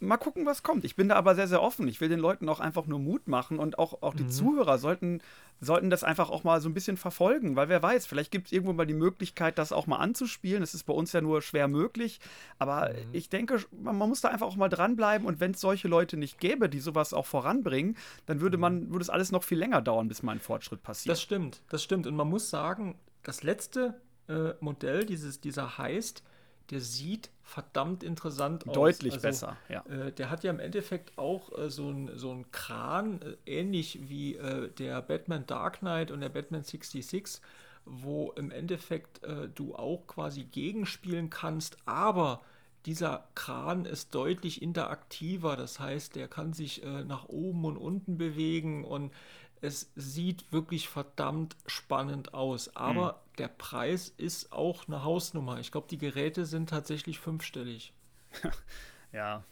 mal 0.02 0.18
gucken, 0.18 0.46
was 0.46 0.64
kommt. 0.64 0.84
Ich 0.84 0.96
bin 0.96 1.10
da 1.10 1.16
aber 1.16 1.36
sehr, 1.36 1.48
sehr 1.48 1.62
offen. 1.62 1.88
Ich 1.88 2.02
will 2.02 2.10
den 2.10 2.20
Leuten 2.20 2.50
auch 2.50 2.60
einfach 2.60 2.88
nur 2.88 3.00
Mut 3.00 3.28
machen 3.28 3.60
und 3.60 3.80
auch, 3.80 4.02
auch 4.02 4.14
die 4.14 4.24
mhm. 4.24 4.30
Zuhörer 4.30 4.78
sollten, 4.78 5.22
sollten 5.60 5.90
das 5.90 6.04
einfach 6.04 6.30
auch 6.30 6.44
mal 6.44 6.60
so 6.60 6.70
ein 6.70 6.74
bisschen 6.74 6.98
verfolgen, 6.98 7.56
weil 7.56 7.70
wer 7.70 7.82
weiß, 7.82 8.08
vielleicht 8.08 8.32
gibt 8.32 8.48
es 8.48 8.52
irgendwo 8.52 8.74
mal 8.74 8.88
die 8.88 8.94
Möglichkeit, 8.94 9.58
das 9.58 9.72
auch 9.72 9.88
mal 9.88 9.98
anzuspielen. 9.98 10.62
Das 10.62 10.74
ist 10.74 10.84
bei 10.84 10.94
uns 10.94 11.14
ja 11.14 11.22
nur 11.22 11.42
schwer 11.42 11.68
möglich. 11.68 12.20
Aber 12.58 12.90
mhm. 12.90 12.96
ich 13.14 13.30
denke, 13.30 13.64
man, 13.72 13.98
man, 13.98 14.10
muss 14.10 14.22
da 14.22 14.30
einfach 14.30 14.48
auch 14.48 14.56
mal 14.56 14.70
dranbleiben 14.70 15.28
und 15.28 15.40
wenn 15.40 15.52
es 15.52 15.62
solche 15.62 15.88
Leute 15.88 16.18
nicht 16.18 16.40
gäbe, 16.40 16.68
die 16.68 16.80
sowas 16.80 17.14
auch 17.14 17.26
voranbringen, 17.26 17.96
dann 18.26 18.42
würde 18.42 18.58
man, 18.58 18.86
mhm. 18.86 18.90
würde 18.92 19.04
es 19.04 19.10
alles 19.10 19.32
noch 19.32 19.44
viel 19.44 19.60
länger 19.60 19.82
dauern, 19.82 20.08
bis 20.08 20.24
mal 20.24 20.34
ein 20.34 20.40
Fortschritt 20.40 20.84
passiert. 20.84 21.12
Das 21.12 21.22
stimmt, 21.22 21.62
das 21.70 21.84
stimmt. 21.84 22.08
Und 22.08 22.16
man 22.16 22.28
muss 22.28 22.50
sagen, 22.50 22.96
das 23.24 23.44
letzte 23.44 24.02
äh, 24.28 24.54
Modell, 24.60 25.06
dieses, 25.06 25.42
dieser 25.42 25.78
heißt, 25.78 26.24
der 26.72 26.82
sieht 26.82 27.30
verdammt 27.44 28.02
interessant 28.02 28.68
aus. 28.68 28.74
Deutlich 28.74 29.14
also, 29.14 29.28
besser, 29.28 29.58
ja. 29.70 29.84
Äh, 29.88 30.12
der 30.14 30.30
hat 30.30 30.44
ja 30.44 30.52
im 30.52 30.60
Endeffekt 30.60 31.18
auch 31.18 31.58
äh, 31.58 31.70
so 31.70 31.90
einen 31.90 32.18
so 32.18 32.44
Kran, 32.52 33.22
äh, 33.22 33.60
ähnlich 33.60 34.00
wie 34.10 34.36
äh, 34.36 34.70
der 34.70 35.02
Batman 35.02 35.46
Dark 35.46 35.80
Knight 35.80 36.12
und 36.12 36.22
der 36.22 36.30
Batman 36.30 36.64
66, 36.64 37.42
wo 37.86 38.32
im 38.32 38.52
Endeffekt 38.52 39.24
äh, 39.24 39.50
du 39.54 39.76
auch 39.76 40.08
quasi 40.08 40.46
gegenspielen 40.46 41.30
kannst, 41.30 41.78
aber 41.86 42.42
dieser 42.86 43.28
Kran 43.36 43.86
ist 43.86 44.16
deutlich 44.16 44.62
interaktiver, 44.62 45.56
das 45.56 45.80
heißt, 45.80 46.16
der 46.16 46.28
kann 46.28 46.54
sich 46.54 46.84
äh, 46.84 47.04
nach 47.04 47.26
oben 47.26 47.66
und 47.66 47.78
unten 47.78 48.18
bewegen 48.18 48.86
und 48.86 49.12
es 49.62 49.92
sieht 49.96 50.52
wirklich 50.52 50.90
verdammt 50.90 51.56
spannend 51.68 52.34
aus. 52.34 52.76
Aber 52.76 53.14
mhm. 53.14 53.21
Der 53.42 53.48
Preis 53.48 54.14
ist 54.18 54.52
auch 54.52 54.88
eine 54.88 55.04
Hausnummer. 55.04 55.60
Ich 55.60 55.72
glaube, 55.72 55.88
die 55.90 55.98
Geräte 55.98 56.46
sind 56.46 56.70
tatsächlich 56.70 57.18
fünfstellig. 57.18 57.92
ja, 59.12 59.44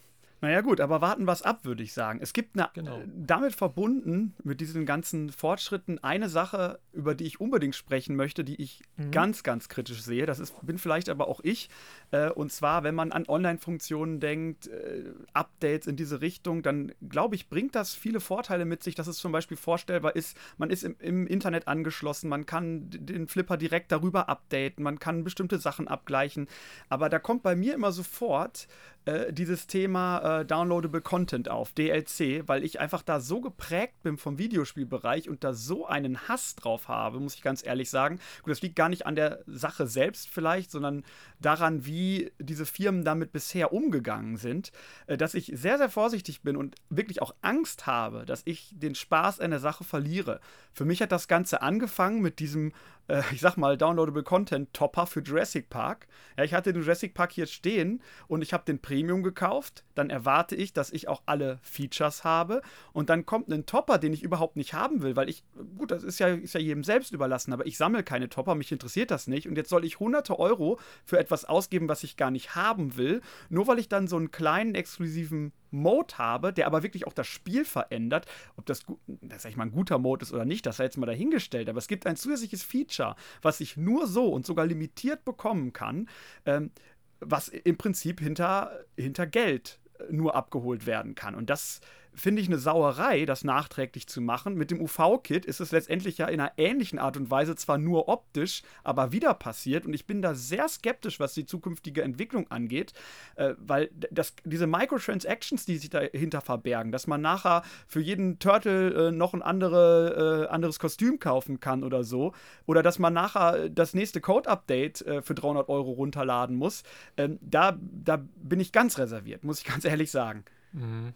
naja, 0.41 0.61
gut, 0.61 0.79
aber 0.79 1.01
warten 1.01 1.25
wir 1.25 1.33
es 1.33 1.41
ab, 1.41 1.65
würde 1.65 1.83
ich 1.83 1.91
sagen. 1.91 2.19
Es 2.21 2.31
gibt 2.31 2.57
eine, 2.57 2.69
genau. 2.73 3.01
damit 3.05 3.55
verbunden 3.55 4.35
mit 4.41 4.61
diesen 4.61 4.85
ganzen 4.85 5.31
Fortschritten 5.31 6.01
eine 6.01 6.29
Sache, 6.29 6.79
über 6.93 7.13
die 7.13 7.25
ich 7.25 7.41
unbedingt 7.41 7.75
sprechen 7.75 8.15
möchte, 8.15 8.45
die 8.45 8.61
ich 8.61 8.81
mhm. 8.95 9.11
ganz, 9.11 9.43
ganz 9.43 9.67
kritisch 9.67 10.01
sehe. 10.01 10.25
Das 10.25 10.39
ist, 10.39 10.55
bin 10.65 10.77
vielleicht 10.77 11.09
aber 11.09 11.27
auch 11.27 11.41
ich. 11.43 11.69
Äh, 12.11 12.29
und 12.29 12.53
zwar, 12.53 12.83
wenn 12.83 12.95
man 12.95 13.11
an 13.11 13.25
Online-Funktionen 13.27 14.21
denkt, 14.21 14.67
äh, 14.67 15.11
Updates 15.33 15.87
in 15.87 15.97
diese 15.97 16.21
Richtung, 16.21 16.63
dann 16.63 16.93
glaube 17.07 17.35
ich, 17.35 17.49
bringt 17.49 17.75
das 17.75 17.93
viele 17.93 18.21
Vorteile 18.21 18.63
mit 18.63 18.81
sich, 18.81 18.95
dass 18.95 19.07
es 19.07 19.17
zum 19.17 19.33
Beispiel 19.33 19.57
vorstellbar 19.57 20.15
ist, 20.15 20.37
man 20.57 20.69
ist 20.69 20.83
im, 20.83 20.95
im 20.99 21.27
Internet 21.27 21.67
angeschlossen, 21.67 22.29
man 22.29 22.45
kann 22.45 22.89
den 22.89 23.27
Flipper 23.27 23.57
direkt 23.57 23.91
darüber 23.91 24.29
updaten, 24.29 24.83
man 24.83 24.99
kann 24.99 25.25
bestimmte 25.25 25.59
Sachen 25.59 25.89
abgleichen. 25.89 26.47
Aber 26.87 27.09
da 27.09 27.19
kommt 27.19 27.43
bei 27.43 27.57
mir 27.57 27.73
immer 27.73 27.91
sofort 27.91 28.67
äh, 29.09 29.33
dieses 29.33 29.65
Thema 29.65 30.41
äh, 30.41 30.45
Downloadable 30.45 31.01
Content 31.01 31.49
auf, 31.49 31.73
DLC, 31.73 32.47
weil 32.47 32.63
ich 32.63 32.79
einfach 32.79 33.01
da 33.01 33.19
so 33.19 33.41
geprägt 33.41 34.03
bin 34.03 34.17
vom 34.17 34.37
Videospielbereich 34.37 35.29
und 35.29 35.43
da 35.43 35.53
so 35.53 35.87
einen 35.87 36.27
Hass 36.27 36.55
drauf 36.55 36.87
habe, 36.87 37.19
muss 37.19 37.33
ich 37.33 37.41
ganz 37.41 37.65
ehrlich 37.65 37.89
sagen. 37.89 38.19
Gut, 38.43 38.51
das 38.51 38.61
liegt 38.61 38.75
gar 38.75 38.89
nicht 38.89 39.07
an 39.07 39.15
der 39.15 39.39
Sache 39.47 39.87
selbst 39.87 40.29
vielleicht, 40.29 40.69
sondern 40.69 41.03
daran, 41.39 41.85
wie 41.85 42.31
diese 42.37 42.67
Firmen 42.67 43.03
damit 43.03 43.31
bisher 43.31 43.73
umgegangen 43.73 44.37
sind, 44.37 44.71
äh, 45.07 45.17
dass 45.17 45.33
ich 45.33 45.51
sehr, 45.55 45.79
sehr 45.79 45.89
vorsichtig 45.89 46.41
bin 46.41 46.55
und 46.55 46.75
wirklich 46.89 47.21
auch 47.21 47.33
Angst 47.41 47.87
habe, 47.87 48.25
dass 48.25 48.43
ich 48.45 48.73
den 48.75 48.93
Spaß 48.93 49.39
an 49.39 49.49
der 49.49 49.59
Sache 49.59 49.83
verliere. 49.83 50.39
Für 50.71 50.85
mich 50.85 51.01
hat 51.01 51.11
das 51.11 51.27
Ganze 51.27 51.63
angefangen 51.63 52.21
mit 52.21 52.39
diesem 52.39 52.73
äh, 53.09 53.23
ich 53.31 53.41
sag 53.41 53.57
mal, 53.57 53.77
Downloadable 53.77 54.23
Content 54.23 54.73
Topper 54.73 55.05
für 55.07 55.21
Jurassic 55.21 55.69
Park. 55.69 56.07
Ja, 56.37 56.43
ich 56.43 56.53
hatte 56.53 56.71
den 56.71 56.81
Jurassic 56.81 57.13
Park 57.13 57.31
hier 57.33 57.47
stehen 57.47 58.01
und 58.27 58.41
ich 58.41 58.53
habe 58.53 58.63
den 58.65 58.79
Premium 58.79 59.23
gekauft. 59.23 59.83
Dann 59.95 60.09
erwarte 60.09 60.55
ich, 60.55 60.71
dass 60.71 60.91
ich 60.91 61.07
auch 61.07 61.23
alle 61.25 61.59
Features 61.61 62.23
habe. 62.23 62.61
Und 62.93 63.09
dann 63.09 63.25
kommt 63.25 63.49
ein 63.49 63.65
Topper, 63.65 63.97
den 63.97 64.13
ich 64.13 64.23
überhaupt 64.23 64.55
nicht 64.55 64.73
haben 64.73 65.01
will, 65.01 65.15
weil 65.15 65.29
ich, 65.29 65.43
gut, 65.79 65.91
das 65.91 66.03
ist 66.03 66.19
ja, 66.19 66.27
ist 66.27 66.53
ja 66.53 66.59
jedem 66.59 66.83
selbst 66.83 67.11
überlassen, 67.11 67.53
aber 67.53 67.65
ich 67.65 67.77
sammle 67.77 68.03
keine 68.03 68.29
Topper, 68.29 68.53
mich 68.53 68.71
interessiert 68.71 69.09
das 69.09 69.27
nicht. 69.27 69.47
Und 69.47 69.55
jetzt 69.55 69.69
soll 69.69 69.83
ich 69.83 69.99
hunderte 69.99 70.37
Euro 70.37 70.79
für 71.05 71.17
etwas 71.17 71.45
ausgeben, 71.45 71.89
was 71.89 72.03
ich 72.03 72.17
gar 72.17 72.29
nicht 72.29 72.55
haben 72.55 72.97
will, 72.97 73.21
nur 73.49 73.67
weil 73.67 73.79
ich 73.79 73.89
dann 73.89 74.07
so 74.07 74.17
einen 74.17 74.31
kleinen 74.31 74.75
exklusiven 74.75 75.51
Mode 75.71 76.17
habe, 76.17 76.53
der 76.53 76.67
aber 76.67 76.83
wirklich 76.83 77.07
auch 77.07 77.13
das 77.13 77.27
Spiel 77.27 77.65
verändert. 77.65 78.27
Ob 78.57 78.65
das, 78.65 78.85
das 79.07 79.43
sag 79.43 79.51
ich 79.51 79.57
mal, 79.57 79.65
ein 79.65 79.71
guter 79.71 79.97
Mode 79.97 80.23
ist 80.23 80.33
oder 80.33 80.45
nicht, 80.45 80.65
das 80.65 80.77
sei 80.77 80.83
jetzt 80.83 80.97
mal 80.97 81.05
dahingestellt. 81.05 81.69
Aber 81.69 81.79
es 81.79 81.87
gibt 81.87 82.05
ein 82.05 82.15
zusätzliches 82.15 82.63
Feature, 82.63 83.15
was 83.41 83.59
ich 83.59 83.77
nur 83.77 84.07
so 84.07 84.29
und 84.29 84.45
sogar 84.45 84.65
limitiert 84.65 85.25
bekommen 85.25 85.73
kann, 85.73 86.09
ähm, 86.45 86.71
was 87.19 87.47
im 87.47 87.77
Prinzip 87.77 88.19
hinter, 88.19 88.85
hinter 88.95 89.27
Geld 89.27 89.79
nur 90.09 90.35
abgeholt 90.35 90.85
werden 90.85 91.15
kann. 91.15 91.35
Und 91.35 91.49
das 91.49 91.81
finde 92.19 92.41
ich 92.41 92.47
eine 92.47 92.57
Sauerei, 92.57 93.25
das 93.25 93.43
nachträglich 93.43 94.07
zu 94.07 94.21
machen. 94.21 94.55
Mit 94.55 94.71
dem 94.71 94.81
UV-Kit 94.81 95.45
ist 95.45 95.59
es 95.59 95.71
letztendlich 95.71 96.17
ja 96.17 96.27
in 96.27 96.39
einer 96.39 96.53
ähnlichen 96.57 96.99
Art 96.99 97.17
und 97.17 97.31
Weise 97.31 97.55
zwar 97.55 97.77
nur 97.77 98.07
optisch, 98.07 98.61
aber 98.83 99.11
wieder 99.11 99.33
passiert. 99.33 99.85
Und 99.85 99.93
ich 99.93 100.05
bin 100.05 100.21
da 100.21 100.35
sehr 100.35 100.67
skeptisch, 100.67 101.19
was 101.19 101.33
die 101.33 101.45
zukünftige 101.45 102.03
Entwicklung 102.03 102.49
angeht, 102.51 102.93
äh, 103.35 103.53
weil 103.57 103.89
das, 104.11 104.33
diese 104.43 104.67
Microtransactions, 104.67 105.65
die 105.65 105.77
sich 105.77 105.89
dahinter 105.89 106.41
verbergen, 106.41 106.91
dass 106.91 107.07
man 107.07 107.21
nachher 107.21 107.63
für 107.87 108.01
jeden 108.01 108.39
Turtle 108.39 109.09
äh, 109.09 109.11
noch 109.11 109.33
ein 109.33 109.41
andere, 109.41 110.47
äh, 110.47 110.53
anderes 110.53 110.79
Kostüm 110.79 111.19
kaufen 111.19 111.59
kann 111.59 111.83
oder 111.83 112.03
so, 112.03 112.33
oder 112.65 112.83
dass 112.83 112.99
man 112.99 113.13
nachher 113.13 113.69
das 113.69 113.93
nächste 113.93 114.21
Code-Update 114.21 115.01
äh, 115.01 115.21
für 115.21 115.35
300 115.35 115.69
Euro 115.69 115.91
runterladen 115.91 116.55
muss, 116.55 116.83
ähm, 117.17 117.39
da, 117.41 117.77
da 117.79 118.23
bin 118.35 118.59
ich 118.59 118.71
ganz 118.71 118.97
reserviert, 118.97 119.43
muss 119.43 119.59
ich 119.59 119.65
ganz 119.69 119.85
ehrlich 119.85 120.11
sagen. 120.11 120.43
Mhm. 120.73 121.13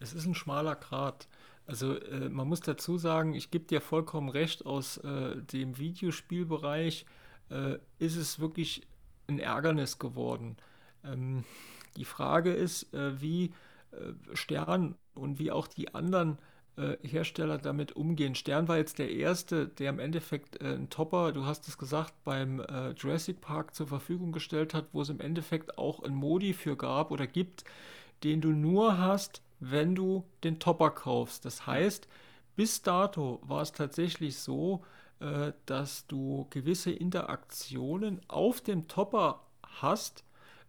Es 0.00 0.12
ist 0.12 0.26
ein 0.26 0.34
schmaler 0.34 0.76
Grat. 0.76 1.28
Also 1.66 1.96
äh, 1.96 2.28
man 2.28 2.48
muss 2.48 2.60
dazu 2.60 2.96
sagen, 2.96 3.34
ich 3.34 3.50
gebe 3.50 3.66
dir 3.66 3.80
vollkommen 3.80 4.30
recht, 4.30 4.64
aus 4.64 4.96
äh, 4.98 5.36
dem 5.36 5.78
Videospielbereich 5.78 7.04
äh, 7.50 7.78
ist 7.98 8.16
es 8.16 8.40
wirklich 8.40 8.86
ein 9.28 9.38
Ärgernis 9.38 9.98
geworden. 9.98 10.56
Ähm, 11.04 11.44
die 11.96 12.04
Frage 12.04 12.52
ist, 12.52 12.92
äh, 12.94 13.20
wie 13.20 13.52
äh, 13.92 14.12
Stern 14.34 14.94
und 15.14 15.38
wie 15.38 15.50
auch 15.50 15.66
die 15.66 15.94
anderen 15.94 16.38
äh, 16.76 16.96
Hersteller 17.06 17.58
damit 17.58 17.92
umgehen. 17.92 18.34
Stern 18.34 18.68
war 18.68 18.78
jetzt 18.78 18.98
der 18.98 19.10
erste, 19.10 19.68
der 19.68 19.90
im 19.90 19.98
Endeffekt 19.98 20.62
einen 20.62 20.88
Topper, 20.90 21.32
du 21.32 21.44
hast 21.44 21.68
es 21.68 21.76
gesagt, 21.76 22.14
beim 22.24 22.62
Jurassic 22.96 23.40
Park 23.40 23.74
zur 23.74 23.88
Verfügung 23.88 24.32
gestellt 24.32 24.74
hat, 24.74 24.86
wo 24.92 25.02
es 25.02 25.08
im 25.08 25.20
Endeffekt 25.20 25.76
auch 25.76 26.02
ein 26.02 26.14
Modi 26.14 26.54
für 26.54 26.76
gab 26.76 27.10
oder 27.10 27.26
gibt, 27.26 27.64
den 28.22 28.40
du 28.40 28.50
nur 28.50 28.98
hast, 28.98 29.42
wenn 29.60 29.94
du 29.94 30.24
den 30.44 30.58
Topper 30.58 30.90
kaufst. 30.90 31.44
Das 31.44 31.66
heißt, 31.66 32.08
bis 32.56 32.82
dato 32.82 33.40
war 33.42 33.62
es 33.62 33.72
tatsächlich 33.72 34.38
so, 34.38 34.84
äh, 35.20 35.52
dass 35.66 36.06
du 36.06 36.46
gewisse 36.50 36.90
Interaktionen 36.90 38.20
auf 38.28 38.60
dem 38.60 38.88
Topper 38.88 39.44
hast. 39.62 40.24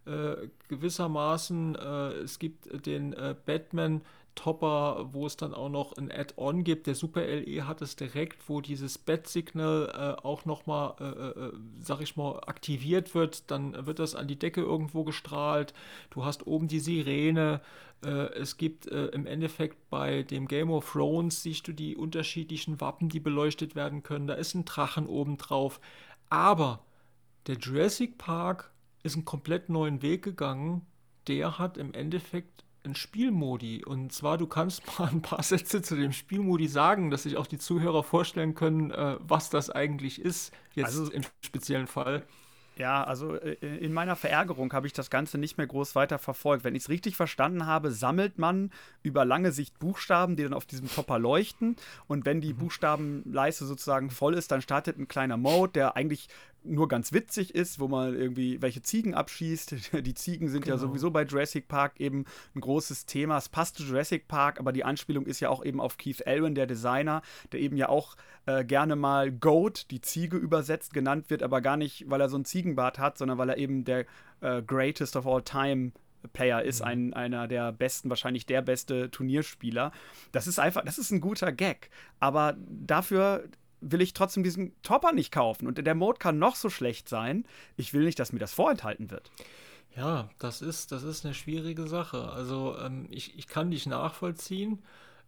Äh, 0.06 0.48
gewissermaßen, 0.68 1.74
äh, 1.76 2.12
es 2.22 2.38
gibt 2.38 2.86
den 2.86 3.12
äh, 3.12 3.34
Batman 3.44 4.02
Topper, 4.34 5.08
wo 5.12 5.26
es 5.26 5.36
dann 5.36 5.52
auch 5.52 5.68
noch 5.68 5.96
ein 5.96 6.10
Add-on 6.10 6.64
gibt. 6.64 6.86
Der 6.86 6.94
Super 6.94 7.26
LE 7.26 7.66
hat 7.66 7.82
es 7.82 7.96
direkt, 7.96 8.48
wo 8.48 8.60
dieses 8.60 8.96
Bat-Signal 8.96 10.16
äh, 10.20 10.26
auch 10.26 10.44
nochmal, 10.44 10.94
äh, 11.00 11.04
äh, 11.04 11.46
äh, 11.48 11.52
sag 11.80 12.00
ich 12.00 12.16
mal, 12.16 12.40
aktiviert 12.46 13.14
wird. 13.14 13.50
Dann 13.50 13.86
wird 13.86 13.98
das 13.98 14.14
an 14.14 14.28
die 14.28 14.38
Decke 14.38 14.62
irgendwo 14.62 15.04
gestrahlt. 15.04 15.74
Du 16.10 16.24
hast 16.24 16.46
oben 16.46 16.68
die 16.68 16.80
Sirene. 16.80 17.60
Äh, 18.02 18.32
es 18.32 18.56
gibt 18.56 18.86
im 18.86 19.26
Endeffekt 19.26 19.90
bei 19.90 20.22
dem 20.22 20.48
Game 20.48 20.70
of 20.70 20.90
Thrones, 20.90 21.42
siehst 21.42 21.68
du 21.68 21.72
die 21.72 21.96
unterschiedlichen 21.96 22.80
Wappen, 22.80 23.08
die 23.10 23.20
beleuchtet 23.20 23.74
werden 23.74 24.02
können. 24.02 24.26
Da 24.26 24.34
ist 24.34 24.54
ein 24.54 24.64
Drachen 24.64 25.06
oben 25.06 25.36
drauf. 25.36 25.80
Aber 26.30 26.80
der 27.46 27.56
Jurassic 27.56 28.16
Park 28.16 28.69
ist 29.02 29.14
einen 29.14 29.24
komplett 29.24 29.68
neuen 29.68 30.02
Weg 30.02 30.22
gegangen. 30.22 30.86
Der 31.26 31.58
hat 31.58 31.76
im 31.76 31.94
Endeffekt 31.94 32.64
ein 32.84 32.94
Spielmodi. 32.94 33.84
Und 33.84 34.12
zwar, 34.12 34.38
du 34.38 34.46
kannst 34.46 34.82
mal 34.98 35.08
ein 35.08 35.22
paar 35.22 35.42
Sätze 35.42 35.82
zu 35.82 35.96
dem 35.96 36.12
Spielmodi 36.12 36.68
sagen, 36.68 37.10
dass 37.10 37.24
sich 37.24 37.36
auch 37.36 37.46
die 37.46 37.58
Zuhörer 37.58 38.02
vorstellen 38.02 38.54
können, 38.54 38.90
äh, 38.90 39.16
was 39.20 39.50
das 39.50 39.70
eigentlich 39.70 40.20
ist, 40.20 40.52
jetzt 40.74 40.86
also, 40.86 41.10
im 41.10 41.22
speziellen 41.42 41.86
Fall. 41.86 42.24
Ja, 42.76 43.04
also 43.04 43.34
äh, 43.34 43.54
in 43.76 43.92
meiner 43.92 44.16
Verärgerung 44.16 44.72
habe 44.72 44.86
ich 44.86 44.94
das 44.94 45.10
Ganze 45.10 45.36
nicht 45.36 45.58
mehr 45.58 45.66
groß 45.66 45.94
weiter 45.94 46.18
verfolgt. 46.18 46.64
Wenn 46.64 46.74
ich 46.74 46.84
es 46.84 46.88
richtig 46.88 47.14
verstanden 47.14 47.66
habe, 47.66 47.90
sammelt 47.90 48.38
man 48.38 48.70
über 49.02 49.26
lange 49.26 49.52
Sicht 49.52 49.78
Buchstaben, 49.78 50.36
die 50.36 50.44
dann 50.44 50.54
auf 50.54 50.64
diesem 50.64 50.88
Topper 50.88 51.18
leuchten. 51.18 51.76
Und 52.06 52.24
wenn 52.24 52.40
die 52.40 52.54
mhm. 52.54 52.58
Buchstabenleiste 52.58 53.66
sozusagen 53.66 54.08
voll 54.08 54.34
ist, 54.34 54.50
dann 54.50 54.62
startet 54.62 54.98
ein 54.98 55.08
kleiner 55.08 55.36
Mode, 55.36 55.72
der 55.72 55.96
eigentlich 55.96 56.28
nur 56.62 56.88
ganz 56.88 57.12
witzig 57.12 57.54
ist, 57.54 57.80
wo 57.80 57.88
man 57.88 58.14
irgendwie 58.14 58.60
welche 58.60 58.82
Ziegen 58.82 59.14
abschießt. 59.14 59.74
Die 60.04 60.14
Ziegen 60.14 60.48
sind 60.48 60.64
genau. 60.64 60.76
ja 60.76 60.80
sowieso 60.80 61.10
bei 61.10 61.24
Jurassic 61.24 61.68
Park 61.68 62.00
eben 62.00 62.24
ein 62.54 62.60
großes 62.60 63.06
Thema. 63.06 63.38
Es 63.38 63.48
passt 63.48 63.76
zu 63.76 63.84
Jurassic 63.84 64.28
Park, 64.28 64.60
aber 64.60 64.72
die 64.72 64.84
Anspielung 64.84 65.26
ist 65.26 65.40
ja 65.40 65.48
auch 65.48 65.64
eben 65.64 65.80
auf 65.80 65.96
Keith 65.96 66.20
Elwin, 66.20 66.54
der 66.54 66.66
Designer, 66.66 67.22
der 67.52 67.60
eben 67.60 67.76
ja 67.76 67.88
auch 67.88 68.16
äh, 68.46 68.64
gerne 68.64 68.96
mal 68.96 69.32
Goat, 69.32 69.90
die 69.90 70.00
Ziege 70.00 70.36
übersetzt, 70.36 70.92
genannt 70.92 71.30
wird, 71.30 71.42
aber 71.42 71.60
gar 71.60 71.76
nicht, 71.76 72.08
weil 72.08 72.20
er 72.20 72.28
so 72.28 72.36
ein 72.36 72.44
Ziegenbart 72.44 72.98
hat, 72.98 73.18
sondern 73.18 73.38
weil 73.38 73.50
er 73.50 73.58
eben 73.58 73.84
der 73.84 74.06
äh, 74.40 74.62
Greatest 74.62 75.16
of 75.16 75.26
All 75.26 75.42
Time 75.42 75.92
Player 76.32 76.62
ist, 76.62 76.80
mhm. 76.80 76.86
ein, 76.86 77.14
einer 77.14 77.48
der 77.48 77.72
besten, 77.72 78.10
wahrscheinlich 78.10 78.46
der 78.46 78.62
beste 78.62 79.10
Turnierspieler. 79.10 79.92
Das 80.32 80.46
ist 80.46 80.58
einfach, 80.58 80.84
das 80.84 80.98
ist 80.98 81.10
ein 81.10 81.20
guter 81.20 81.52
Gag. 81.52 81.90
Aber 82.18 82.56
dafür 82.58 83.44
will 83.80 84.00
ich 84.00 84.12
trotzdem 84.12 84.42
diesen 84.42 84.80
Topper 84.82 85.12
nicht 85.12 85.32
kaufen. 85.32 85.66
Und 85.66 85.78
der 85.78 85.94
Mode 85.94 86.18
kann 86.18 86.38
noch 86.38 86.56
so 86.56 86.70
schlecht 86.70 87.08
sein. 87.08 87.44
Ich 87.76 87.92
will 87.92 88.04
nicht, 88.04 88.18
dass 88.18 88.32
mir 88.32 88.38
das 88.38 88.52
vorenthalten 88.52 89.10
wird. 89.10 89.30
Ja, 89.96 90.30
das 90.38 90.62
ist, 90.62 90.92
das 90.92 91.02
ist 91.02 91.24
eine 91.24 91.34
schwierige 91.34 91.86
Sache. 91.86 92.30
Also 92.30 92.76
ähm, 92.78 93.06
ich, 93.10 93.36
ich 93.36 93.48
kann 93.48 93.70
dich 93.70 93.86
nachvollziehen, 93.86 94.82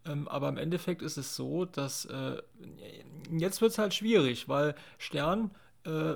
ähm, 0.07 0.29
aber 0.29 0.49
im 0.49 0.57
Endeffekt 0.57 1.03
ist 1.03 1.17
es 1.17 1.35
so, 1.35 1.65
dass 1.65 2.05
äh, 2.05 2.41
jetzt 3.31 3.61
wird 3.61 3.73
es 3.73 3.79
halt 3.79 3.95
schwierig, 3.95 4.49
weil 4.49 4.75
Stern 4.99 5.51
äh, 5.85 6.15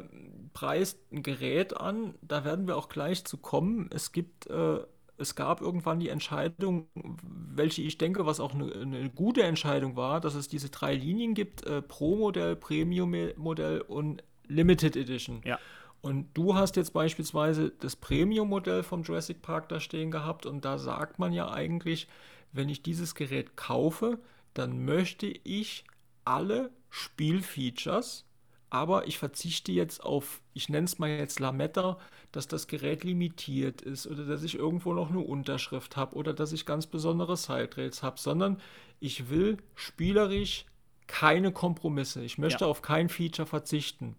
preist 0.52 1.00
ein 1.12 1.22
Gerät 1.22 1.76
an, 1.76 2.14
da 2.22 2.44
werden 2.44 2.66
wir 2.68 2.76
auch 2.76 2.88
gleich 2.88 3.24
zu 3.24 3.36
kommen. 3.36 3.90
Es 3.92 4.12
gibt 4.12 4.46
äh, 4.46 4.78
es 5.18 5.34
gab 5.34 5.60
irgendwann 5.60 6.00
die 6.00 6.08
Entscheidung, 6.08 6.88
welche 6.94 7.82
ich 7.82 7.98
denke, 7.98 8.26
was 8.26 8.40
auch 8.40 8.54
eine, 8.54 8.72
eine 8.72 9.10
gute 9.10 9.42
Entscheidung 9.42 9.96
war, 9.96 10.20
dass 10.20 10.34
es 10.34 10.48
diese 10.48 10.70
drei 10.70 10.94
Linien 10.94 11.34
gibt: 11.34 11.66
äh, 11.66 11.82
Pro-Modell, 11.82 12.56
Premium-Modell 12.56 13.80
und 13.80 14.22
Limited 14.46 14.96
Edition. 14.96 15.40
Ja. 15.44 15.58
Und 16.02 16.28
du 16.34 16.54
hast 16.54 16.76
jetzt 16.76 16.92
beispielsweise 16.92 17.72
das 17.80 17.96
Premium-Modell 17.96 18.82
vom 18.82 19.02
Jurassic 19.02 19.42
Park 19.42 19.68
da 19.68 19.80
stehen 19.80 20.10
gehabt 20.10 20.46
und 20.46 20.64
da 20.64 20.78
sagt 20.78 21.18
man 21.18 21.32
ja 21.32 21.50
eigentlich, 21.50 22.06
wenn 22.52 22.68
ich 22.68 22.82
dieses 22.82 23.14
Gerät 23.14 23.56
kaufe, 23.56 24.18
dann 24.54 24.84
möchte 24.84 25.26
ich 25.26 25.84
alle 26.24 26.70
Spielfeatures 26.90 28.25
aber 28.70 29.06
ich 29.06 29.18
verzichte 29.18 29.72
jetzt 29.72 30.02
auf, 30.02 30.40
ich 30.52 30.68
nenne 30.68 30.86
es 30.86 30.98
mal 30.98 31.08
jetzt 31.08 31.38
Lametta, 31.38 31.98
dass 32.32 32.48
das 32.48 32.66
Gerät 32.66 33.04
limitiert 33.04 33.80
ist 33.80 34.06
oder 34.06 34.24
dass 34.24 34.42
ich 34.42 34.56
irgendwo 34.56 34.92
noch 34.92 35.10
eine 35.10 35.20
Unterschrift 35.20 35.96
habe 35.96 36.16
oder 36.16 36.34
dass 36.34 36.52
ich 36.52 36.66
ganz 36.66 36.86
besondere 36.86 37.36
Side-Rails 37.36 38.02
habe, 38.02 38.18
sondern 38.18 38.60
ich 38.98 39.30
will 39.30 39.58
spielerisch 39.74 40.66
keine 41.06 41.52
Kompromisse. 41.52 42.22
Ich 42.22 42.38
möchte 42.38 42.64
ja. 42.64 42.70
auf 42.70 42.82
kein 42.82 43.08
Feature 43.08 43.46
verzichten. 43.46 44.16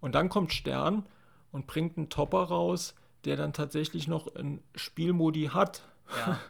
Und 0.00 0.14
dann 0.14 0.28
kommt 0.28 0.52
Stern 0.52 1.06
und 1.52 1.66
bringt 1.66 1.98
einen 1.98 2.08
Topper 2.08 2.44
raus, 2.44 2.94
der 3.24 3.36
dann 3.36 3.52
tatsächlich 3.52 4.08
noch 4.08 4.34
einen 4.34 4.62
Spielmodi 4.74 5.50
hat. 5.52 5.82
Ja. 6.16 6.40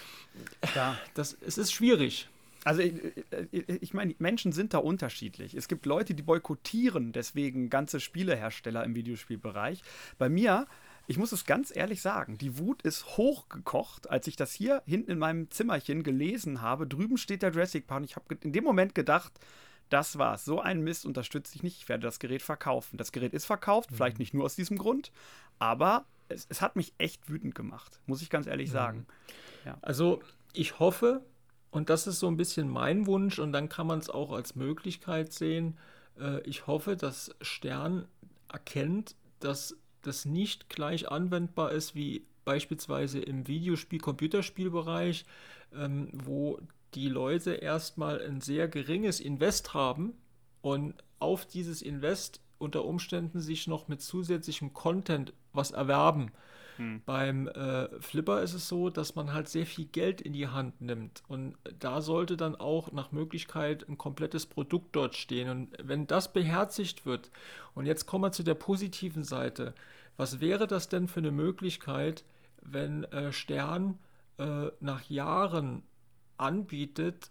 ja. 0.74 0.98
Das, 1.14 1.36
es 1.40 1.58
ist 1.58 1.72
schwierig. 1.72 2.28
Also 2.64 2.80
ich, 2.80 2.94
ich 3.52 3.94
meine, 3.94 4.14
Menschen 4.18 4.52
sind 4.52 4.74
da 4.74 4.78
unterschiedlich. 4.78 5.54
Es 5.54 5.68
gibt 5.68 5.86
Leute, 5.86 6.14
die 6.14 6.22
boykottieren 6.22 7.12
deswegen 7.12 7.70
ganze 7.70 8.00
Spielehersteller 8.00 8.82
im 8.84 8.94
Videospielbereich. 8.94 9.82
Bei 10.18 10.28
mir, 10.28 10.66
ich 11.06 11.18
muss 11.18 11.32
es 11.32 11.44
ganz 11.44 11.74
ehrlich 11.74 12.00
sagen, 12.00 12.38
die 12.38 12.58
Wut 12.58 12.82
ist 12.82 13.18
hochgekocht, 13.18 14.10
als 14.10 14.26
ich 14.26 14.36
das 14.36 14.52
hier 14.52 14.82
hinten 14.86 15.10
in 15.10 15.18
meinem 15.18 15.50
Zimmerchen 15.50 16.02
gelesen 16.02 16.62
habe. 16.62 16.86
Drüben 16.86 17.18
steht 17.18 17.42
der 17.42 17.52
Jurassic 17.52 17.86
Park 17.86 17.98
und 17.98 18.04
ich 18.04 18.16
habe 18.16 18.34
in 18.40 18.52
dem 18.52 18.64
Moment 18.64 18.94
gedacht, 18.94 19.32
das 19.90 20.18
war's. 20.18 20.44
So 20.44 20.60
einen 20.60 20.82
Mist 20.82 21.04
unterstütze 21.04 21.54
ich 21.54 21.62
nicht. 21.62 21.76
Ich 21.82 21.88
werde 21.88 22.02
das 22.02 22.18
Gerät 22.18 22.42
verkaufen. 22.42 22.96
Das 22.96 23.12
Gerät 23.12 23.34
ist 23.34 23.44
verkauft, 23.44 23.90
mhm. 23.90 23.96
vielleicht 23.96 24.18
nicht 24.18 24.32
nur 24.32 24.44
aus 24.44 24.56
diesem 24.56 24.78
Grund, 24.78 25.12
aber 25.58 26.06
es, 26.28 26.46
es, 26.48 26.62
hat 26.62 26.76
mich 26.76 26.94
echt 26.96 27.28
wütend 27.28 27.54
gemacht, 27.54 28.00
muss 28.06 28.22
ich 28.22 28.30
ganz 28.30 28.46
ehrlich 28.46 28.70
mhm. 28.70 28.72
sagen. 28.72 29.06
Ja. 29.66 29.76
Also 29.82 30.22
ich 30.54 30.78
hoffe, 30.78 31.22
und 31.74 31.90
das 31.90 32.06
ist 32.06 32.20
so 32.20 32.28
ein 32.28 32.36
bisschen 32.36 32.68
mein 32.68 33.06
Wunsch 33.06 33.40
und 33.40 33.52
dann 33.52 33.68
kann 33.68 33.88
man 33.88 33.98
es 33.98 34.08
auch 34.08 34.32
als 34.32 34.54
Möglichkeit 34.54 35.32
sehen, 35.32 35.76
Äh, 36.16 36.40
ich 36.48 36.68
hoffe, 36.68 36.96
dass 36.96 37.34
Stern 37.40 38.06
erkennt, 38.48 39.16
dass 39.40 39.76
das 40.02 40.24
nicht 40.24 40.68
gleich 40.68 41.10
anwendbar 41.10 41.72
ist 41.72 41.96
wie 41.96 42.24
beispielsweise 42.44 43.18
im 43.20 43.48
Videospiel, 43.48 43.98
Computerspielbereich, 43.98 45.24
ähm, 45.74 46.10
wo 46.12 46.60
die 46.94 47.08
Leute 47.08 47.54
erstmal 47.54 48.22
ein 48.22 48.40
sehr 48.40 48.68
geringes 48.68 49.18
Invest 49.18 49.74
haben 49.74 50.14
und 50.62 50.94
auf 51.18 51.46
dieses 51.46 51.82
Invest 51.82 52.40
unter 52.58 52.84
Umständen 52.84 53.40
sich 53.40 53.66
noch 53.66 53.88
mit 53.88 54.00
zusätzlichem 54.00 54.72
Content 54.72 55.32
was 55.52 55.72
erwerben. 55.72 56.30
Hm. 56.76 57.02
Beim 57.06 57.48
äh, 57.48 57.88
Flipper 58.00 58.42
ist 58.42 58.54
es 58.54 58.68
so, 58.68 58.90
dass 58.90 59.14
man 59.14 59.32
halt 59.32 59.48
sehr 59.48 59.66
viel 59.66 59.86
Geld 59.86 60.20
in 60.20 60.32
die 60.32 60.48
Hand 60.48 60.80
nimmt 60.80 61.22
und 61.28 61.56
da 61.78 62.00
sollte 62.00 62.36
dann 62.36 62.56
auch 62.56 62.92
nach 62.92 63.12
Möglichkeit 63.12 63.88
ein 63.88 63.98
komplettes 63.98 64.46
Produkt 64.46 64.96
dort 64.96 65.14
stehen. 65.14 65.48
Und 65.48 65.72
wenn 65.82 66.06
das 66.06 66.32
beherzigt 66.32 67.06
wird, 67.06 67.30
und 67.74 67.86
jetzt 67.86 68.06
kommen 68.06 68.24
wir 68.24 68.32
zu 68.32 68.42
der 68.42 68.54
positiven 68.54 69.24
Seite, 69.24 69.74
was 70.16 70.40
wäre 70.40 70.66
das 70.66 70.88
denn 70.88 71.08
für 71.08 71.20
eine 71.20 71.32
Möglichkeit, 71.32 72.24
wenn 72.62 73.04
äh, 73.04 73.32
Stern 73.32 73.98
äh, 74.38 74.68
nach 74.80 75.02
Jahren 75.08 75.82
anbietet, 76.36 77.30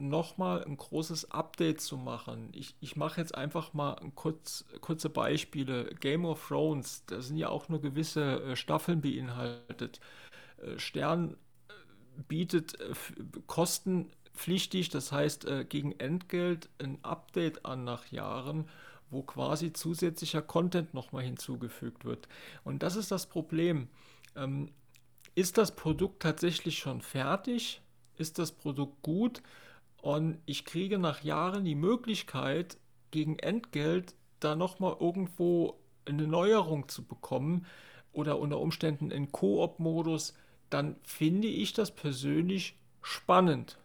nochmal 0.00 0.64
ein 0.64 0.76
großes 0.76 1.30
Update 1.30 1.80
zu 1.80 1.96
machen. 1.96 2.48
Ich, 2.52 2.74
ich 2.80 2.96
mache 2.96 3.20
jetzt 3.20 3.34
einfach 3.34 3.74
mal 3.74 3.96
kurz, 4.14 4.64
kurze 4.80 5.10
Beispiele. 5.10 5.94
Game 6.00 6.24
of 6.24 6.48
Thrones, 6.48 7.04
da 7.06 7.20
sind 7.20 7.36
ja 7.36 7.48
auch 7.48 7.68
nur 7.68 7.80
gewisse 7.80 8.42
äh, 8.42 8.56
Staffeln 8.56 9.00
beinhaltet. 9.00 10.00
Äh, 10.58 10.78
Stern 10.78 11.36
äh, 11.68 11.72
bietet 12.28 12.76
kostenpflichtig, 13.46 14.88
das 14.88 15.12
heißt 15.12 15.46
gegen 15.68 15.92
Entgelt, 15.92 16.68
ein 16.78 16.98
Update 17.02 17.64
an 17.64 17.84
nach 17.84 18.06
Jahren, 18.10 18.68
wo 19.10 19.22
quasi 19.22 19.72
zusätzlicher 19.72 20.42
Content 20.42 20.94
nochmal 20.94 21.24
hinzugefügt 21.24 22.04
wird. 22.04 22.28
Und 22.64 22.82
das 22.82 22.96
ist 22.96 23.10
das 23.10 23.26
Problem. 23.26 23.88
Ähm, 24.36 24.70
ist 25.34 25.58
das 25.58 25.74
Produkt 25.74 26.22
tatsächlich 26.22 26.78
schon 26.78 27.00
fertig? 27.00 27.80
Ist 28.16 28.38
das 28.38 28.52
Produkt 28.52 29.02
gut? 29.02 29.42
Und 30.02 30.38
ich 30.46 30.64
kriege 30.64 30.98
nach 30.98 31.22
Jahren 31.22 31.64
die 31.64 31.74
Möglichkeit, 31.74 32.78
gegen 33.10 33.38
Entgelt 33.38 34.14
da 34.38 34.54
nochmal 34.54 34.96
irgendwo 35.00 35.78
eine 36.06 36.26
Neuerung 36.26 36.88
zu 36.88 37.04
bekommen 37.04 37.66
oder 38.12 38.38
unter 38.38 38.58
Umständen 38.58 39.10
in 39.10 39.30
Koop-Modus, 39.32 40.34
dann 40.70 40.96
finde 41.02 41.48
ich 41.48 41.72
das 41.72 41.90
persönlich 41.90 42.76
spannend. 43.02 43.78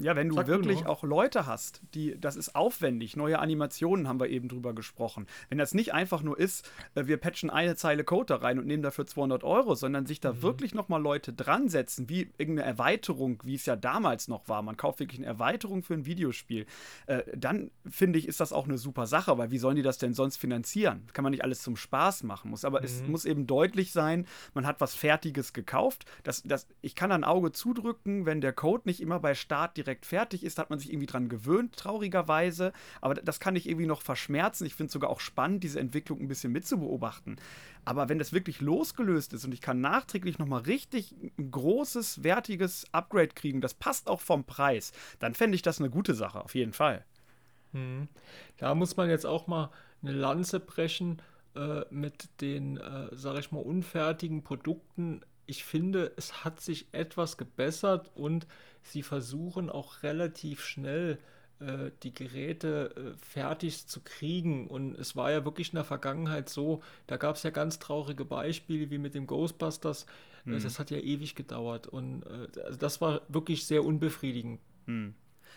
Ja, 0.00 0.16
wenn 0.16 0.28
du 0.28 0.34
Sag 0.34 0.46
wirklich 0.46 0.80
du 0.80 0.88
auch 0.88 1.02
Leute 1.02 1.46
hast, 1.46 1.82
die, 1.94 2.18
das 2.18 2.36
ist 2.36 2.54
aufwendig, 2.54 3.16
neue 3.16 3.38
Animationen 3.38 4.08
haben 4.08 4.18
wir 4.18 4.28
eben 4.28 4.48
drüber 4.48 4.72
gesprochen. 4.72 5.26
Wenn 5.50 5.58
das 5.58 5.74
nicht 5.74 5.92
einfach 5.92 6.22
nur 6.22 6.38
ist, 6.38 6.68
äh, 6.94 7.06
wir 7.06 7.18
patchen 7.18 7.50
eine 7.50 7.76
Zeile 7.76 8.02
Code 8.02 8.26
da 8.26 8.36
rein 8.36 8.58
und 8.58 8.66
nehmen 8.66 8.82
dafür 8.82 9.06
200 9.06 9.44
Euro, 9.44 9.74
sondern 9.74 10.06
sich 10.06 10.20
da 10.20 10.32
mhm. 10.32 10.42
wirklich 10.42 10.74
nochmal 10.74 11.02
Leute 11.02 11.34
dran 11.34 11.68
setzen, 11.68 12.08
wie 12.08 12.30
irgendeine 12.38 12.62
Erweiterung, 12.62 13.42
wie 13.44 13.54
es 13.54 13.66
ja 13.66 13.76
damals 13.76 14.28
noch 14.28 14.48
war. 14.48 14.62
Man 14.62 14.78
kauft 14.78 15.00
wirklich 15.00 15.20
eine 15.20 15.26
Erweiterung 15.26 15.82
für 15.82 15.94
ein 15.94 16.06
Videospiel. 16.06 16.64
Äh, 17.06 17.22
dann 17.36 17.70
finde 17.88 18.18
ich, 18.18 18.26
ist 18.26 18.40
das 18.40 18.54
auch 18.54 18.64
eine 18.64 18.78
super 18.78 19.06
Sache, 19.06 19.36
weil 19.36 19.50
wie 19.50 19.58
sollen 19.58 19.76
die 19.76 19.82
das 19.82 19.98
denn 19.98 20.14
sonst 20.14 20.38
finanzieren? 20.38 21.06
Kann 21.12 21.24
man 21.24 21.32
nicht 21.32 21.44
alles 21.44 21.60
zum 21.62 21.76
Spaß 21.76 22.22
machen. 22.22 22.50
Muss, 22.50 22.64
aber 22.64 22.80
mhm. 22.80 22.86
es 22.86 23.02
muss 23.06 23.24
eben 23.26 23.46
deutlich 23.46 23.92
sein, 23.92 24.26
man 24.54 24.66
hat 24.66 24.80
was 24.80 24.94
Fertiges 24.94 25.52
gekauft. 25.52 26.06
Das, 26.22 26.42
das, 26.42 26.66
ich 26.80 26.94
kann 26.94 27.12
ein 27.12 27.24
Auge 27.24 27.52
zudrücken, 27.52 28.24
wenn 28.24 28.40
der 28.40 28.54
Code 28.54 28.84
nicht 28.86 29.02
immer 29.02 29.20
bei 29.20 29.34
Start 29.34 29.76
direkt 29.76 29.89
direkt 29.90 30.06
fertig 30.06 30.44
ist, 30.44 30.58
hat 30.58 30.70
man 30.70 30.78
sich 30.78 30.92
irgendwie 30.92 31.06
dran 31.06 31.28
gewöhnt, 31.28 31.74
traurigerweise. 31.76 32.72
Aber 33.00 33.14
das 33.14 33.40
kann 33.40 33.56
ich 33.56 33.68
irgendwie 33.68 33.86
noch 33.86 34.02
verschmerzen. 34.02 34.64
Ich 34.64 34.76
finde 34.76 34.86
es 34.86 34.92
sogar 34.92 35.10
auch 35.10 35.18
spannend, 35.18 35.64
diese 35.64 35.80
Entwicklung 35.80 36.20
ein 36.20 36.28
bisschen 36.28 36.52
mitzubeobachten. 36.52 37.40
Aber 37.84 38.08
wenn 38.08 38.20
das 38.20 38.32
wirklich 38.32 38.60
losgelöst 38.60 39.32
ist 39.32 39.44
und 39.44 39.52
ich 39.52 39.60
kann 39.60 39.80
nachträglich 39.80 40.38
nochmal 40.38 40.62
richtig 40.62 41.12
ein 41.38 41.50
großes, 41.50 42.22
wertiges 42.22 42.86
Upgrade 42.92 43.34
kriegen, 43.34 43.60
das 43.60 43.74
passt 43.74 44.08
auch 44.08 44.20
vom 44.20 44.44
Preis, 44.44 44.92
dann 45.18 45.34
fände 45.34 45.56
ich 45.56 45.62
das 45.62 45.80
eine 45.80 45.90
gute 45.90 46.14
Sache, 46.14 46.40
auf 46.44 46.54
jeden 46.54 46.72
Fall. 46.72 47.04
Hm. 47.72 48.06
Da 48.58 48.74
muss 48.76 48.96
man 48.96 49.10
jetzt 49.10 49.26
auch 49.26 49.48
mal 49.48 49.70
eine 50.02 50.12
Lanze 50.12 50.60
brechen 50.60 51.20
äh, 51.56 51.82
mit 51.90 52.28
den, 52.40 52.76
äh, 52.76 53.08
sage 53.12 53.40
ich 53.40 53.50
mal, 53.50 53.58
unfertigen 53.58 54.44
Produkten 54.44 55.22
ich 55.50 55.64
finde, 55.64 56.12
es 56.16 56.44
hat 56.44 56.60
sich 56.60 56.86
etwas 56.92 57.36
gebessert 57.36 58.10
und 58.14 58.46
sie 58.82 59.02
versuchen 59.02 59.68
auch 59.68 60.04
relativ 60.04 60.64
schnell 60.64 61.18
äh, 61.58 61.90
die 62.04 62.14
Geräte 62.14 62.94
äh, 62.96 63.24
fertig 63.24 63.86
zu 63.86 64.00
kriegen. 64.00 64.68
Und 64.68 64.94
es 64.94 65.16
war 65.16 65.32
ja 65.32 65.44
wirklich 65.44 65.72
in 65.72 65.76
der 65.76 65.84
Vergangenheit 65.84 66.48
so, 66.48 66.82
da 67.08 67.16
gab 67.16 67.34
es 67.34 67.42
ja 67.42 67.50
ganz 67.50 67.80
traurige 67.80 68.24
Beispiele 68.24 68.90
wie 68.90 68.98
mit 68.98 69.14
dem 69.14 69.26
Ghostbusters. 69.26 70.06
Mhm. 70.44 70.62
Das 70.62 70.78
hat 70.78 70.90
ja 70.90 70.98
ewig 70.98 71.34
gedauert 71.34 71.88
und 71.88 72.22
äh, 72.22 72.60
also 72.62 72.78
das 72.78 73.00
war 73.00 73.22
wirklich 73.28 73.66
sehr 73.66 73.84
unbefriedigend. 73.84 74.60
Mhm. 74.86 75.14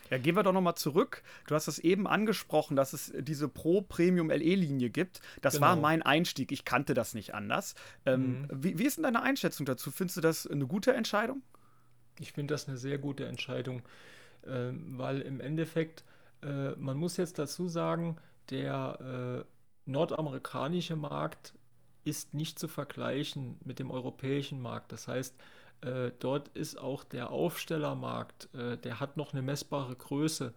Ja, 0.10 0.18
gehen 0.18 0.36
wir 0.36 0.44
doch 0.44 0.54
nochmal 0.54 0.76
zurück. 0.76 1.24
Du 1.48 1.56
hast 1.56 1.68
es 1.68 1.80
eben 1.80 2.08
angesprochen, 2.08 2.76
dass 2.76 2.94
es 2.94 3.14
diese 3.18 3.48
Pro 3.48 3.82
Premium 3.82 4.30
LE-Linie 4.30 4.90
gibt. 4.90 5.22
Das 5.42 5.56
genau. 5.56 5.68
war 5.68 5.76
mein 5.76 6.02
Einstieg. 6.02 6.52
Ich 6.52 6.66
kannte 6.66 6.94
das 6.94 7.14
nicht 7.14 7.34
anders. 7.34 7.76
Ähm, 8.06 8.42
mhm. 8.42 8.48
wie, 8.52 8.80
wie 8.80 8.86
ist 8.86 8.98
denn 8.98 9.04
deine 9.04 9.22
Einschätzung 9.22 9.66
dazu? 9.66 9.92
Findest 9.92 10.18
du 10.18 10.22
das 10.22 10.46
eine 10.46 10.68
gute 10.68 10.94
Entscheidung? 10.94 11.42
Ich 12.20 12.34
finde 12.34 12.54
das 12.54 12.68
eine 12.68 12.78
sehr 12.78 12.98
gute 12.98 13.26
Entscheidung, 13.26 13.82
äh, 14.44 14.72
weil 14.72 15.22
im 15.22 15.40
Endeffekt, 15.40 16.04
äh, 16.44 16.72
man 16.72 16.98
muss 16.98 17.18
jetzt 17.18 17.40
dazu 17.40 17.68
sagen, 17.68 18.18
der 18.50 19.46
äh, 19.46 19.90
nordamerikanische 19.90 20.96
Markt 20.96 21.54
ist 22.04 22.34
nicht 22.34 22.60
zu 22.60 22.68
vergleichen 22.68 23.58
mit 23.64 23.80
dem 23.80 23.90
europäischen 23.90 24.62
Markt. 24.62 24.92
Das 24.92 25.08
heißt, 25.08 25.36
äh, 25.84 26.12
dort 26.20 26.50
ist 26.50 26.80
auch 26.80 27.04
der 27.04 27.32
Aufstellermarkt, 27.32 28.50
äh, 28.54 28.78
der 28.78 29.00
hat 29.00 29.18
noch 29.18 29.34
eine 29.34 29.42
messbare 29.42 29.96
Größe. 29.96 30.54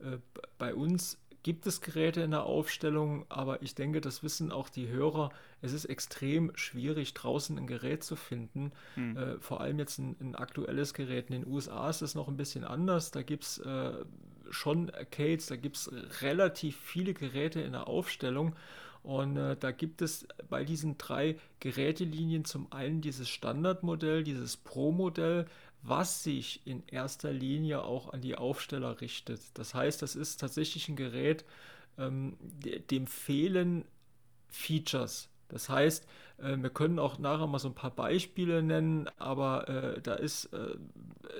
Äh, 0.00 0.18
bei 0.58 0.74
uns 0.74 1.18
gibt 1.42 1.66
es 1.66 1.80
Geräte 1.80 2.20
in 2.20 2.32
der 2.32 2.44
Aufstellung, 2.44 3.24
aber 3.28 3.62
ich 3.62 3.74
denke, 3.74 4.00
das 4.00 4.22
wissen 4.22 4.52
auch 4.52 4.68
die 4.68 4.88
Hörer. 4.88 5.30
Es 5.62 5.72
ist 5.72 5.84
extrem 5.86 6.52
schwierig, 6.56 7.14
draußen 7.14 7.56
ein 7.56 7.66
Gerät 7.66 8.04
zu 8.04 8.16
finden. 8.16 8.72
Hm. 8.94 9.16
Äh, 9.16 9.38
vor 9.38 9.60
allem 9.60 9.78
jetzt 9.78 9.98
ein, 9.98 10.16
ein, 10.20 10.34
aktuelles 10.34 10.94
Gerät. 10.94 11.30
In 11.30 11.42
den 11.42 11.52
USA 11.52 11.88
ist 11.88 12.02
es 12.02 12.14
noch 12.14 12.28
ein 12.28 12.36
bisschen 12.36 12.64
anders. 12.64 13.10
Da 13.10 13.22
gibt 13.22 13.44
es 13.44 13.58
äh, 13.58 13.92
schon 14.50 14.90
Arcades, 14.90 15.46
da 15.46 15.56
gibt 15.56 15.76
es 15.76 15.90
relativ 16.22 16.76
viele 16.76 17.14
Geräte 17.14 17.60
in 17.60 17.72
der 17.72 17.88
Aufstellung. 17.88 18.54
Und 19.08 19.38
äh, 19.38 19.56
da 19.56 19.70
gibt 19.70 20.02
es 20.02 20.28
bei 20.50 20.64
diesen 20.64 20.98
drei 20.98 21.38
Gerätelinien 21.60 22.44
zum 22.44 22.70
einen 22.70 23.00
dieses 23.00 23.26
Standardmodell, 23.26 24.22
dieses 24.22 24.58
Pro-Modell, 24.58 25.46
was 25.80 26.22
sich 26.22 26.60
in 26.66 26.82
erster 26.88 27.32
Linie 27.32 27.84
auch 27.84 28.12
an 28.12 28.20
die 28.20 28.36
Aufsteller 28.36 29.00
richtet. 29.00 29.40
Das 29.54 29.72
heißt, 29.72 30.02
das 30.02 30.14
ist 30.14 30.40
tatsächlich 30.40 30.90
ein 30.90 30.96
Gerät, 30.96 31.46
ähm, 31.96 32.36
dem 32.90 33.06
fehlen 33.06 33.86
Features. 34.48 35.30
Das 35.48 35.68
heißt, 35.68 36.06
äh, 36.38 36.56
wir 36.58 36.70
können 36.70 36.98
auch 36.98 37.18
nachher 37.18 37.46
mal 37.46 37.58
so 37.58 37.68
ein 37.68 37.74
paar 37.74 37.90
Beispiele 37.90 38.62
nennen, 38.62 39.08
aber 39.18 39.68
äh, 39.68 40.00
da 40.00 40.14
ist 40.14 40.46
äh, 40.52 40.76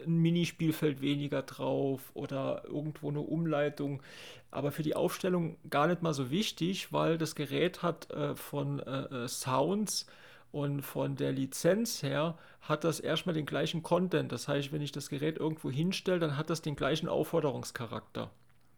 ein 0.06 0.18
Minispielfeld 0.18 1.00
weniger 1.00 1.42
drauf 1.42 2.10
oder 2.14 2.64
irgendwo 2.66 3.08
eine 3.10 3.20
Umleitung. 3.20 4.02
Aber 4.50 4.72
für 4.72 4.82
die 4.82 4.96
Aufstellung 4.96 5.56
gar 5.68 5.86
nicht 5.86 6.02
mal 6.02 6.14
so 6.14 6.30
wichtig, 6.30 6.92
weil 6.92 7.18
das 7.18 7.34
Gerät 7.34 7.82
hat 7.82 8.10
äh, 8.10 8.34
von 8.34 8.80
äh, 8.80 9.24
äh, 9.24 9.28
Sounds 9.28 10.06
und 10.52 10.82
von 10.82 11.16
der 11.16 11.32
Lizenz 11.32 12.02
her 12.02 12.38
hat 12.62 12.84
das 12.84 13.00
erstmal 13.00 13.34
den 13.34 13.46
gleichen 13.46 13.82
Content. 13.82 14.32
Das 14.32 14.48
heißt, 14.48 14.72
wenn 14.72 14.82
ich 14.82 14.92
das 14.92 15.10
Gerät 15.10 15.38
irgendwo 15.38 15.70
hinstelle, 15.70 16.18
dann 16.20 16.36
hat 16.36 16.50
das 16.50 16.62
den 16.62 16.76
gleichen 16.76 17.08
Aufforderungscharakter. 17.08 18.30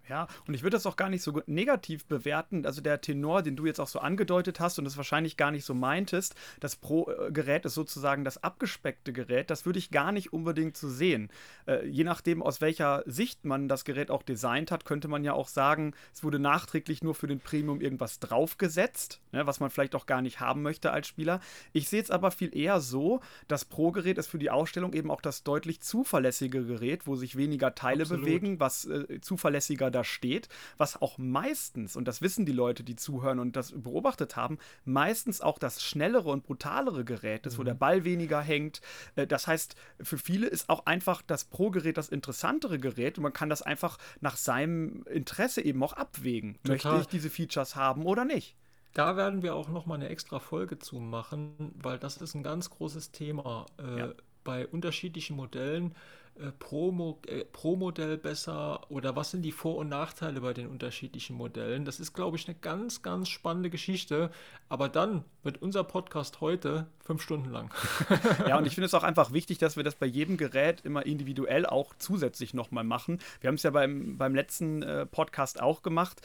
Ja, 0.08 0.26
und 0.46 0.54
ich 0.54 0.62
würde 0.62 0.76
das 0.76 0.86
auch 0.86 0.96
gar 0.96 1.08
nicht 1.08 1.22
so 1.22 1.40
negativ 1.46 2.04
bewerten. 2.06 2.66
Also 2.66 2.80
der 2.80 3.00
Tenor, 3.00 3.42
den 3.42 3.56
du 3.56 3.66
jetzt 3.66 3.80
auch 3.80 3.88
so 3.88 4.00
angedeutet 4.00 4.58
hast 4.58 4.78
und 4.78 4.86
es 4.86 4.96
wahrscheinlich 4.96 5.36
gar 5.36 5.50
nicht 5.50 5.64
so 5.64 5.74
meintest, 5.74 6.34
das 6.58 6.76
Pro-Gerät 6.76 7.64
ist 7.64 7.74
sozusagen 7.74 8.24
das 8.24 8.42
abgespeckte 8.42 9.12
Gerät, 9.12 9.50
das 9.50 9.66
würde 9.66 9.78
ich 9.78 9.90
gar 9.90 10.10
nicht 10.10 10.32
unbedingt 10.32 10.76
so 10.76 10.88
sehen. 10.88 11.30
Äh, 11.66 11.86
je 11.86 12.04
nachdem, 12.04 12.42
aus 12.42 12.60
welcher 12.60 13.04
Sicht 13.06 13.44
man 13.44 13.68
das 13.68 13.84
Gerät 13.84 14.10
auch 14.10 14.22
designt 14.22 14.70
hat, 14.70 14.84
könnte 14.84 15.08
man 15.08 15.22
ja 15.22 15.32
auch 15.32 15.48
sagen, 15.48 15.94
es 16.12 16.24
wurde 16.24 16.38
nachträglich 16.38 17.02
nur 17.02 17.14
für 17.14 17.26
den 17.26 17.40
Premium 17.40 17.80
irgendwas 17.80 18.18
draufgesetzt, 18.18 19.20
ne, 19.32 19.46
was 19.46 19.60
man 19.60 19.70
vielleicht 19.70 19.94
auch 19.94 20.06
gar 20.06 20.22
nicht 20.22 20.40
haben 20.40 20.62
möchte 20.62 20.90
als 20.90 21.06
Spieler. 21.06 21.40
Ich 21.72 21.88
sehe 21.88 22.02
es 22.02 22.10
aber 22.10 22.30
viel 22.30 22.56
eher 22.56 22.80
so, 22.80 23.20
das 23.48 23.64
Pro-Gerät 23.64 24.18
ist 24.18 24.26
für 24.26 24.38
die 24.38 24.50
Ausstellung 24.50 24.92
eben 24.92 25.10
auch 25.10 25.20
das 25.20 25.44
deutlich 25.44 25.80
zuverlässige 25.80 26.64
Gerät, 26.64 27.06
wo 27.06 27.16
sich 27.16 27.36
weniger 27.36 27.74
Teile 27.74 28.02
Absolut. 28.02 28.24
bewegen, 28.24 28.60
was 28.60 28.86
äh, 28.86 29.20
zuverlässiger 29.20 29.89
Spieler 29.90 30.00
da 30.00 30.04
steht, 30.04 30.48
was 30.78 31.00
auch 31.00 31.18
meistens, 31.18 31.96
und 31.96 32.06
das 32.06 32.22
wissen 32.22 32.46
die 32.46 32.52
Leute, 32.52 32.82
die 32.82 32.96
zuhören 32.96 33.38
und 33.38 33.56
das 33.56 33.72
beobachtet 33.72 34.36
haben, 34.36 34.58
meistens 34.84 35.40
auch 35.40 35.58
das 35.58 35.82
schnellere 35.82 36.30
und 36.30 36.44
brutalere 36.44 37.04
Gerät 37.04 37.46
ist, 37.46 37.54
mhm. 37.54 37.58
wo 37.58 37.64
der 37.64 37.74
Ball 37.74 38.04
weniger 38.04 38.40
hängt. 38.40 38.80
Äh, 39.16 39.26
das 39.26 39.46
heißt, 39.46 39.74
für 40.00 40.18
viele 40.18 40.46
ist 40.46 40.68
auch 40.68 40.86
einfach 40.86 41.22
das 41.22 41.44
Pro-Gerät 41.44 41.96
das 41.96 42.08
interessantere 42.08 42.78
Gerät 42.78 43.18
und 43.18 43.22
man 43.22 43.32
kann 43.32 43.48
das 43.48 43.62
einfach 43.62 43.98
nach 44.20 44.36
seinem 44.36 45.04
Interesse 45.04 45.62
eben 45.62 45.82
auch 45.82 45.92
abwägen. 45.92 46.54
Total. 46.62 46.92
Möchte 46.92 47.00
ich 47.00 47.06
diese 47.08 47.30
Features 47.30 47.76
haben 47.76 48.04
oder 48.06 48.24
nicht? 48.24 48.56
Da 48.92 49.16
werden 49.16 49.42
wir 49.42 49.54
auch 49.54 49.68
noch 49.68 49.86
mal 49.86 49.94
eine 49.94 50.08
extra 50.08 50.40
Folge 50.40 50.78
zu 50.78 50.96
machen, 50.96 51.74
weil 51.80 51.98
das 51.98 52.16
ist 52.16 52.34
ein 52.34 52.42
ganz 52.42 52.70
großes 52.70 53.12
Thema. 53.12 53.66
Äh, 53.78 53.98
ja. 53.98 54.08
Bei 54.42 54.66
unterschiedlichen 54.66 55.36
Modellen 55.36 55.94
äh, 56.40 56.52
pro, 56.58 56.90
Mo 56.92 57.20
äh, 57.26 57.44
pro 57.44 57.76
Modell 57.76 58.16
besser 58.16 58.90
oder 58.90 59.16
was 59.16 59.30
sind 59.30 59.42
die 59.42 59.52
Vor- 59.52 59.76
und 59.76 59.88
Nachteile 59.88 60.40
bei 60.40 60.52
den 60.52 60.68
unterschiedlichen 60.68 61.36
Modellen? 61.36 61.84
Das 61.84 62.00
ist, 62.00 62.14
glaube 62.14 62.36
ich, 62.36 62.48
eine 62.48 62.56
ganz, 62.56 63.02
ganz 63.02 63.28
spannende 63.28 63.70
Geschichte. 63.70 64.30
Aber 64.68 64.88
dann 64.88 65.24
wird 65.42 65.60
unser 65.62 65.84
Podcast 65.84 66.40
heute 66.40 66.86
fünf 67.02 67.22
Stunden 67.22 67.50
lang. 67.50 67.74
ja, 68.48 68.56
und 68.56 68.66
ich 68.66 68.74
finde 68.76 68.86
es 68.86 68.94
auch 68.94 69.02
einfach 69.02 69.32
wichtig, 69.32 69.58
dass 69.58 69.76
wir 69.76 69.82
das 69.82 69.96
bei 69.96 70.06
jedem 70.06 70.36
Gerät 70.36 70.82
immer 70.82 71.04
individuell 71.06 71.66
auch 71.66 71.92
zusätzlich 71.98 72.54
nochmal 72.54 72.84
machen. 72.84 73.18
Wir 73.40 73.48
haben 73.48 73.56
es 73.56 73.62
ja 73.62 73.70
beim, 73.70 74.16
beim 74.16 74.34
letzten 74.34 74.82
äh, 74.82 75.06
Podcast 75.06 75.60
auch 75.60 75.82
gemacht. 75.82 76.20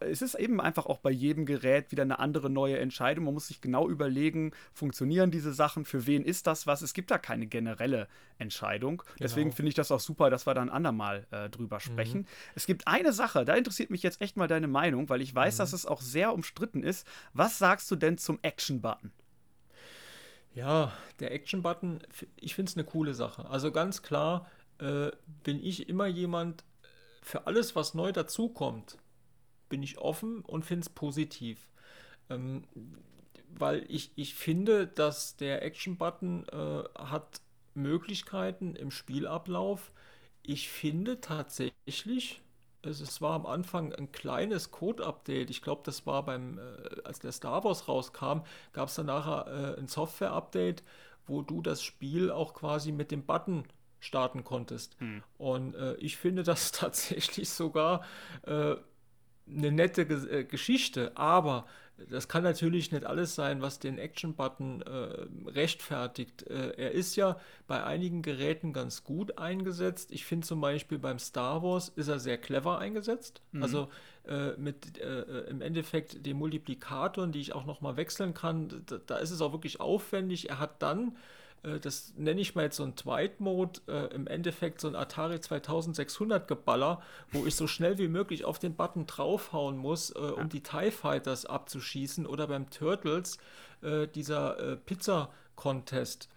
Es 0.00 0.22
ist 0.22 0.34
eben 0.34 0.60
einfach 0.60 0.86
auch 0.86 0.98
bei 0.98 1.10
jedem 1.10 1.46
Gerät 1.46 1.92
wieder 1.92 2.02
eine 2.02 2.18
andere 2.18 2.48
neue 2.48 2.78
Entscheidung. 2.78 3.26
Man 3.26 3.34
muss 3.34 3.48
sich 3.48 3.60
genau 3.60 3.88
überlegen, 3.88 4.52
funktionieren 4.72 5.30
diese 5.30 5.52
Sachen, 5.52 5.84
für 5.84 6.06
wen 6.06 6.24
ist 6.24 6.46
das 6.46 6.66
was? 6.66 6.82
Es 6.82 6.94
gibt 6.94 7.10
da 7.10 7.18
keine 7.18 7.46
generelle 7.46 8.08
Entscheidung. 8.38 9.02
Deswegen 9.18 9.50
genau. 9.50 9.56
Finde 9.60 9.68
ich 9.68 9.74
das 9.74 9.92
auch 9.92 10.00
super, 10.00 10.30
dass 10.30 10.46
wir 10.46 10.54
dann 10.54 10.70
andermal 10.70 11.26
äh, 11.30 11.50
drüber 11.50 11.76
mhm. 11.76 11.80
sprechen. 11.80 12.20
Mhm. 12.20 12.26
Es 12.54 12.66
gibt 12.66 12.86
eine 12.86 13.12
Sache, 13.12 13.44
da 13.44 13.54
interessiert 13.54 13.90
mich 13.90 14.02
jetzt 14.02 14.22
echt 14.22 14.38
mal 14.38 14.48
deine 14.48 14.68
Meinung, 14.68 15.10
weil 15.10 15.20
ich 15.20 15.34
weiß, 15.34 15.54
mhm. 15.54 15.58
dass 15.58 15.72
es 15.74 15.84
auch 15.84 16.00
sehr 16.00 16.32
umstritten 16.32 16.82
ist. 16.82 17.06
Was 17.34 17.58
sagst 17.58 17.90
du 17.90 17.96
denn 17.96 18.16
zum 18.16 18.38
Action-Button? 18.40 19.12
Ja, 20.54 20.92
der 21.20 21.32
Action-Button, 21.32 22.00
ich 22.36 22.54
finde 22.54 22.70
es 22.70 22.76
eine 22.76 22.84
coole 22.84 23.12
Sache. 23.12 23.48
Also 23.50 23.70
ganz 23.70 24.00
klar 24.00 24.50
äh, 24.78 25.10
bin 25.44 25.62
ich 25.62 25.90
immer 25.90 26.06
jemand, 26.06 26.64
für 27.22 27.46
alles, 27.46 27.76
was 27.76 27.92
neu 27.92 28.12
dazukommt, 28.12 28.96
bin 29.68 29.82
ich 29.82 29.98
offen 29.98 30.40
und 30.40 30.64
finde 30.64 30.84
es 30.84 30.88
positiv. 30.88 31.68
Ähm, 32.30 32.64
weil 33.50 33.84
ich, 33.88 34.12
ich 34.16 34.34
finde, 34.34 34.86
dass 34.86 35.36
der 35.36 35.62
Action-Button 35.62 36.46
äh, 36.48 36.82
hat 36.98 37.42
Möglichkeiten 37.74 38.74
im 38.76 38.90
Spielablauf. 38.90 39.92
Ich 40.42 40.68
finde 40.68 41.20
tatsächlich, 41.20 42.42
es, 42.82 43.20
war 43.20 43.34
am 43.34 43.46
Anfang 43.46 43.92
ein 43.92 44.10
kleines 44.12 44.70
Code-Update. 44.70 45.50
Ich 45.50 45.62
glaube, 45.62 45.82
das 45.84 46.06
war 46.06 46.24
beim, 46.24 46.58
äh, 46.58 47.02
als 47.04 47.18
der 47.20 47.32
Star 47.32 47.62
Wars 47.64 47.88
rauskam, 47.88 48.40
gab 48.72 48.88
es 48.88 48.94
dann 48.94 49.06
nachher 49.06 49.46
äh, 49.76 49.80
ein 49.80 49.86
Software-Update, 49.86 50.82
wo 51.26 51.42
du 51.42 51.60
das 51.62 51.82
Spiel 51.82 52.30
auch 52.30 52.54
quasi 52.54 52.92
mit 52.92 53.10
dem 53.10 53.24
Button 53.24 53.64
starten 54.00 54.44
konntest. 54.44 54.98
Hm. 54.98 55.22
Und 55.36 55.74
äh, 55.74 55.94
ich 55.96 56.16
finde 56.16 56.42
das 56.42 56.72
tatsächlich 56.72 57.50
sogar 57.50 58.02
äh, 58.42 58.76
eine 59.54 59.72
nette 59.72 60.06
Ge 60.06 60.40
äh, 60.40 60.44
Geschichte, 60.44 61.12
aber 61.16 61.66
das 62.08 62.28
kann 62.28 62.42
natürlich 62.42 62.92
nicht 62.92 63.04
alles 63.04 63.34
sein, 63.34 63.60
was 63.60 63.78
den 63.78 63.98
Action-Button 63.98 64.82
äh, 64.82 65.50
rechtfertigt. 65.50 66.44
Äh, 66.48 66.72
er 66.76 66.92
ist 66.92 67.16
ja 67.16 67.38
bei 67.66 67.84
einigen 67.84 68.22
Geräten 68.22 68.72
ganz 68.72 69.04
gut 69.04 69.38
eingesetzt. 69.38 70.10
Ich 70.12 70.24
finde 70.24 70.46
zum 70.46 70.60
Beispiel 70.60 70.98
beim 70.98 71.18
Star 71.18 71.62
Wars 71.62 71.90
ist 71.90 72.08
er 72.08 72.18
sehr 72.18 72.38
clever 72.38 72.78
eingesetzt. 72.78 73.42
Mhm. 73.52 73.62
Also 73.62 73.88
äh, 74.26 74.52
mit 74.56 74.98
äh, 74.98 75.20
äh, 75.20 75.50
im 75.50 75.60
Endeffekt 75.60 76.24
den 76.24 76.38
Multiplikatoren, 76.38 77.32
die 77.32 77.40
ich 77.40 77.54
auch 77.54 77.66
nochmal 77.66 77.96
wechseln 77.96 78.34
kann, 78.34 78.82
da, 78.86 78.98
da, 79.04 79.16
ist 79.18 79.30
es 79.30 79.40
auch 79.40 79.52
wirklich 79.52 79.80
aufwendig. 79.80 80.48
Er 80.48 80.58
hat 80.58 80.82
dann 80.82 81.16
das 81.62 82.14
nenne 82.16 82.40
ich 82.40 82.54
mal 82.54 82.62
jetzt 82.62 82.76
so 82.76 82.84
ein 82.84 82.96
Twilight-Mode, 82.96 83.80
äh, 83.86 84.14
im 84.14 84.26
Endeffekt 84.26 84.80
so 84.80 84.88
ein 84.88 84.96
Atari 84.96 85.40
2600 85.40 86.48
Geballer, 86.48 87.02
wo 87.32 87.44
ich 87.44 87.54
so 87.54 87.66
schnell 87.66 87.98
wie 87.98 88.08
möglich 88.08 88.44
auf 88.44 88.58
den 88.58 88.74
Button 88.74 89.06
draufhauen 89.06 89.76
muss, 89.76 90.10
äh, 90.10 90.18
um 90.18 90.48
die 90.48 90.62
TIE 90.62 90.90
Fighters 90.90 91.44
abzuschießen 91.44 92.26
oder 92.26 92.46
beim 92.46 92.70
Turtles 92.70 93.38
äh, 93.82 94.06
dieser 94.08 94.58
äh, 94.58 94.76
Pizza-Contest. 94.76 96.28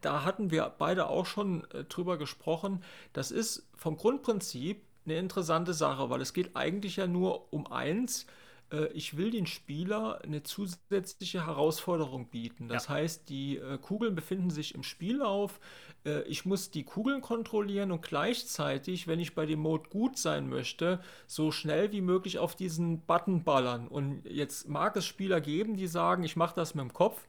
Da 0.00 0.24
hatten 0.24 0.50
wir 0.50 0.72
beide 0.76 1.08
auch 1.08 1.26
schon 1.26 1.64
äh, 1.70 1.84
drüber 1.84 2.18
gesprochen. 2.18 2.82
Das 3.12 3.30
ist 3.30 3.66
vom 3.76 3.96
Grundprinzip 3.96 4.82
eine 5.06 5.18
interessante 5.18 5.72
Sache, 5.72 6.10
weil 6.10 6.20
es 6.20 6.32
geht 6.32 6.56
eigentlich 6.56 6.96
ja 6.96 7.06
nur 7.06 7.52
um 7.52 7.66
eins, 7.70 8.26
äh, 8.72 8.86
ich 8.92 9.16
will 9.16 9.30
den 9.30 9.46
Spieler 9.46 10.20
eine 10.22 10.42
zusätzliche 10.42 11.46
Herausforderung 11.46 12.28
bieten. 12.28 12.68
Das 12.68 12.86
ja. 12.86 12.94
heißt, 12.94 13.28
die 13.28 13.56
äh, 13.58 13.78
Kugeln 13.78 14.14
befinden 14.14 14.50
sich 14.50 14.74
im 14.74 14.82
Spiellauf. 14.82 15.60
Äh, 16.04 16.22
ich 16.22 16.44
muss 16.44 16.70
die 16.70 16.84
Kugeln 16.84 17.20
kontrollieren 17.20 17.92
und 17.92 18.02
gleichzeitig, 18.02 19.06
wenn 19.06 19.20
ich 19.20 19.34
bei 19.34 19.46
dem 19.46 19.60
Mode 19.60 19.88
gut 19.90 20.18
sein 20.18 20.48
möchte, 20.48 21.00
so 21.26 21.50
schnell 21.50 21.92
wie 21.92 22.00
möglich 22.00 22.38
auf 22.38 22.54
diesen 22.54 23.00
Button 23.00 23.44
ballern. 23.44 23.88
Und 23.88 24.24
jetzt 24.24 24.68
mag 24.68 24.96
es 24.96 25.04
Spieler 25.04 25.40
geben, 25.40 25.76
die 25.76 25.86
sagen, 25.86 26.24
ich 26.24 26.36
mache 26.36 26.54
das 26.54 26.74
mit 26.74 26.82
dem 26.82 26.92
Kopf. 26.92 27.26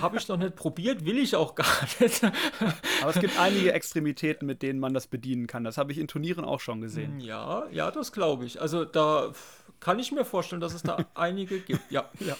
Habe 0.00 0.18
ich 0.18 0.28
noch 0.28 0.36
nicht 0.36 0.56
probiert, 0.56 1.04
will 1.04 1.18
ich 1.18 1.34
auch 1.36 1.54
gar 1.54 1.66
nicht. 2.00 2.22
Aber 3.02 3.10
es 3.10 3.20
gibt 3.20 3.38
einige 3.38 3.72
Extremitäten, 3.72 4.46
mit 4.46 4.62
denen 4.62 4.78
man 4.78 4.94
das 4.94 5.06
bedienen 5.06 5.46
kann. 5.46 5.64
Das 5.64 5.78
habe 5.78 5.92
ich 5.92 5.98
in 5.98 6.08
Turnieren 6.08 6.44
auch 6.44 6.60
schon 6.60 6.80
gesehen. 6.80 7.20
Ja, 7.20 7.66
ja, 7.70 7.90
das 7.90 8.12
glaube 8.12 8.44
ich. 8.44 8.60
Also 8.60 8.84
da 8.84 9.32
kann 9.80 9.98
ich 9.98 10.12
mir 10.12 10.24
vorstellen, 10.24 10.60
dass 10.60 10.74
es 10.74 10.82
da 10.82 10.98
einige 11.14 11.60
gibt. 11.60 11.90
Ja, 11.90 12.08
ja. 12.20 12.36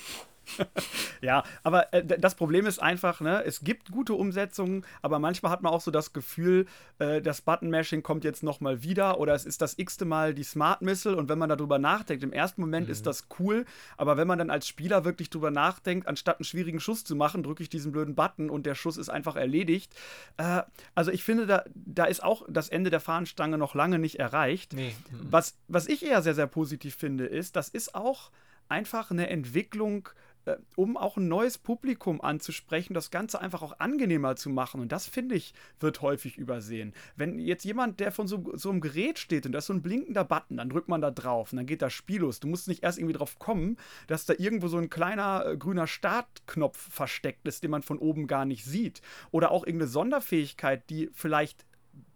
ja, 1.21 1.45
aber 1.63 1.93
äh, 1.93 2.05
das 2.05 2.35
Problem 2.35 2.67
ist 2.67 2.81
einfach, 2.81 3.21
ne, 3.21 3.45
es 3.45 3.61
gibt 3.61 3.91
gute 3.91 4.15
Umsetzungen, 4.15 4.85
aber 5.03 5.19
manchmal 5.19 5.53
hat 5.53 5.63
man 5.63 5.73
auch 5.73 5.81
so 5.81 5.91
das 5.91 6.13
Gefühl, 6.13 6.67
äh, 6.99 7.21
das 7.21 7.41
Button-Mashing 7.41 8.03
kommt 8.03 8.25
jetzt 8.25 8.43
nochmal 8.43 8.83
wieder 8.83 9.19
oder 9.19 9.35
es 9.35 9.45
ist 9.45 9.63
das 9.63 9.79
x-te 9.79 10.05
Mal 10.05 10.35
die 10.35 10.45
Smart 10.45 10.83
Missile 10.83 11.17
und 11.17 11.29
wenn 11.29 11.39
man 11.39 11.49
darüber 11.49 11.79
nachdenkt, 11.79 12.23
im 12.23 12.33
ersten 12.33 12.61
Moment 12.61 12.87
mhm. 12.87 12.93
ist 12.93 13.07
das 13.07 13.29
cool, 13.39 13.65
aber 13.97 14.17
wenn 14.17 14.27
man 14.27 14.39
dann 14.39 14.51
als 14.51 14.69
Spieler 14.69 15.05
wirklich 15.05 15.31
drüber 15.31 15.51
nachdenkt, 15.51 16.07
anstatt 16.07 16.39
einen 16.39 16.45
schwierigen 16.45 16.81
Schuss 16.81 17.05
zu 17.05 17.17
machen, 17.17 17.43
drücke 17.43 17.63
ich 17.63 17.69
diesen 17.69 17.93
blöden 17.93 18.15
Button 18.15 18.51
und 18.51 18.67
der 18.67 18.75
Schuss 18.75 18.97
ist 18.97 19.09
einfach 19.09 19.37
erledigt. 19.37 19.95
Äh, 20.37 20.63
also 20.95 21.11
ich 21.11 21.25
finde, 21.25 21.47
da, 21.47 21.65
da 21.75 22.05
ist 22.05 22.23
auch 22.23 22.45
das 22.49 22.69
Ende 22.69 22.91
der 22.91 23.01
Fahnenstange 23.01 23.59
noch 23.59 23.75
lange 23.75 23.99
nicht 23.99 24.19
erreicht. 24.19 24.73
Nee. 24.73 24.95
Mhm. 25.11 25.29
Was, 25.31 25.57
was 25.69 25.87
ich 25.89 26.05
eher 26.05 26.23
sehr, 26.23 26.35
sehr 26.35 26.47
positiv 26.47 26.95
finde, 26.95 27.27
ist, 27.27 27.57
das 27.57 27.69
ist 27.69 27.95
auch 27.95 28.31
einfach 28.69 29.11
eine 29.11 29.29
Entwicklung 29.29 30.09
äh, 30.47 30.57
um 30.77 30.97
auch 30.97 31.17
ein 31.17 31.29
neues 31.29 31.59
Publikum 31.59 32.21
anzusprechen, 32.21 32.95
das 32.95 33.11
Ganze 33.11 33.41
einfach 33.41 33.63
auch 33.63 33.79
angenehmer 33.79 34.37
zu 34.37 34.51
machen. 34.51 34.81
Und 34.81 34.93
das, 34.93 35.07
finde 35.07 35.35
ich, 35.35 35.55
wird 35.81 36.03
häufig 36.03 36.37
übersehen. 36.37 36.93
Wenn 37.17 37.39
jetzt 37.39 37.65
jemand, 37.65 38.01
der 38.01 38.13
von 38.13 38.27
so, 38.27 38.53
so 38.55 38.71
einem 38.71 38.81
Gerät 38.81 39.19
steht 39.19 39.47
und 39.47 39.53
da 39.53 39.59
ist 39.59 39.67
so 39.67 39.73
ein 39.73 39.83
blinkender 39.83 40.25
Button, 40.25 40.57
dann 40.57 40.69
drückt 40.69 40.89
man 40.89 41.01
da 41.01 41.11
drauf 41.11 41.53
und 41.53 41.57
dann 41.57 41.67
geht 41.67 41.83
das 41.83 41.93
Spiel 41.93 42.21
los. 42.21 42.41
Du 42.41 42.49
musst 42.49 42.69
nicht 42.69 42.83
erst 42.83 42.99
irgendwie 42.99 43.17
drauf 43.17 43.39
kommen, 43.39 43.77
dass 44.07 44.27
da 44.27 44.35
irgendwo 44.37 44.69
so 44.69 44.79
ein 44.79 44.91
kleiner 44.91 45.47
äh, 45.47 45.57
grüner 45.57 45.87
Startknopf 45.87 46.79
versteckt 46.93 47.47
ist, 47.49 47.63
den 47.63 47.71
man 47.71 47.83
von 47.83 47.99
oben 47.99 48.27
gar 48.27 48.45
nicht 48.45 48.65
sieht. 48.65 49.03
Oder 49.31 49.51
auch 49.51 49.65
irgendeine 49.65 49.91
Sonderfähigkeit, 49.91 50.89
die 50.91 51.11
vielleicht 51.13 51.65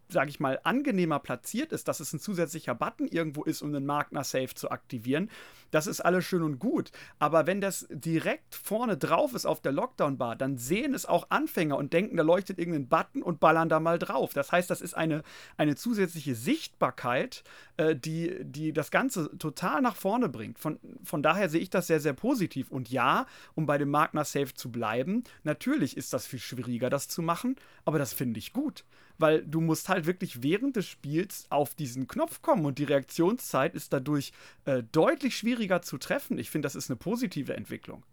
sage 0.09 0.31
ich 0.31 0.41
mal, 0.41 0.59
angenehmer 0.65 1.19
platziert 1.19 1.73
ist, 1.73 1.87
dass 1.87 2.01
es 2.01 2.13
ein 2.13 2.21
zusätzlicher 2.21 2.75
Button 2.75 3.07
irgendwo 3.07 3.45
ist, 3.45 3.63
um 3.63 3.73
den 3.73 3.85
Magna 3.85 4.25
Safe 4.25 4.55
zu 4.55 4.71
aktivieren, 4.71 5.31
das 5.71 5.87
ist 5.87 6.01
alles 6.01 6.25
schön 6.25 6.43
und 6.43 6.59
gut. 6.59 6.91
Aber 7.19 7.47
wenn 7.47 7.61
das 7.61 7.87
direkt 7.91 8.55
vorne 8.55 8.97
drauf 8.97 9.35
ist 9.35 9.45
auf 9.45 9.61
der 9.61 9.73
Lockdown-Bar, 9.73 10.37
dann 10.37 10.57
sehen 10.57 10.95
es 10.95 11.05
auch 11.05 11.27
Anfänger 11.29 11.77
und 11.77 11.93
denken, 11.93 12.17
da 12.17 12.23
leuchtet 12.23 12.59
irgendein 12.59 12.89
Button 12.89 13.23
und 13.23 13.39
ballern 13.39 13.69
da 13.69 13.81
mal 13.81 13.99
drauf. 13.99 14.33
Das 14.33 14.51
heißt, 14.51 14.71
das 14.71 14.81
ist 14.81 14.95
eine, 14.95 15.23
eine 15.59 15.77
zusätzliche 15.77 16.35
Sichtbarkeit, 16.35 17.45
äh, 17.77 17.95
die, 17.95 18.45
die 18.45 18.73
das 18.73 18.91
Ganze 18.91 19.37
total 19.39 19.83
nach 19.83 19.97
vorne 19.97 20.31
bringt. 20.31 20.59
Von, 20.59 20.79
von 21.05 21.23
daher 21.23 21.51
sehe 21.51 21.61
ich 21.61 21.71
das 21.71 21.87
sehr, 21.87 22.01
sehr 22.01 22.15
positiv. 22.15 22.71
Und 22.71 22.91
ja, 22.91 23.27
um 23.55 23.67
bei 23.67 23.77
dem 23.77 23.91
Magna 23.91 24.25
Safe 24.25 24.55
zu 24.55 24.73
bleiben, 24.73 25.25
natürlich 25.43 25.99
ist 25.99 26.15
das 26.15 26.27
viel 26.27 26.39
schwieriger, 26.39 26.89
das 26.89 27.09
zu 27.09 27.21
machen, 27.21 27.57
aber 27.85 27.99
das 27.99 28.15
finde 28.15 28.39
ich 28.39 28.55
gut 28.55 28.85
weil 29.19 29.45
du 29.45 29.61
musst 29.61 29.89
halt 29.89 30.07
wirklich 30.07 30.43
während 30.43 30.77
des 30.77 30.87
Spiels 30.87 31.47
auf 31.51 31.75
diesen 31.75 32.09
Knopf 32.09 32.41
kommen 32.43 32.65
und 32.65 32.79
die 32.79 32.85
Reaktionszeit 32.85 33.75
ist 33.75 33.93
dadurch 33.93 34.33
äh, 34.65 34.83
deutlich 34.93 35.37
schwieriger 35.37 35.83
zu 35.83 35.99
treffen. 35.99 36.39
Ich 36.39 36.51
finde, 36.51 36.67
das 36.67 36.75
ist 36.75 36.91
eine 36.91 36.97
positive 36.97 37.55
Entwicklung. 37.55 38.05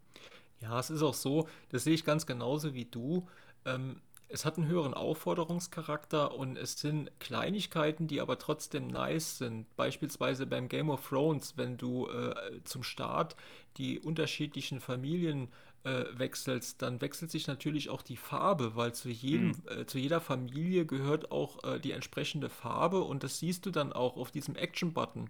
Ja, 0.62 0.80
es 0.80 0.90
ist 0.90 1.04
auch 1.04 1.14
so, 1.14 1.48
das 1.70 1.84
sehe 1.84 1.94
ich 1.94 2.06
ganz 2.06 2.26
genauso 2.26 2.74
wie 2.74 2.86
du. 2.86 3.28
Ähm, 3.66 4.02
es 4.28 4.46
hat 4.46 4.58
einen 4.58 4.68
höheren 4.68 4.94
Aufforderungscharakter 4.94 6.34
und 6.34 6.58
es 6.58 6.80
sind 6.80 7.12
Kleinigkeiten, 7.20 8.08
die 8.08 8.22
aber 8.22 8.40
trotzdem 8.40 8.88
nice 8.88 9.38
sind. 9.38 9.74
Beispielsweise 9.76 10.48
beim 10.48 10.68
Game 10.68 10.90
of 10.90 11.08
Thrones, 11.08 11.58
wenn 11.58 11.78
du 11.78 12.08
äh, 12.08 12.64
zum 12.64 12.84
Start 12.84 13.36
die 13.78 14.00
unterschiedlichen 14.00 14.80
Familien 14.80 15.50
äh, 15.86 16.06
wechselst, 16.18 16.82
dann 16.82 17.00
wechselt 17.00 17.32
sich 17.32 17.48
natürlich 17.48 17.90
auch 17.90 18.02
die 18.02 18.18
Farbe, 18.18 18.76
weil 18.76 18.94
zu 18.94 19.10
jedem, 19.10 19.50
mhm. 19.50 19.82
äh, 19.82 19.86
zu 19.86 20.00
jeder 20.00 20.20
Familie 20.20 20.86
gehört 20.86 21.32
auch 21.32 21.64
äh, 21.64 21.80
die 21.80 21.92
entsprechende 21.92 22.50
Farbe 22.50 23.02
und 23.02 23.24
das 23.24 23.40
siehst 23.40 23.66
du 23.66 23.72
dann 23.72 23.94
auch 23.94 24.18
auf 24.18 24.32
diesem 24.32 24.56
Action-Button. 24.56 25.30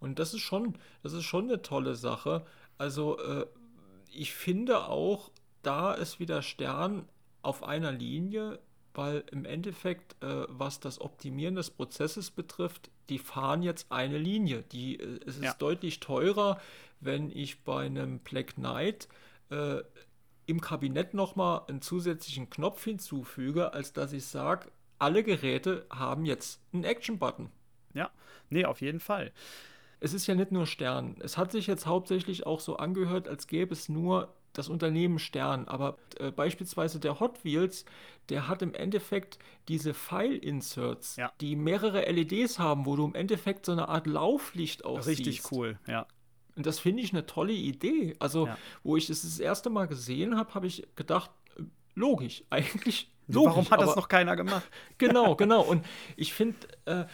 Und 0.00 0.18
das 0.18 0.34
ist 0.34 0.42
schon, 0.42 0.74
das 1.02 1.14
ist 1.14 1.24
schon 1.24 1.44
eine 1.44 1.62
tolle 1.62 1.94
Sache. 1.94 2.44
Also 2.76 3.18
äh, 3.18 3.46
ich 4.12 4.34
finde 4.34 4.84
auch, 4.86 5.30
da 5.62 5.94
ist 5.94 6.20
wieder 6.20 6.42
Stern 6.42 7.08
auf 7.40 7.62
einer 7.62 7.90
Linie, 7.90 8.58
weil 8.92 9.24
im 9.32 9.46
Endeffekt, 9.46 10.22
äh, 10.22 10.44
was 10.48 10.80
das 10.80 11.00
Optimieren 11.00 11.54
des 11.54 11.70
Prozesses 11.70 12.30
betrifft, 12.30 12.90
die 13.08 13.18
fahren 13.18 13.62
jetzt 13.62 13.90
eine 13.90 14.18
Linie. 14.18 14.64
Die, 14.70 15.00
äh, 15.00 15.20
es 15.26 15.36
ist 15.36 15.44
ja. 15.44 15.54
deutlich 15.54 16.00
teurer, 16.00 16.60
wenn 17.00 17.30
ich 17.30 17.64
bei 17.64 17.86
einem 17.86 18.18
Black 18.18 18.56
Knight 18.56 19.08
äh, 19.50 19.82
im 20.46 20.60
Kabinett 20.60 21.14
nochmal 21.14 21.62
einen 21.68 21.82
zusätzlichen 21.82 22.50
Knopf 22.50 22.84
hinzufüge, 22.84 23.72
als 23.72 23.92
dass 23.92 24.12
ich 24.12 24.26
sage, 24.26 24.68
alle 24.98 25.22
Geräte 25.22 25.86
haben 25.90 26.24
jetzt 26.24 26.60
einen 26.72 26.84
Action-Button. 26.84 27.50
Ja, 27.94 28.10
nee, 28.50 28.64
auf 28.64 28.80
jeden 28.80 29.00
Fall. 29.00 29.32
Es 30.00 30.12
ist 30.12 30.26
ja 30.26 30.34
nicht 30.34 30.52
nur 30.52 30.66
Stern. 30.66 31.16
Es 31.20 31.38
hat 31.38 31.52
sich 31.52 31.66
jetzt 31.66 31.86
hauptsächlich 31.86 32.46
auch 32.46 32.60
so 32.60 32.76
angehört, 32.76 33.28
als 33.28 33.46
gäbe 33.46 33.72
es 33.72 33.88
nur 33.88 34.34
das 34.52 34.68
Unternehmen 34.68 35.18
Stern. 35.18 35.68
Aber 35.68 35.98
äh, 36.18 36.30
beispielsweise 36.30 37.00
der 37.00 37.20
Hot 37.20 37.44
Wheels, 37.44 37.84
der 38.28 38.48
hat 38.48 38.62
im 38.62 38.72
Endeffekt 38.74 39.38
diese 39.68 39.94
File-Inserts, 39.94 41.16
ja. 41.16 41.32
die 41.40 41.56
mehrere 41.56 42.10
LEDs 42.10 42.58
haben, 42.58 42.86
wo 42.86 42.96
du 42.96 43.04
im 43.04 43.14
Endeffekt 43.14 43.66
so 43.66 43.72
eine 43.72 43.88
Art 43.88 44.06
Lauflicht 44.06 44.84
auch 44.84 45.06
Richtig 45.06 45.50
cool, 45.52 45.78
ja. 45.86 46.06
Und 46.56 46.66
das 46.66 46.78
finde 46.78 47.02
ich 47.02 47.12
eine 47.12 47.26
tolle 47.26 47.52
Idee. 47.52 48.14
Also, 48.18 48.46
ja. 48.46 48.58
wo 48.82 48.96
ich 48.96 49.10
es 49.10 49.22
das, 49.22 49.30
das 49.30 49.40
erste 49.40 49.70
Mal 49.70 49.86
gesehen 49.86 50.36
habe, 50.36 50.54
habe 50.54 50.66
ich 50.66 50.86
gedacht, 50.96 51.30
äh, 51.56 51.62
logisch, 51.94 52.44
eigentlich 52.50 53.10
logisch. 53.26 53.50
Warum 53.50 53.70
hat 53.70 53.80
das 53.80 53.96
noch 53.96 54.08
keiner 54.08 54.36
gemacht? 54.36 54.68
genau, 54.98 55.34
genau. 55.34 55.62
Und 55.62 55.84
ich 56.16 56.32
finde, 56.32 56.56
äh, 56.84 57.04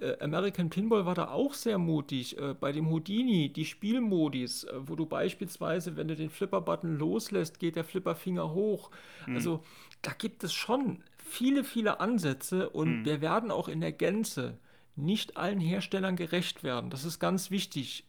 äh, 0.00 0.18
American 0.20 0.70
Pinball 0.70 1.06
war 1.06 1.14
da 1.14 1.28
auch 1.28 1.54
sehr 1.54 1.78
mutig. 1.78 2.38
Äh, 2.38 2.54
bei 2.54 2.72
dem 2.72 2.90
Houdini, 2.90 3.52
die 3.52 3.64
Spielmodis, 3.64 4.64
äh, 4.64 4.72
wo 4.78 4.96
du 4.96 5.06
beispielsweise, 5.06 5.96
wenn 5.96 6.08
du 6.08 6.16
den 6.16 6.30
Flipper-Button 6.30 6.96
loslässt, 6.96 7.58
geht 7.58 7.76
der 7.76 7.84
Flipperfinger 7.84 8.52
hoch. 8.52 8.90
Mhm. 9.26 9.36
Also 9.36 9.64
da 10.02 10.12
gibt 10.12 10.44
es 10.44 10.52
schon 10.52 11.02
viele, 11.16 11.64
viele 11.64 12.00
Ansätze 12.00 12.70
und 12.70 13.00
mhm. 13.00 13.04
wir 13.04 13.20
werden 13.20 13.50
auch 13.50 13.68
in 13.68 13.80
der 13.80 13.92
Gänze 13.92 14.58
nicht 14.96 15.36
allen 15.36 15.60
Herstellern 15.60 16.16
gerecht 16.16 16.62
werden. 16.62 16.90
Das 16.90 17.04
ist 17.04 17.18
ganz 17.18 17.50
wichtig. 17.50 18.04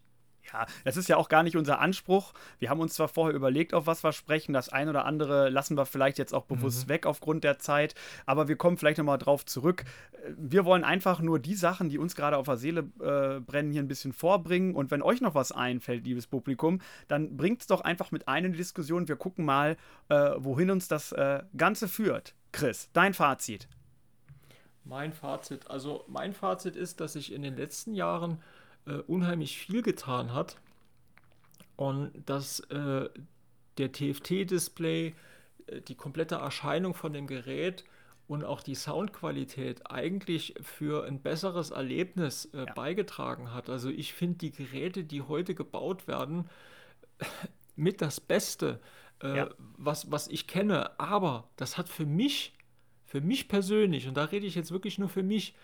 Ja, 0.54 0.66
das 0.84 0.98
ist 0.98 1.10
ja 1.10 1.18
auch 1.18 1.30
gar 1.30 1.44
nicht 1.44 1.56
unser 1.56 1.80
Anspruch. 1.80 2.34
Wir 2.60 2.70
haben 2.70 2.80
uns 2.80 2.96
zwar 2.96 3.08
vorher 3.08 3.36
überlegt, 3.36 3.74
auf 3.74 3.88
was 3.88 4.04
wir 4.04 4.14
sprechen. 4.14 4.54
Das 4.54 4.70
ein 4.70 4.90
oder 4.90 5.06
andere 5.06 5.50
lassen 5.50 5.78
wir 5.78 5.86
vielleicht 5.86 6.18
jetzt 6.18 6.34
auch 6.34 6.46
bewusst 6.46 6.86
mhm. 6.86 6.90
weg 6.90 7.06
aufgrund 7.06 7.44
der 7.44 7.60
Zeit. 7.60 7.96
Aber 8.26 8.48
wir 8.48 8.56
kommen 8.56 8.78
vielleicht 8.78 8.98
nochmal 8.98 9.18
drauf 9.18 9.46
zurück. 9.46 9.84
Wir 10.38 10.66
wollen 10.66 10.84
einfach 10.84 11.20
nur 11.22 11.40
die 11.40 11.56
Sachen, 11.56 11.90
die 11.90 11.98
uns 11.98 12.16
gerade 12.16 12.38
auf 12.38 12.46
der 12.46 12.58
Seele 12.58 12.82
äh, 13.00 13.40
brennen, 13.40 13.72
hier 13.72 13.82
ein 13.82 13.88
bisschen 13.88 14.14
vorbringen. 14.14 14.76
Und 14.76 14.92
wenn 14.92 15.02
euch 15.02 15.22
noch 15.22 15.36
was 15.36 15.52
einfällt, 15.52 16.06
liebes 16.06 16.28
Publikum, 16.28 16.82
dann 17.08 17.38
bringt 17.38 17.62
es 17.62 17.68
doch 17.68 17.82
einfach 17.82 18.12
mit 18.12 18.28
ein 18.28 18.46
in 18.46 18.52
die 18.54 18.58
Diskussion. 18.58 19.08
Wir 19.08 19.16
gucken 19.16 19.46
mal, 19.46 19.78
äh, 20.10 20.32
wohin 20.38 20.72
uns 20.72 20.88
das 20.88 21.12
äh, 21.12 21.44
Ganze 21.56 21.88
führt. 21.88 22.34
Chris, 22.52 22.90
dein 22.94 23.14
Fazit. 23.14 23.68
Mein 24.84 25.14
Fazit. 25.14 25.70
Also 25.70 26.04
mein 26.08 26.34
Fazit 26.34 26.76
ist, 26.76 27.00
dass 27.00 27.16
ich 27.16 27.32
in 27.32 27.44
den 27.44 27.56
letzten 27.56 27.94
Jahren 27.94 28.42
äh, 28.86 28.96
unheimlich 29.08 29.58
viel 29.58 29.82
getan 29.82 30.34
hat 30.34 30.58
und 31.76 32.12
dass 32.26 32.60
äh, 32.72 33.10
der 33.78 33.92
TFT-Display, 33.92 35.16
äh, 35.68 35.82
die 35.82 35.96
komplette 35.96 36.36
Erscheinung 36.36 36.94
von 36.94 37.14
dem 37.14 37.28
Gerät 37.28 37.86
und 38.28 38.44
auch 38.44 38.62
die 38.62 38.76
Soundqualität 38.76 39.90
eigentlich 39.90 40.54
für 40.62 41.06
ein 41.06 41.22
besseres 41.22 41.72
Erlebnis 41.72 42.46
äh, 42.54 42.66
ja. 42.66 42.74
beigetragen 42.74 43.54
hat. 43.54 43.70
Also 43.70 43.90
ich 43.90 44.14
finde 44.14 44.38
die 44.38 44.52
Geräte, 44.52 45.04
die 45.04 45.24
heute 45.24 45.56
gebaut 45.56 46.08
werden, 46.08 46.48
mit 47.76 48.02
das 48.02 48.20
Beste, 48.20 48.80
äh, 49.24 49.38
ja. 49.38 49.50
was, 49.78 50.12
was 50.12 50.28
ich 50.28 50.48
kenne. 50.48 51.00
Aber 51.00 51.50
das 51.56 51.78
hat 51.78 51.90
für 51.90 52.06
mich, 52.06 52.54
für 53.06 53.22
mich 53.22 53.48
persönlich, 53.48 54.08
und 54.08 54.16
da 54.16 54.26
rede 54.26 54.46
ich 54.46 54.56
jetzt 54.56 54.72
wirklich 54.72 55.00
nur 55.00 55.10
für 55.10 55.24
mich, 55.24 55.56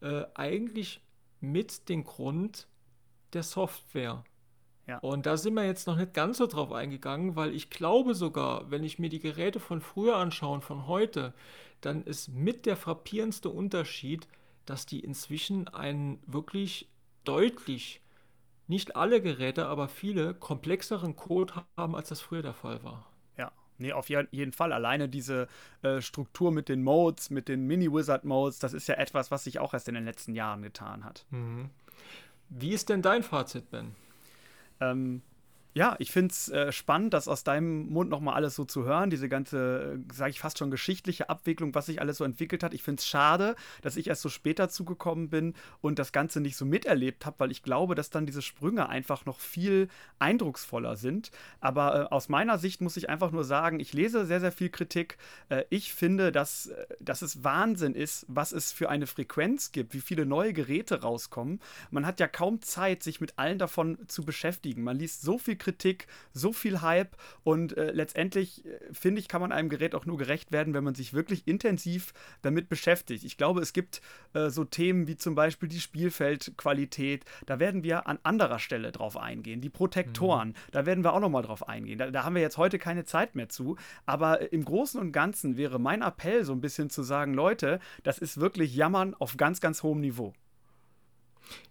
äh, 0.00 0.24
eigentlich 0.34 1.00
mit 1.42 1.88
den 1.88 2.04
Grund 2.04 2.66
der 3.32 3.42
Software. 3.42 4.24
Ja. 4.86 4.98
Und 4.98 5.26
da 5.26 5.36
sind 5.36 5.54
wir 5.54 5.64
jetzt 5.64 5.86
noch 5.86 5.96
nicht 5.96 6.14
ganz 6.14 6.38
so 6.38 6.46
drauf 6.46 6.72
eingegangen, 6.72 7.36
weil 7.36 7.54
ich 7.54 7.70
glaube 7.70 8.14
sogar, 8.14 8.70
wenn 8.70 8.82
ich 8.82 8.98
mir 8.98 9.08
die 9.08 9.20
Geräte 9.20 9.60
von 9.60 9.80
früher 9.80 10.16
anschaue 10.16 10.60
von 10.60 10.86
heute, 10.86 11.34
dann 11.80 12.02
ist 12.04 12.28
mit 12.28 12.66
der 12.66 12.76
frappierendste 12.76 13.48
Unterschied, 13.48 14.26
dass 14.66 14.86
die 14.86 15.00
inzwischen 15.00 15.68
einen 15.68 16.20
wirklich 16.26 16.88
deutlich, 17.24 18.00
nicht 18.66 18.96
alle 18.96 19.20
Geräte, 19.20 19.66
aber 19.66 19.88
viele 19.88 20.34
komplexeren 20.34 21.16
Code 21.16 21.54
haben, 21.76 21.94
als 21.94 22.08
das 22.08 22.20
früher 22.20 22.42
der 22.42 22.54
Fall 22.54 22.82
war. 22.82 23.11
Nee, 23.82 23.92
auf 23.92 24.08
jeden 24.08 24.52
Fall. 24.52 24.72
Alleine 24.72 25.08
diese 25.08 25.48
äh, 25.82 26.00
Struktur 26.00 26.50
mit 26.50 26.68
den 26.68 26.82
Modes, 26.82 27.30
mit 27.30 27.48
den 27.48 27.66
Mini-Wizard-Modes, 27.66 28.58
das 28.58 28.72
ist 28.72 28.88
ja 28.88 28.94
etwas, 28.94 29.30
was 29.30 29.44
sich 29.44 29.58
auch 29.58 29.74
erst 29.74 29.88
in 29.88 29.94
den 29.94 30.04
letzten 30.04 30.34
Jahren 30.34 30.62
getan 30.62 31.04
hat. 31.04 31.26
Mhm. 31.30 31.68
Wie 32.48 32.72
ist 32.72 32.88
denn 32.88 33.02
dein 33.02 33.22
Fazit, 33.22 33.70
Ben? 33.70 33.94
Ähm, 34.80 35.22
ja, 35.74 35.96
ich 35.98 36.10
finde 36.10 36.32
es 36.32 36.50
äh, 36.50 36.70
spannend, 36.70 37.14
das 37.14 37.28
aus 37.28 37.44
deinem 37.44 37.88
Mund 37.88 38.10
nochmal 38.10 38.34
alles 38.34 38.54
so 38.54 38.64
zu 38.64 38.84
hören, 38.84 39.08
diese 39.08 39.28
ganze, 39.30 39.98
äh, 40.10 40.12
sage 40.12 40.30
ich 40.30 40.40
fast 40.40 40.58
schon, 40.58 40.70
geschichtliche 40.70 41.30
Abwicklung, 41.30 41.74
was 41.74 41.86
sich 41.86 42.00
alles 42.00 42.18
so 42.18 42.24
entwickelt 42.24 42.62
hat. 42.62 42.74
Ich 42.74 42.82
finde 42.82 43.00
es 43.00 43.06
schade, 43.06 43.56
dass 43.80 43.96
ich 43.96 44.08
erst 44.08 44.20
so 44.20 44.28
später 44.28 44.68
zugekommen 44.68 45.30
bin 45.30 45.54
und 45.80 45.98
das 45.98 46.12
Ganze 46.12 46.40
nicht 46.40 46.56
so 46.56 46.66
miterlebt 46.66 47.24
habe, 47.24 47.36
weil 47.40 47.50
ich 47.50 47.62
glaube, 47.62 47.94
dass 47.94 48.10
dann 48.10 48.26
diese 48.26 48.42
Sprünge 48.42 48.90
einfach 48.90 49.24
noch 49.24 49.40
viel 49.40 49.88
eindrucksvoller 50.18 50.96
sind. 50.96 51.30
Aber 51.60 52.02
äh, 52.02 52.14
aus 52.14 52.28
meiner 52.28 52.58
Sicht 52.58 52.82
muss 52.82 52.98
ich 52.98 53.08
einfach 53.08 53.30
nur 53.30 53.44
sagen, 53.44 53.80
ich 53.80 53.94
lese 53.94 54.26
sehr, 54.26 54.40
sehr 54.40 54.52
viel 54.52 54.68
Kritik. 54.68 55.16
Äh, 55.48 55.64
ich 55.70 55.94
finde, 55.94 56.32
dass, 56.32 56.66
äh, 56.66 56.86
dass 57.00 57.22
es 57.22 57.44
Wahnsinn 57.44 57.94
ist, 57.94 58.26
was 58.28 58.52
es 58.52 58.72
für 58.72 58.90
eine 58.90 59.06
Frequenz 59.06 59.72
gibt, 59.72 59.94
wie 59.94 60.02
viele 60.02 60.26
neue 60.26 60.52
Geräte 60.52 61.00
rauskommen. 61.00 61.60
Man 61.90 62.04
hat 62.04 62.20
ja 62.20 62.28
kaum 62.28 62.60
Zeit, 62.60 63.02
sich 63.02 63.22
mit 63.22 63.38
allen 63.38 63.58
davon 63.58 63.96
zu 64.06 64.22
beschäftigen. 64.22 64.82
Man 64.82 64.98
liest 64.98 65.22
so 65.22 65.38
viel 65.38 65.56
Kritik, 65.62 66.08
so 66.32 66.52
viel 66.52 66.82
Hype 66.82 67.16
und 67.44 67.76
äh, 67.76 67.92
letztendlich, 67.92 68.64
äh, 68.66 68.78
finde 68.92 69.20
ich, 69.20 69.28
kann 69.28 69.40
man 69.40 69.52
einem 69.52 69.68
Gerät 69.68 69.94
auch 69.94 70.06
nur 70.06 70.18
gerecht 70.18 70.50
werden, 70.50 70.74
wenn 70.74 70.82
man 70.82 70.94
sich 70.94 71.14
wirklich 71.14 71.46
intensiv 71.46 72.12
damit 72.42 72.68
beschäftigt. 72.68 73.24
Ich 73.24 73.36
glaube, 73.36 73.60
es 73.60 73.72
gibt 73.72 74.02
äh, 74.34 74.50
so 74.50 74.64
Themen 74.64 75.06
wie 75.06 75.16
zum 75.16 75.34
Beispiel 75.34 75.68
die 75.68 75.80
Spielfeldqualität, 75.80 77.24
da 77.46 77.60
werden 77.60 77.84
wir 77.84 78.06
an 78.06 78.18
anderer 78.24 78.58
Stelle 78.58 78.90
drauf 78.90 79.16
eingehen. 79.16 79.60
Die 79.60 79.70
Protektoren, 79.70 80.48
mhm. 80.48 80.54
da 80.72 80.84
werden 80.84 81.04
wir 81.04 81.12
auch 81.12 81.20
nochmal 81.20 81.42
drauf 81.42 81.68
eingehen. 81.68 81.98
Da, 81.98 82.10
da 82.10 82.24
haben 82.24 82.34
wir 82.34 82.42
jetzt 82.42 82.58
heute 82.58 82.78
keine 82.78 83.04
Zeit 83.04 83.36
mehr 83.36 83.48
zu, 83.48 83.76
aber 84.04 84.40
äh, 84.40 84.46
im 84.46 84.64
Großen 84.64 85.00
und 85.00 85.12
Ganzen 85.12 85.56
wäre 85.56 85.78
mein 85.78 86.02
Appell 86.02 86.44
so 86.44 86.52
ein 86.52 86.60
bisschen 86.60 86.90
zu 86.90 87.02
sagen, 87.02 87.34
Leute, 87.34 87.78
das 88.02 88.18
ist 88.18 88.40
wirklich 88.40 88.74
Jammern 88.74 89.14
auf 89.14 89.36
ganz, 89.36 89.60
ganz 89.60 89.82
hohem 89.82 90.00
Niveau. 90.00 90.32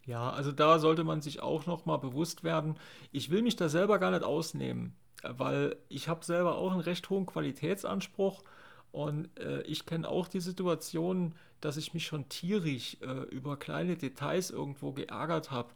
Ja, 0.06 0.30
also 0.32 0.52
da 0.52 0.80
sollte 0.80 1.04
man 1.04 1.22
sich 1.22 1.42
auch 1.42 1.66
noch 1.66 1.86
mal 1.86 1.98
bewusst 1.98 2.44
werden. 2.44 2.76
Ich 3.12 3.30
will 3.30 3.42
mich 3.42 3.56
da 3.56 3.70
selber 3.70 4.00
gar 4.00 4.12
nicht 4.12 4.24
ausnehmen, 4.24 4.96
weil 5.24 5.76
ich 5.90 6.08
habe 6.08 6.26
selber 6.26 6.58
auch 6.58 6.72
einen 6.72 6.82
recht 6.82 7.10
hohen 7.10 7.26
Qualitätsanspruch 7.26 8.44
und 8.92 9.38
äh, 9.40 9.62
ich 9.64 9.86
kenne 9.86 10.10
auch 10.10 10.28
die 10.28 10.42
Situation, 10.42 11.36
dass 11.62 11.78
ich 11.78 11.94
mich 11.94 12.06
schon 12.06 12.28
tierisch 12.28 12.98
äh, 13.02 13.24
über 13.30 13.58
kleine 13.58 13.96
Details 13.96 14.50
irgendwo 14.50 14.92
geärgert 14.92 15.52
habe. 15.52 15.70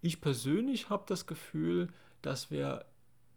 Ich 0.00 0.20
persönlich 0.20 0.90
habe 0.90 1.04
das 1.06 1.26
Gefühl, 1.26 1.88
dass 2.22 2.50
wir 2.50 2.84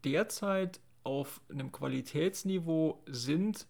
derzeit 0.04 0.80
auf 1.04 1.42
einem 1.50 1.72
Qualitätsniveau 1.72 3.04
sind, 3.08 3.68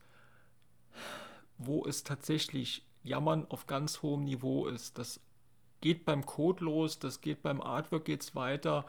wo 1.57 1.85
es 1.85 2.03
tatsächlich 2.03 2.85
Jammern 3.03 3.45
auf 3.49 3.67
ganz 3.67 4.01
hohem 4.01 4.23
Niveau 4.23 4.67
ist. 4.67 4.97
Das 4.97 5.19
geht 5.81 6.05
beim 6.05 6.25
Code 6.25 6.63
los, 6.65 6.99
das 6.99 7.21
geht 7.21 7.41
beim 7.43 7.61
Artwork 7.61 8.05
geht's 8.05 8.35
weiter, 8.35 8.85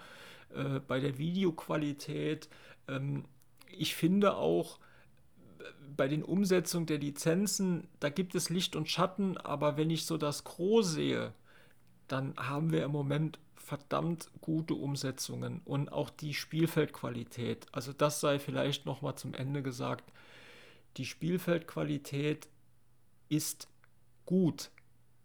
äh, 0.55 0.81
bei 0.81 1.01
der 1.01 1.19
Videoqualität. 1.19 2.49
Ähm, 2.89 3.25
ich 3.71 3.95
finde 3.95 4.37
auch 4.37 4.79
äh, 5.59 5.65
bei 5.97 6.09
den 6.09 6.23
Umsetzungen 6.23 6.87
der 6.87 6.99
Lizenzen, 6.99 7.89
da 8.01 8.09
gibt 8.11 8.35
es 8.35 8.51
Licht 8.51 8.77
und 8.77 8.89
Schatten, 8.89 9.37
aber 9.39 9.77
wenn 9.77 9.91
ich 9.91 10.07
so 10.07 10.19
das 10.19 10.45
Gros 10.45 10.93
sehe, 10.93 11.33
dann 12.09 12.35
haben 12.37 12.73
wir 12.73 12.85
im 12.85 12.93
Moment 12.93 13.39
verdammt 13.57 14.31
gute 14.41 14.75
Umsetzungen 14.75 15.63
und 15.65 15.93
auch 15.93 16.11
die 16.11 16.35
Spielfeldqualität. 16.35 17.67
Also 17.73 17.93
das 17.93 18.21
sei 18.21 18.39
vielleicht 18.39 18.87
noch 18.87 19.03
mal 19.03 19.17
zum 19.17 19.35
Ende 19.35 19.63
gesagt. 19.63 20.13
die 20.99 21.07
Spielfeldqualität 21.07 22.49
ist 23.29 23.69
gut. 24.27 24.71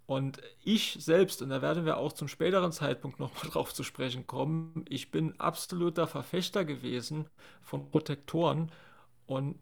Und 0.07 0.41
ich 0.63 0.97
selbst, 1.01 1.41
und 1.41 1.49
da 1.49 1.61
werden 1.61 1.85
wir 1.85 1.97
auch 1.97 2.13
zum 2.13 2.29
späteren 2.29 2.71
Zeitpunkt 2.71 3.19
nochmal 3.19 3.43
drauf 3.51 3.73
zu 3.73 3.83
sprechen 3.83 4.25
kommen, 4.25 4.85
ich 4.89 5.11
bin 5.11 5.39
absoluter 5.39 6.07
Verfechter 6.07 6.65
gewesen 6.65 7.27
von 7.61 7.91
Protektoren 7.91 8.71
und 9.25 9.59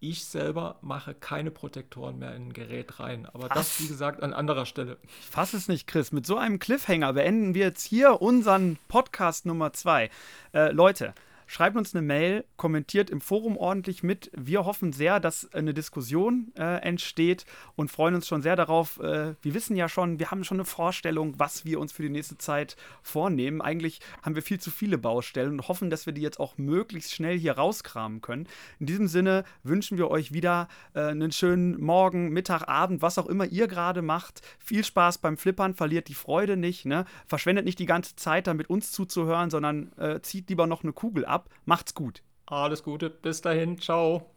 ich 0.00 0.24
selber 0.24 0.78
mache 0.80 1.12
keine 1.14 1.50
Protektoren 1.50 2.20
mehr 2.20 2.32
in 2.36 2.48
ein 2.48 2.52
Gerät 2.52 3.00
rein. 3.00 3.26
Aber 3.26 3.50
Was? 3.50 3.58
das, 3.58 3.80
wie 3.80 3.88
gesagt, 3.88 4.22
an 4.22 4.32
anderer 4.32 4.64
Stelle. 4.64 4.98
Ich 5.02 5.26
fasse 5.26 5.56
es 5.56 5.66
nicht, 5.66 5.88
Chris. 5.88 6.12
Mit 6.12 6.24
so 6.24 6.36
einem 6.36 6.60
Cliffhanger 6.60 7.14
beenden 7.14 7.54
wir 7.54 7.66
jetzt 7.66 7.82
hier 7.82 8.22
unseren 8.22 8.78
Podcast 8.86 9.46
Nummer 9.46 9.72
zwei. 9.72 10.10
Äh, 10.54 10.70
Leute, 10.70 11.14
Schreibt 11.50 11.78
uns 11.78 11.94
eine 11.94 12.06
Mail, 12.06 12.44
kommentiert 12.58 13.08
im 13.08 13.22
Forum 13.22 13.56
ordentlich 13.56 14.02
mit. 14.02 14.30
Wir 14.36 14.66
hoffen 14.66 14.92
sehr, 14.92 15.18
dass 15.18 15.50
eine 15.54 15.72
Diskussion 15.72 16.52
äh, 16.58 16.82
entsteht 16.82 17.46
und 17.74 17.90
freuen 17.90 18.14
uns 18.14 18.28
schon 18.28 18.42
sehr 18.42 18.54
darauf. 18.54 19.00
Äh, 19.00 19.34
wir 19.40 19.54
wissen 19.54 19.74
ja 19.74 19.88
schon, 19.88 20.18
wir 20.18 20.30
haben 20.30 20.44
schon 20.44 20.58
eine 20.58 20.66
Vorstellung, 20.66 21.38
was 21.38 21.64
wir 21.64 21.80
uns 21.80 21.92
für 21.92 22.02
die 22.02 22.10
nächste 22.10 22.36
Zeit 22.36 22.76
vornehmen. 23.02 23.62
Eigentlich 23.62 24.00
haben 24.22 24.34
wir 24.34 24.42
viel 24.42 24.60
zu 24.60 24.70
viele 24.70 24.98
Baustellen 24.98 25.52
und 25.52 25.68
hoffen, 25.68 25.88
dass 25.88 26.04
wir 26.04 26.12
die 26.12 26.20
jetzt 26.20 26.38
auch 26.38 26.58
möglichst 26.58 27.14
schnell 27.14 27.38
hier 27.38 27.52
rauskramen 27.52 28.20
können. 28.20 28.46
In 28.78 28.84
diesem 28.84 29.08
Sinne 29.08 29.44
wünschen 29.62 29.96
wir 29.96 30.10
euch 30.10 30.34
wieder 30.34 30.68
äh, 30.92 31.00
einen 31.00 31.32
schönen 31.32 31.80
Morgen, 31.80 32.28
Mittag, 32.28 32.68
Abend, 32.68 33.00
was 33.00 33.16
auch 33.16 33.26
immer 33.26 33.46
ihr 33.46 33.68
gerade 33.68 34.02
macht. 34.02 34.42
Viel 34.58 34.84
Spaß 34.84 35.16
beim 35.16 35.38
Flippern, 35.38 35.72
verliert 35.72 36.08
die 36.08 36.14
Freude 36.14 36.58
nicht. 36.58 36.84
Ne? 36.84 37.06
Verschwendet 37.26 37.64
nicht 37.64 37.78
die 37.78 37.86
ganze 37.86 38.16
Zeit 38.16 38.46
damit 38.46 38.68
uns 38.68 38.92
zuzuhören, 38.92 39.48
sondern 39.48 39.92
äh, 39.96 40.20
zieht 40.20 40.50
lieber 40.50 40.66
noch 40.66 40.82
eine 40.82 40.92
Kugel 40.92 41.24
ab 41.24 41.37
ab. 41.38 41.48
Macht's 41.64 41.94
gut. 41.94 42.22
Alles 42.46 42.82
Gute, 42.82 43.10
bis 43.10 43.40
dahin, 43.40 43.78
ciao. 43.78 44.30